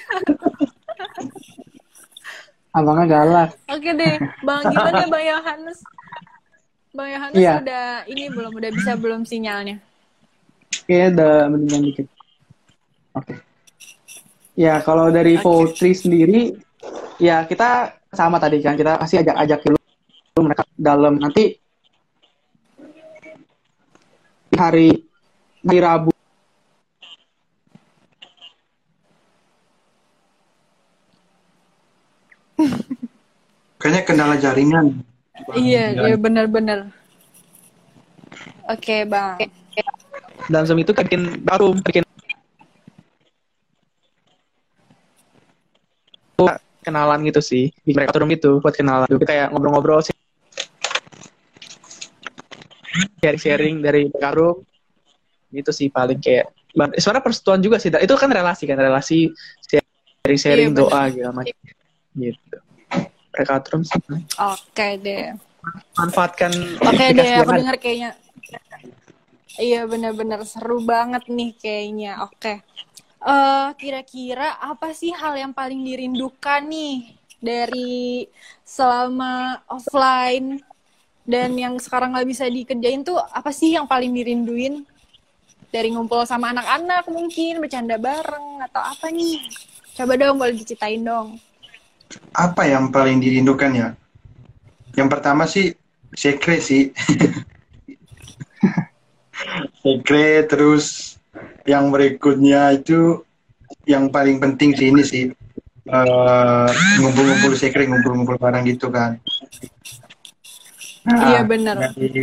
Abangnya 2.73 3.07
galak. 3.11 3.51
Oke 3.67 3.91
deh 3.99 4.17
bang 4.47 4.63
gimana 4.71 5.05
bang 5.11 5.25
Yohanes 5.27 5.79
bang 6.93 7.09
Yohanes 7.19 7.41
iya. 7.41 7.55
udah 7.59 7.87
ini 8.07 8.31
belum 8.31 8.53
udah 8.55 8.71
bisa 8.71 8.95
belum 8.95 9.27
sinyalnya? 9.27 9.83
Kayaknya 10.87 11.09
udah 11.19 11.35
mendingan 11.51 11.83
dikit. 11.91 12.07
Oke. 13.13 13.35
okay. 13.35 13.52
Ya, 14.53 14.85
kalau 14.85 15.09
dari 15.09 15.41
okay. 15.41 15.45
poultry 15.45 15.97
sendiri, 15.97 16.53
ya 17.17 17.49
kita 17.49 17.97
sama 18.13 18.37
tadi 18.37 18.61
kan, 18.61 18.77
kita 18.77 19.01
kasih 19.01 19.25
ajak-ajak 19.25 19.59
dulu 19.65 19.81
mereka 20.45 20.63
dalam 20.77 21.17
nanti 21.17 21.57
hari 24.53 25.09
hari 25.65 25.79
Rabu 25.81 26.13
Kayaknya 33.83 34.03
kendala 34.07 34.35
jaringan. 34.39 35.03
Iya, 35.59 36.07
iya 36.07 36.15
benar-benar. 36.15 36.95
Oke, 38.71 38.79
okay, 38.79 39.01
Bang. 39.03 39.43
Dan 40.47 40.63
Zoom 40.71 40.79
itu 40.79 40.95
bikin 40.95 41.43
baru 41.43 41.75
bikin 41.83 42.02
kenalan 46.83 47.23
gitu 47.25 47.41
sih. 47.41 47.71
Di 47.87 47.95
mereka 47.95 48.13
turun 48.13 48.29
gitu 48.35 48.59
buat 48.59 48.75
kenalan. 48.75 49.07
Jadi 49.07 49.25
kayak 49.25 49.55
ngobrol-ngobrol 49.55 50.03
sih. 50.03 50.15
Sharing-sharing 53.23 53.81
dari 53.81 54.11
Karum 54.13 54.67
itu 55.55 55.71
sih 55.71 55.89
paling 55.89 56.19
kayak. 56.19 56.51
Sebenarnya 56.73 57.25
persetujuan 57.25 57.61
juga 57.63 57.77
sih. 57.79 57.89
Itu 57.89 58.15
kan 58.19 58.29
relasi 58.29 58.67
kan 58.67 58.77
relasi 58.77 59.31
sharing-sharing 59.65 60.75
iya, 60.75 60.79
doa 60.79 61.03
gitu 61.09 61.31
macam 61.31 61.57
gitu. 62.19 62.57
Mereka 63.33 63.53
turun 63.65 63.83
sih. 63.87 64.01
Oke 64.03 64.27
okay, 64.37 64.93
deh. 65.01 65.33
Manfaatkan 65.95 66.53
oke 66.83 66.93
okay, 66.99 67.09
deh 67.15 67.31
aku 67.39 67.51
dengar 67.55 67.77
kayaknya. 67.79 68.11
Iya 69.61 69.85
benar-benar 69.85 70.43
seru 70.49 70.81
banget 70.81 71.29
nih 71.29 71.53
kayaknya. 71.61 72.25
Oke. 72.25 72.61
okay 72.61 72.73
uh, 73.23 73.71
kira-kira 73.79 74.59
apa 74.59 74.91
sih 74.93 75.15
hal 75.15 75.39
yang 75.39 75.53
paling 75.55 75.81
dirindukan 75.83 76.67
nih 76.67 77.15
dari 77.43 78.27
selama 78.63 79.63
offline 79.67 80.63
dan 81.23 81.55
yang 81.55 81.79
sekarang 81.79 82.15
nggak 82.15 82.29
bisa 82.29 82.47
dikerjain 82.51 83.07
tuh 83.07 83.19
apa 83.19 83.51
sih 83.55 83.75
yang 83.79 83.87
paling 83.87 84.11
dirinduin? 84.11 84.83
Dari 85.73 85.89
ngumpul 85.89 86.29
sama 86.29 86.53
anak-anak 86.53 87.09
mungkin 87.09 87.65
bercanda 87.65 87.97
bareng 87.97 88.61
atau 88.61 88.83
apa 88.85 89.09
nih? 89.09 89.41
Coba 89.97 90.21
dong 90.21 90.37
boleh 90.37 90.53
diceritain 90.53 91.01
dong. 91.01 91.41
Apa 92.37 92.69
yang 92.69 92.93
paling 92.93 93.25
dirindukan 93.25 93.73
ya? 93.73 93.89
Yang 94.93 95.09
pertama 95.09 95.49
sih 95.49 95.73
sekre 96.13 96.61
sih. 96.61 96.93
Sekre 99.83 100.47
terus 100.47 101.17
yang 101.67 101.91
berikutnya 101.91 102.75
itu 102.75 103.23
yang 103.87 104.11
paling 104.13 104.39
penting 104.39 104.75
sih 104.77 104.89
ini 104.93 105.03
sih 105.03 105.25
uh, 105.89 106.69
ngumpul-ngumpul 107.01 107.53
sekre 107.59 107.89
ngumpul-ngumpul 107.89 108.39
barang 108.39 108.65
gitu 108.69 108.93
kan. 108.93 109.19
Nah, 111.03 111.35
iya 111.35 111.43
benar. 111.43 111.91
dari, 111.91 112.23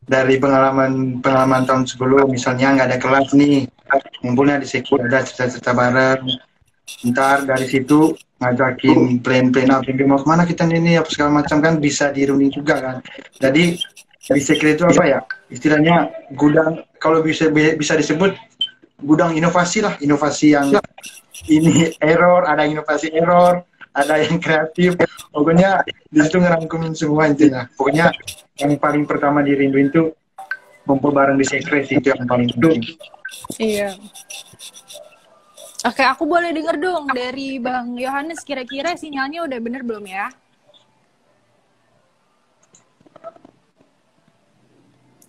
dari 0.00 0.36
pengalaman 0.40 1.20
pengalaman 1.20 1.68
tahun 1.68 1.84
sebelum 1.84 2.32
misalnya 2.32 2.72
nggak 2.72 2.88
ada 2.88 2.98
kelas 3.00 3.28
nih 3.36 3.68
ngumpulnya 4.24 4.62
di 4.62 4.68
sekre 4.68 4.96
ada 5.04 5.20
cerita-cerita 5.24 5.72
bareng. 5.76 6.22
Ntar 7.12 7.50
dari 7.50 7.66
situ 7.66 8.14
ngajakin 8.36 9.24
plan-plan 9.24 9.80
apa 9.80 9.90
mau 10.06 10.20
ke 10.20 10.26
mana 10.28 10.44
kita 10.46 10.68
ini 10.68 11.00
apa 11.00 11.08
segala 11.08 11.42
macam 11.42 11.58
kan 11.58 11.82
bisa 11.82 12.14
dirunding 12.14 12.52
juga 12.52 12.78
kan. 12.78 12.96
Jadi 13.42 13.76
dari 14.26 14.42
sekre 14.42 14.78
itu 14.78 14.86
apa 14.86 15.02
ya? 15.04 15.20
Istilahnya 15.50 16.10
gudang 16.34 16.86
kalau 17.02 17.20
bisa 17.22 17.50
bisa 17.52 17.98
disebut 17.98 18.34
gudang 19.00 19.36
inovasi 19.36 19.84
lah, 19.84 19.94
inovasi 20.00 20.56
yang 20.56 20.72
ini 21.52 21.92
error, 22.00 22.48
ada 22.48 22.64
inovasi 22.64 23.12
error, 23.12 23.64
ada 23.92 24.14
yang 24.20 24.40
kreatif. 24.40 24.96
Pokoknya 25.32 25.84
di 26.08 26.20
situ 26.24 26.40
ngerangkumin 26.40 26.92
semua 26.96 27.28
intinya. 27.28 27.68
Pokoknya 27.76 28.12
yang 28.60 28.76
paling 28.80 29.04
pertama 29.04 29.44
dirinduin 29.44 29.92
tuh 29.92 30.16
ngumpul 30.88 31.12
bareng 31.12 31.36
di 31.36 31.44
sekret 31.44 31.88
itu 31.90 32.08
yang 32.12 32.24
paling 32.24 32.48
penting. 32.56 32.82
Iya. 33.60 33.96
Oke, 35.86 36.02
aku 36.02 36.24
boleh 36.26 36.50
denger 36.50 36.82
dong 36.82 37.06
dari 37.12 37.62
Bang 37.62 37.94
Yohanes 37.94 38.42
kira-kira 38.42 38.96
sinyalnya 38.96 39.44
udah 39.44 39.58
bener 39.60 39.86
belum 39.86 40.02
ya? 40.08 40.32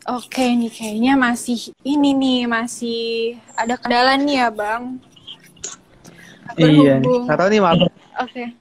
Oke 0.08 0.56
nih 0.56 0.72
kayaknya 0.72 1.20
masih 1.20 1.76
ini 1.84 2.16
nih 2.16 2.40
masih 2.48 3.36
ada 3.60 3.76
kendala 3.76 4.16
nih 4.16 4.40
ya 4.40 4.48
bang. 4.48 5.04
Iya. 6.56 7.04
Atau 7.28 7.52
nih 7.52 7.60
maaf. 7.60 7.92
Oke. 8.24 8.56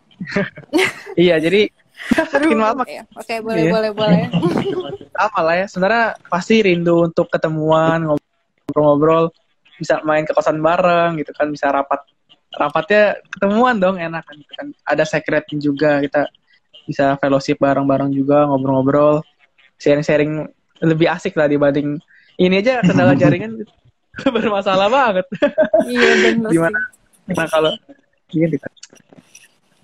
iya 1.23 1.39
jadi 1.39 1.71
Makin 2.35 2.59
maaf. 2.59 2.83
Oke 3.15 3.35
boleh 3.47 3.63
iya. 3.63 3.71
boleh 3.71 3.91
boleh. 3.95 4.23
Sama 5.15 5.41
lah 5.47 5.55
ya. 5.63 5.67
Sebenarnya 5.71 6.05
pasti 6.27 6.67
rindu 6.67 7.07
untuk 7.07 7.31
ketemuan 7.31 8.11
ngobrol-ngobrol 8.11 9.31
bisa 9.79 10.03
main 10.03 10.27
ke 10.27 10.35
kosan 10.35 10.59
bareng 10.59 11.15
gitu 11.23 11.31
kan 11.31 11.47
bisa 11.47 11.71
rapat 11.71 12.03
rapatnya 12.57 13.21
ketemuan 13.29 13.77
dong 13.77 14.01
enak 14.01 14.25
kan, 14.25 14.35
gitu 14.35 14.53
kan. 14.57 14.67
ada 14.89 15.05
secretnya 15.05 15.59
juga 15.61 16.01
kita 16.01 16.27
bisa 16.89 17.15
fellowship 17.21 17.61
bareng-bareng 17.61 18.09
juga 18.11 18.49
ngobrol-ngobrol 18.49 19.21
sharing-sharing 19.77 20.49
lebih 20.83 21.09
asik 21.09 21.37
lah 21.37 21.49
dibanding 21.49 22.01
ini 22.37 22.61
aja 22.61 22.85
kendala 22.85 23.17
jaringan 23.21 23.65
bermasalah 24.37 24.89
banget. 24.89 25.27
Iya 25.85 26.11
benar. 26.25 26.51
Gimana? 26.53 26.79
Nah 27.27 27.47
kalau 27.49 27.73
iya 28.33 28.47
gitu. 28.49 28.67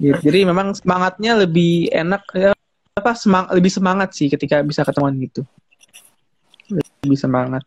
gitu. 0.00 0.18
Jadi 0.24 0.38
memang 0.48 0.72
semangatnya 0.72 1.36
lebih 1.36 1.92
enak 1.92 2.22
ya 2.32 2.52
apa 2.92 3.12
semang 3.16 3.48
lebih 3.52 3.72
semangat 3.72 4.12
sih 4.16 4.28
ketika 4.28 4.60
bisa 4.64 4.84
ketemuan 4.84 5.16
gitu. 5.20 5.44
Lebih 7.04 7.18
semangat. 7.18 7.64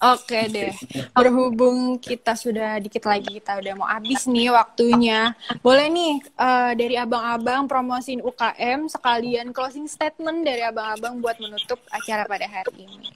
Oke 0.00 0.50
deh. 0.50 0.74
Berhubung 1.14 2.02
kita 2.02 2.34
sudah 2.34 2.82
dikit 2.82 3.06
lagi 3.06 3.38
kita 3.38 3.62
udah 3.62 3.72
mau 3.78 3.86
habis 3.86 4.26
nih 4.26 4.50
waktunya. 4.50 5.30
Boleh 5.62 5.86
nih 5.86 6.18
uh, 6.34 6.74
dari 6.74 6.98
abang-abang 6.98 7.70
promosiin 7.70 8.18
UKM 8.26 8.90
sekalian 8.90 9.54
closing 9.54 9.86
statement 9.86 10.42
dari 10.42 10.66
abang-abang 10.66 11.22
buat 11.22 11.38
menutup 11.38 11.78
acara 11.94 12.26
pada 12.26 12.46
hari 12.50 12.74
ini. 12.74 13.06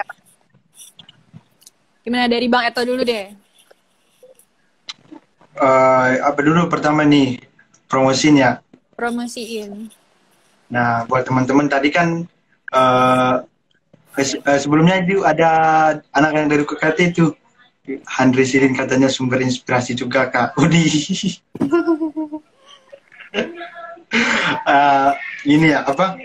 Gimana 2.06 2.30
dari 2.30 2.46
Bang 2.46 2.62
Eto 2.62 2.86
dulu 2.86 3.02
deh? 3.02 3.34
Uh, 5.58 6.18
apa 6.22 6.40
dulu 6.46 6.70
pertama 6.70 7.02
nih 7.02 7.42
promosiin 7.90 8.38
ya? 8.38 8.62
Promosiin. 8.94 9.90
Nah, 10.70 11.02
buat 11.10 11.26
teman-teman 11.26 11.66
tadi 11.66 11.90
kan 11.90 12.22
uh, 12.70 13.42
uh, 14.18 14.58
sebelumnya 14.58 15.02
itu 15.02 15.26
ada 15.26 15.50
anak 16.14 16.30
yang 16.34 16.46
dari 16.50 16.64
KKT 16.64 16.98
itu 17.14 17.34
Andre 18.16 18.48
Sirin 18.48 18.72
katanya 18.72 19.12
sumber 19.12 19.44
inspirasi 19.44 19.92
juga 19.92 20.32
kak. 20.32 20.56
Udi. 20.62 20.88
Uh, 24.64 25.10
ini 25.44 25.74
ya 25.74 25.84
apa? 25.84 26.16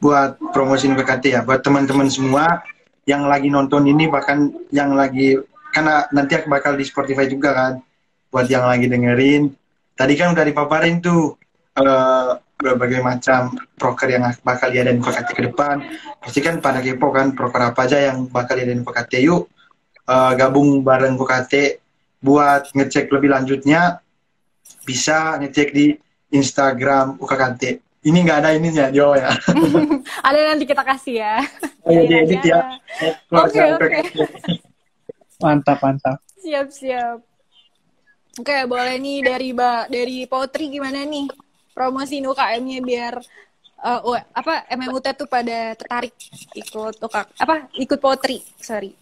Buat 0.00 0.40
promosiin 0.56 0.96
KKT 0.96 1.24
ya 1.36 1.40
buat 1.44 1.60
teman-teman 1.60 2.08
semua 2.08 2.64
yang 3.04 3.28
lagi 3.28 3.52
nonton 3.52 3.84
ini 3.84 4.08
bahkan 4.08 4.48
yang 4.72 4.96
lagi 4.96 5.36
karena 5.70 6.08
nanti 6.10 6.40
bakal 6.48 6.74
di 6.74 6.84
Spotify 6.88 7.28
juga 7.28 7.52
kan 7.52 7.72
buat 8.32 8.46
yang 8.48 8.66
lagi 8.66 8.88
dengerin. 8.88 9.52
Tadi 9.94 10.14
kan 10.16 10.32
udah 10.32 10.44
dipaparin 10.46 11.04
tuh 11.04 11.36
uh, 11.76 12.40
berbagai 12.60 13.00
macam 13.00 13.56
proker 13.74 14.08
yang 14.12 14.28
bakal 14.44 14.68
diadain 14.68 15.00
PKT 15.00 15.28
ke 15.32 15.42
depan. 15.48 15.80
Pasti 16.20 16.44
kan 16.44 16.60
pada 16.60 16.84
kepo 16.84 17.08
kan 17.10 17.32
proker 17.32 17.72
apa 17.72 17.88
aja 17.88 18.12
yang 18.12 18.28
bakal 18.28 18.60
diadain 18.60 18.84
PKT. 18.84 19.12
Yuk 19.24 19.48
uh, 20.06 20.32
gabung 20.36 20.84
bareng 20.84 21.16
PKT 21.16 21.80
buat 22.20 22.68
ngecek 22.76 23.08
lebih 23.08 23.32
lanjutnya 23.32 24.04
bisa 24.84 25.40
ngecek 25.40 25.68
di 25.72 25.96
Instagram 26.30 27.16
UKKT. 27.18 27.62
Ini 28.00 28.18
nggak 28.24 28.38
ada 28.40 28.50
ininya, 28.56 28.88
Jo 28.88 29.12
ya. 29.12 29.28
ada 30.28 30.38
nanti 30.40 30.64
kita 30.64 30.80
kasih 30.80 31.20
ya. 31.20 31.36
Oh 31.84 31.92
iya, 31.92 32.24
edit 32.24 32.40
ya. 32.44 32.60
Oke, 33.44 33.60
oke. 33.76 34.00
Mantap, 35.40 35.78
mantap. 35.84 36.16
Siap, 36.40 36.68
siap. 36.72 37.20
Oke, 38.40 38.56
boleh 38.64 38.96
nih 38.96 39.20
dari 39.20 39.52
ba 39.52 39.84
dari 39.84 40.24
Potri 40.24 40.72
gimana 40.72 41.04
nih 41.04 41.28
promosi 41.80 42.20
UKM-nya 42.20 42.84
biar 42.84 43.16
uh, 43.80 44.00
uh, 44.04 44.20
apa 44.36 44.68
MMUT 44.76 45.16
tuh 45.16 45.24
pada 45.24 45.72
tertarik 45.72 46.12
ikut 46.52 47.00
UKM 47.00 47.40
apa 47.40 47.72
ikut 47.80 47.96
Potri, 47.96 48.44
sorry. 48.60 48.92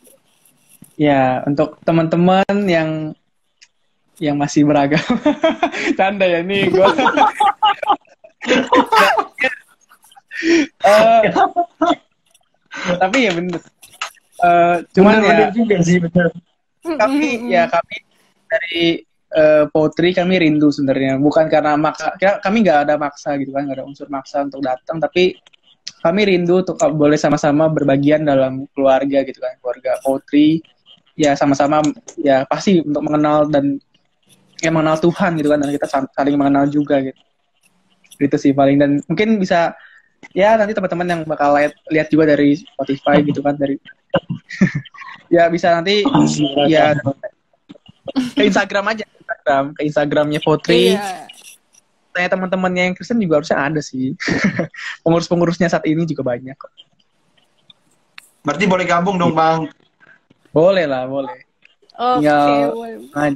Ya, 0.95 1.43
untuk 1.43 1.83
teman-teman 1.83 2.47
yang 2.71 3.19
yang 4.23 4.39
masih 4.39 4.63
beragam. 4.63 5.03
Canda 5.99 6.27
ya 6.27 6.43
nih 6.47 6.71
gue. 6.71 6.87
uh, 10.87 11.23
tapi 13.03 13.27
ya 13.27 13.35
bener. 13.35 13.59
Uh, 14.39 14.87
cuman 14.95 15.19
bener, 15.19 15.51
ya 15.51 15.51
juga 15.51 15.83
sih 15.83 15.99
bener. 15.99 16.31
Kami 16.87 17.51
ya 17.51 17.67
kami 17.67 17.97
dari 18.47 19.03
uh, 19.35 19.65
Potri 19.69 20.15
kami 20.17 20.41
rindu 20.41 20.73
sebenarnya. 20.73 21.21
Bukan 21.21 21.51
karena 21.51 21.77
maksa 21.77 22.15
kami 22.41 22.65
nggak 22.65 22.89
ada 22.89 22.95
maksa 22.97 23.37
gitu 23.37 23.53
kan 23.53 23.69
nggak 23.69 23.79
ada 23.83 23.87
unsur 23.87 24.09
maksa 24.09 24.45
untuk 24.45 24.65
datang 24.65 25.03
tapi 25.03 25.37
kami 25.99 26.21
rindu 26.31 26.63
untuk 26.63 26.79
boleh 26.95 27.19
sama-sama 27.19 27.67
berbagian 27.67 28.23
dalam 28.23 28.65
keluarga 28.73 29.25
gitu 29.27 29.39
kan 29.43 29.57
keluarga 29.61 29.99
Potri. 30.01 30.63
Ya 31.19 31.35
sama-sama 31.35 31.83
ya 32.15 32.47
pasti 32.47 32.79
untuk 32.79 33.03
mengenal 33.03 33.51
dan 33.51 33.83
ya 34.63 34.71
mengenal 34.71 35.03
Tuhan 35.03 35.35
gitu 35.35 35.51
kan 35.51 35.59
dan 35.59 35.71
kita 35.75 35.87
saling 35.91 36.37
mengenal 36.39 36.71
juga 36.71 37.03
gitu. 37.03 37.19
Itu 38.19 38.37
sih 38.39 38.55
paling 38.55 38.79
dan 38.79 38.91
mungkin 39.11 39.43
bisa 39.43 39.75
ya 40.35 40.59
nanti 40.59 40.75
teman-teman 40.75 41.07
yang 41.07 41.21
bakal 41.27 41.55
lihat 41.55 41.75
lihat 41.91 42.09
juga 42.11 42.35
dari 42.35 42.59
Spotify 42.59 43.23
gitu 43.23 43.43
kan 43.43 43.55
dari 43.55 43.79
ya 45.35 45.47
bisa 45.51 45.75
nanti 45.75 46.03
ya 46.67 46.95
Instagram 48.39 48.95
aja 48.95 49.05
Instagram 49.29 49.65
ke 49.77 49.81
Instagramnya 49.85 50.41
Potri 50.41 50.97
iya. 50.97 51.29
tanya 52.17 52.33
teman-temannya 52.33 52.83
yang 52.89 52.95
Kristen 52.97 53.21
juga 53.21 53.45
harusnya 53.45 53.61
ada 53.61 53.81
sih 53.85 54.17
pengurus-pengurusnya 55.05 55.69
saat 55.69 55.85
ini 55.85 56.09
juga 56.09 56.25
banyak 56.25 56.57
kok 56.57 56.73
berarti 58.41 58.65
boleh 58.65 58.85
gabung 58.89 59.21
dong 59.21 59.37
bang 59.37 59.69
boleh 60.57 60.89
lah 60.89 61.05
boleh 61.05 61.45
Oke, 61.99 62.31
okay, 62.31 62.71
boleh. 62.71 63.35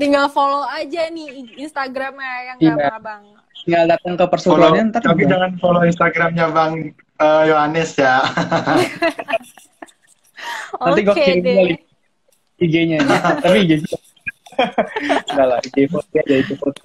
Tinggal 0.00 0.32
follow 0.32 0.64
aja 0.72 1.12
nih 1.12 1.52
Instagramnya 1.60 2.32
yang 2.48 2.58
iya. 2.64 2.96
gak 2.96 3.04
bang 3.04 3.22
tinggal 3.66 3.84
datang 3.90 4.14
ke 4.14 4.24
persetujuannya 4.30 4.82
ntar 4.94 5.02
tapi 5.02 5.26
juga. 5.26 5.30
jangan 5.34 5.50
follow 5.58 5.82
Instagramnya 5.82 6.46
Bang 6.54 6.94
uh, 7.18 7.42
Yohanes 7.50 7.98
ya. 7.98 8.22
nanti 10.86 11.00
gue 11.02 11.14
kirim 11.18 11.42
deh. 11.42 11.74
IG-nya 12.62 13.02
tapi 13.42 13.58
IG 13.66 13.82
lah 15.36 15.58
aja 15.60 16.34
itu 16.36 16.54
foto 16.58 16.82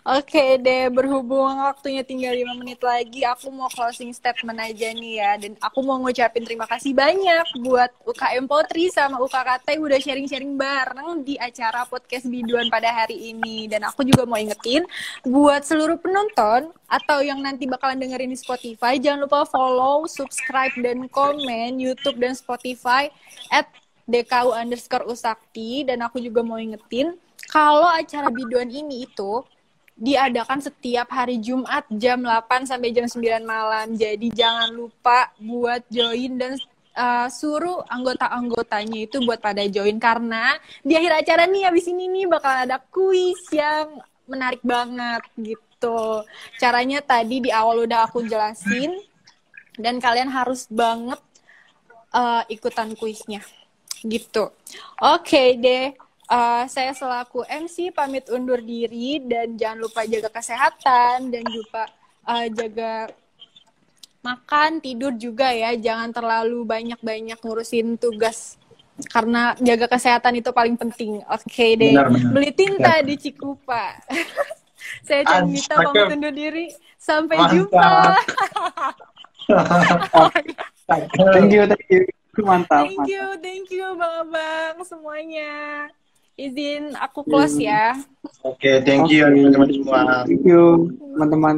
Oke 0.00 0.56
deh, 0.56 0.88
berhubung 0.88 1.60
waktunya 1.60 2.00
tinggal 2.00 2.32
5 2.32 2.60
menit 2.60 2.80
lagi, 2.80 3.20
aku 3.20 3.52
mau 3.52 3.68
closing 3.68 4.12
statement 4.16 4.56
aja 4.56 4.96
nih 4.96 5.20
ya. 5.20 5.30
Dan 5.36 5.52
aku 5.60 5.84
mau 5.84 6.00
ngucapin 6.00 6.44
terima 6.44 6.64
kasih 6.64 6.96
banyak 6.96 7.44
buat 7.60 7.92
UKM 8.08 8.48
Potri 8.48 8.88
sama 8.88 9.20
UKKT 9.20 9.76
udah 9.76 9.98
sharing-sharing 10.00 10.56
bareng 10.56 11.20
di 11.20 11.36
acara 11.36 11.84
podcast 11.84 12.32
biduan 12.32 12.72
pada 12.72 12.88
hari 12.88 13.32
ini. 13.32 13.68
Dan 13.68 13.84
aku 13.84 14.04
juga 14.08 14.24
mau 14.24 14.40
ingetin 14.40 14.88
buat 15.20 15.68
seluruh 15.68 16.00
penonton 16.00 16.72
atau 16.88 17.20
yang 17.20 17.44
nanti 17.44 17.68
bakalan 17.68 18.00
dengerin 18.00 18.32
di 18.32 18.38
Spotify, 18.40 18.96
jangan 18.96 19.28
lupa 19.28 19.44
follow, 19.46 20.08
subscribe, 20.08 20.72
dan 20.80 21.06
komen 21.12 21.76
YouTube 21.76 22.16
dan 22.16 22.32
Spotify 22.32 23.12
at 23.52 23.68
DKU 24.08 24.54
underscore 24.54 25.08
Usakti. 25.08 25.82
Dan 25.84 26.04
aku 26.04 26.20
juga 26.20 26.40
mau 26.40 26.56
ingetin, 26.60 27.16
kalau 27.50 27.88
acara 27.88 28.30
biduan 28.30 28.70
ini 28.70 29.08
itu 29.08 29.42
diadakan 30.00 30.64
setiap 30.64 31.12
hari 31.12 31.36
Jumat 31.36 31.84
jam 31.92 32.24
8 32.24 32.64
sampai 32.64 32.88
jam 32.94 33.04
9 33.04 33.20
malam. 33.44 33.92
Jadi 33.92 34.32
jangan 34.32 34.72
lupa 34.72 35.28
buat 35.36 35.84
join 35.92 36.40
dan 36.40 36.56
uh, 36.96 37.28
suruh 37.28 37.84
anggota-anggotanya 37.84 39.04
itu 39.04 39.20
buat 39.20 39.44
pada 39.44 39.68
join 39.68 40.00
karena 40.00 40.56
di 40.80 40.96
akhir 40.96 41.20
acara 41.20 41.44
nih 41.44 41.68
habis 41.68 41.84
ini 41.92 42.08
nih 42.08 42.24
bakal 42.32 42.48
ada 42.64 42.80
kuis 42.88 43.44
yang 43.52 44.00
menarik 44.24 44.64
banget 44.64 45.20
gitu. 45.36 46.24
Caranya 46.56 47.04
tadi 47.04 47.44
di 47.44 47.50
awal 47.52 47.84
udah 47.84 48.08
aku 48.08 48.24
jelasin 48.24 48.96
dan 49.76 50.00
kalian 50.00 50.32
harus 50.32 50.64
banget 50.72 51.20
uh, 52.16 52.40
ikutan 52.48 52.96
kuisnya 52.96 53.44
gitu. 54.04 54.52
Oke 55.00 55.24
okay 55.24 55.48
deh. 55.56 55.86
Uh, 56.30 56.62
saya 56.70 56.94
selaku 56.94 57.42
MC 57.42 57.90
pamit 57.90 58.30
undur 58.30 58.62
diri 58.62 59.18
dan 59.18 59.58
jangan 59.58 59.82
lupa 59.82 60.06
jaga 60.06 60.30
kesehatan 60.30 61.26
dan 61.26 61.42
juga 61.50 61.90
uh, 62.22 62.46
jaga 62.46 63.10
makan, 64.22 64.78
tidur 64.78 65.10
juga 65.18 65.50
ya. 65.50 65.74
Jangan 65.74 66.14
terlalu 66.14 66.62
banyak-banyak 66.62 67.38
ngurusin 67.42 67.98
tugas 67.98 68.60
karena 69.08 69.56
jaga 69.58 69.90
kesehatan 69.90 70.38
itu 70.38 70.54
paling 70.54 70.76
penting. 70.78 71.24
Oke 71.26 71.50
okay 71.50 71.70
deh. 71.74 71.98
Benar, 71.98 72.08
benar. 72.12 72.30
Beli 72.30 72.50
tinta 72.54 72.92
ya. 73.00 73.06
di 73.06 73.14
Cikupa. 73.18 73.98
saya 75.06 75.22
Canita 75.26 75.82
pamit 75.82 76.14
undur 76.14 76.34
diri. 76.34 76.70
Sampai 77.00 77.40
Mantap. 77.40 77.54
jumpa. 77.56 77.90
thank 81.34 81.50
you, 81.50 81.66
thank 81.66 81.88
you. 81.90 82.19
Mantap. 82.44 82.84
Thank 82.88 83.08
you, 83.08 83.24
thank 83.40 83.66
you 83.70 83.86
Bang 83.96 84.28
Abang 84.28 84.82
semuanya 84.84 85.88
izin 86.40 86.96
aku 86.96 87.20
close 87.24 87.60
ya. 87.60 87.92
Oke, 88.40 88.56
okay, 88.56 88.74
thank 88.80 89.12
you 89.12 89.28
teman-teman 89.28 89.68
semua. 89.68 90.00
Thank 90.24 90.44
you 90.48 90.88
teman-teman. 90.96 91.56